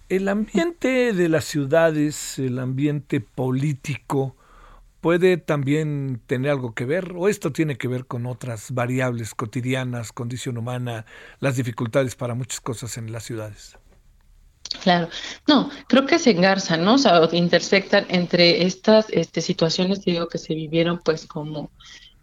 El 0.09 0.27
ambiente 0.27 1.13
de 1.13 1.29
las 1.29 1.45
ciudades, 1.45 2.39
el 2.39 2.59
ambiente 2.59 3.21
político, 3.21 4.35
puede 5.01 5.37
también 5.37 6.21
tener 6.27 6.51
algo 6.51 6.73
que 6.73 6.85
ver, 6.85 7.13
o 7.15 7.27
esto 7.27 7.51
tiene 7.51 7.77
que 7.77 7.87
ver 7.87 8.05
con 8.05 8.25
otras 8.25 8.71
variables 8.71 9.35
cotidianas, 9.35 10.13
condición 10.13 10.57
humana, 10.57 11.05
las 11.39 11.57
dificultades 11.57 12.15
para 12.15 12.35
muchas 12.35 12.61
cosas 12.61 12.97
en 12.97 13.11
las 13.11 13.23
ciudades. 13.23 13.77
Claro, 14.81 15.09
no, 15.47 15.69
creo 15.87 16.05
que 16.05 16.19
se 16.19 16.31
engarzan, 16.31 16.83
¿no? 16.83 16.95
O 16.95 16.97
sea, 16.97 17.19
intersectan 17.33 18.05
entre 18.09 18.65
estas 18.65 19.07
este, 19.09 19.41
situaciones, 19.41 20.03
digo, 20.03 20.27
que 20.27 20.37
se 20.37 20.55
vivieron 20.55 20.99
pues 21.03 21.27
como 21.27 21.69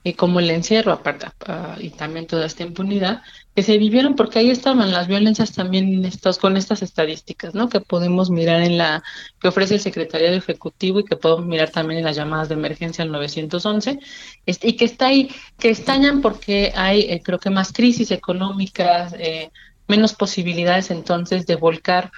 y 0.03 0.15
como 0.15 0.41
el 0.41 0.51
encierro 0.51 0.93
aparte 0.93 1.27
ah, 1.47 1.77
y 1.79 1.91
también 1.91 2.27
toda 2.27 2.47
esta 2.47 2.63
impunidad 2.63 3.23
que 3.55 3.63
se 3.63 3.77
vivieron 3.77 4.15
porque 4.15 4.39
ahí 4.39 4.51
estaban 4.51 4.93
las 4.93 5.09
violencias 5.09 5.53
también 5.53 6.05
estos, 6.05 6.39
con 6.39 6.57
estas 6.57 6.83
estadísticas, 6.83 7.55
¿no? 7.55 7.69
Que 7.69 7.81
podemos 7.81 8.31
mirar 8.31 8.63
en 8.63 8.79
la 8.79 9.03
que 9.41 9.49
ofrece 9.49 9.75
el 9.75 9.81
Secretariado 9.81 10.37
Ejecutivo 10.37 11.01
y 11.01 11.05
que 11.05 11.17
podemos 11.17 11.47
mirar 11.47 11.71
también 11.71 11.99
en 11.99 12.07
las 12.07 12.17
llamadas 12.17 12.49
de 12.49 12.55
emergencia 12.55 13.05
al 13.05 13.13
911 13.13 13.99
este, 14.47 14.69
y 14.69 14.73
que 14.75 14.85
está 14.87 15.09
ahí, 15.09 15.31
que 15.59 15.71
estañan 15.71 16.23
porque 16.23 16.73
hay 16.75 17.03
eh, 17.03 17.21
creo 17.23 17.39
que 17.39 17.51
más 17.51 17.73
crisis 17.73 18.11
económicas, 18.11 19.15
eh, 19.19 19.51
menos 19.89 20.15
posibilidades 20.15 20.91
entonces 20.91 21.47
de 21.47 21.57
volcar 21.57 22.11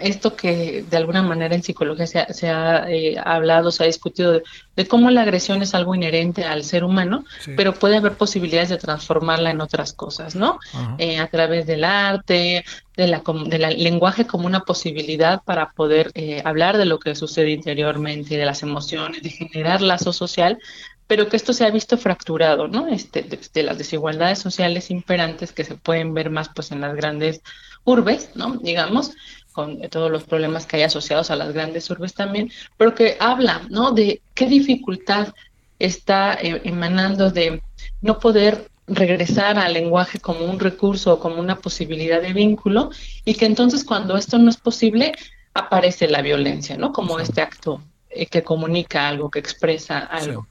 esto 0.00 0.36
que 0.36 0.84
de 0.88 0.96
alguna 0.96 1.22
manera 1.22 1.54
en 1.54 1.62
psicología 1.62 2.06
se 2.06 2.48
ha, 2.48 2.88
eh, 2.88 3.16
hablado, 3.22 3.70
se 3.70 3.82
ha 3.82 3.86
discutido 3.86 4.40
de, 4.76 4.86
cómo 4.86 5.10
la 5.10 5.22
agresión 5.22 5.62
es 5.62 5.74
algo 5.74 5.94
inherente 5.94 6.44
al 6.44 6.64
ser 6.64 6.84
humano, 6.84 7.24
pero 7.56 7.74
puede 7.74 7.96
haber 7.96 8.12
posibilidades 8.12 8.68
de 8.68 8.78
transformarla 8.78 9.50
en 9.50 9.60
otras 9.60 9.92
cosas, 9.92 10.34
¿no? 10.34 10.58
Eh, 10.98 11.18
a 11.18 11.26
través 11.28 11.66
del 11.66 11.84
arte, 11.84 12.64
de 12.96 13.06
la, 13.06 13.22
del 13.46 13.82
lenguaje 13.82 14.26
como 14.26 14.46
una 14.46 14.60
posibilidad 14.60 15.42
para 15.42 15.70
poder 15.70 16.10
eh, 16.14 16.42
hablar 16.44 16.78
de 16.78 16.84
lo 16.84 16.98
que 16.98 17.14
sucede 17.14 17.50
interiormente, 17.50 18.36
de 18.36 18.44
las 18.44 18.62
emociones, 18.62 19.22
de 19.22 19.30
generar 19.30 19.82
lazo 19.82 20.12
social, 20.12 20.58
pero 21.06 21.28
que 21.28 21.36
esto 21.36 21.52
se 21.52 21.64
ha 21.64 21.70
visto 21.70 21.98
fracturado, 21.98 22.68
¿no? 22.68 22.88
Este, 22.88 23.22
de, 23.22 23.62
las 23.62 23.78
desigualdades 23.78 24.38
sociales 24.38 24.90
imperantes 24.90 25.52
que 25.52 25.64
se 25.64 25.76
pueden 25.76 26.14
ver 26.14 26.30
más 26.30 26.48
pues 26.48 26.72
en 26.72 26.80
las 26.80 26.94
grandes 26.94 27.42
urbes, 27.84 28.30
¿no? 28.34 28.56
Digamos, 28.56 29.12
con 29.52 29.80
todos 29.90 30.10
los 30.10 30.24
problemas 30.24 30.66
que 30.66 30.76
hay 30.76 30.82
asociados 30.82 31.30
a 31.30 31.36
las 31.36 31.52
grandes 31.52 31.88
urbes 31.90 32.14
también, 32.14 32.50
pero 32.76 32.94
que 32.94 33.16
habla, 33.20 33.62
¿no? 33.70 33.92
De 33.92 34.22
qué 34.34 34.46
dificultad 34.46 35.34
está 35.78 36.34
eh, 36.34 36.60
emanando 36.64 37.30
de 37.30 37.62
no 38.00 38.18
poder 38.18 38.68
regresar 38.86 39.58
al 39.58 39.74
lenguaje 39.74 40.18
como 40.18 40.44
un 40.44 40.58
recurso 40.58 41.14
o 41.14 41.20
como 41.20 41.40
una 41.40 41.56
posibilidad 41.56 42.20
de 42.20 42.32
vínculo 42.32 42.90
y 43.24 43.34
que 43.34 43.46
entonces 43.46 43.84
cuando 43.84 44.16
esto 44.16 44.38
no 44.38 44.50
es 44.50 44.56
posible 44.56 45.12
aparece 45.54 46.08
la 46.08 46.22
violencia, 46.22 46.76
¿no? 46.76 46.92
Como 46.92 47.20
este 47.20 47.42
acto 47.42 47.82
eh, 48.10 48.26
que 48.26 48.42
comunica 48.42 49.08
algo, 49.08 49.30
que 49.30 49.38
expresa 49.38 49.98
algo. 49.98 50.46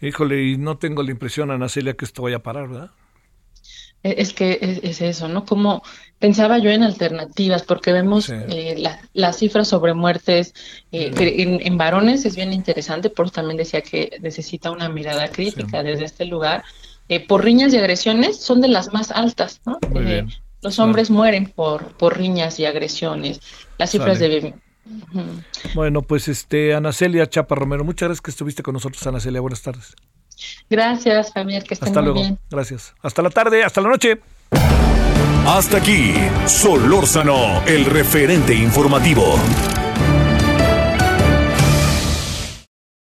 Híjole, 0.00 0.42
y 0.42 0.56
no 0.58 0.78
tengo 0.78 1.02
la 1.02 1.10
impresión, 1.10 1.50
Ana 1.50 1.68
Celia, 1.68 1.94
que 1.94 2.04
esto 2.04 2.22
vaya 2.22 2.36
a 2.36 2.42
parar, 2.42 2.68
¿verdad? 2.68 2.90
E, 4.02 4.16
es 4.18 4.32
que 4.32 4.58
es, 4.82 5.00
eso, 5.00 5.28
¿no? 5.28 5.44
Como 5.44 5.82
pensaba 6.18 6.58
yo 6.58 6.70
en 6.70 6.82
alternativas, 6.82 7.62
porque 7.62 7.92
vemos 7.92 8.30
eh, 8.30 8.82
las 9.12 9.38
cifras 9.38 9.68
sobre 9.68 9.94
muertes 9.94 10.54
eh, 10.92 11.12
en, 11.16 11.78
varones 11.78 12.24
es 12.24 12.36
bien 12.36 12.52
interesante, 12.52 13.10
por 13.10 13.26
eso 13.26 13.34
también 13.34 13.56
decía 13.56 13.80
que 13.82 14.18
necesita 14.20 14.70
una 14.70 14.88
mirada 14.88 15.28
crítica 15.28 15.82
desde 15.82 16.04
este 16.04 16.24
lugar. 16.24 16.64
Eh, 17.08 17.26
por 17.26 17.44
riñas 17.44 17.74
y 17.74 17.78
agresiones 17.78 18.40
son 18.40 18.60
de 18.60 18.68
las 18.68 18.92
más 18.92 19.10
altas, 19.10 19.60
¿no? 19.66 19.78
los 20.62 20.78
hombres 20.78 21.10
mueren 21.10 21.46
por, 21.46 21.96
por 21.96 22.18
riñas 22.18 22.60
y 22.60 22.66
agresiones. 22.66 23.40
Las 23.78 23.90
cifras 23.90 24.18
de... 24.18 24.54
Bueno, 25.74 26.02
pues 26.02 26.28
este, 26.28 26.74
Ana 26.74 26.92
Celia 26.92 27.28
Chapa 27.28 27.54
Romero, 27.54 27.82
muchas 27.82 28.08
gracias 28.08 28.20
que 28.20 28.30
estuviste 28.30 28.62
con 28.62 28.74
nosotros, 28.74 29.06
Ana 29.06 29.20
Celia. 29.20 29.40
Buenas 29.40 29.62
tardes. 29.62 29.94
Gracias, 30.68 31.32
Javier, 31.32 31.64
que 31.64 31.74
estén 31.74 31.88
hasta 31.88 32.00
muy 32.00 32.06
luego. 32.06 32.20
bien. 32.20 32.38
Gracias. 32.50 32.94
Hasta 33.02 33.22
la 33.22 33.30
tarde, 33.30 33.64
hasta 33.64 33.80
la 33.80 33.88
noche. 33.88 34.20
Hasta 35.46 35.78
aquí, 35.78 36.14
Solórzano, 36.46 37.62
el 37.66 37.84
referente 37.86 38.54
informativo. 38.54 39.36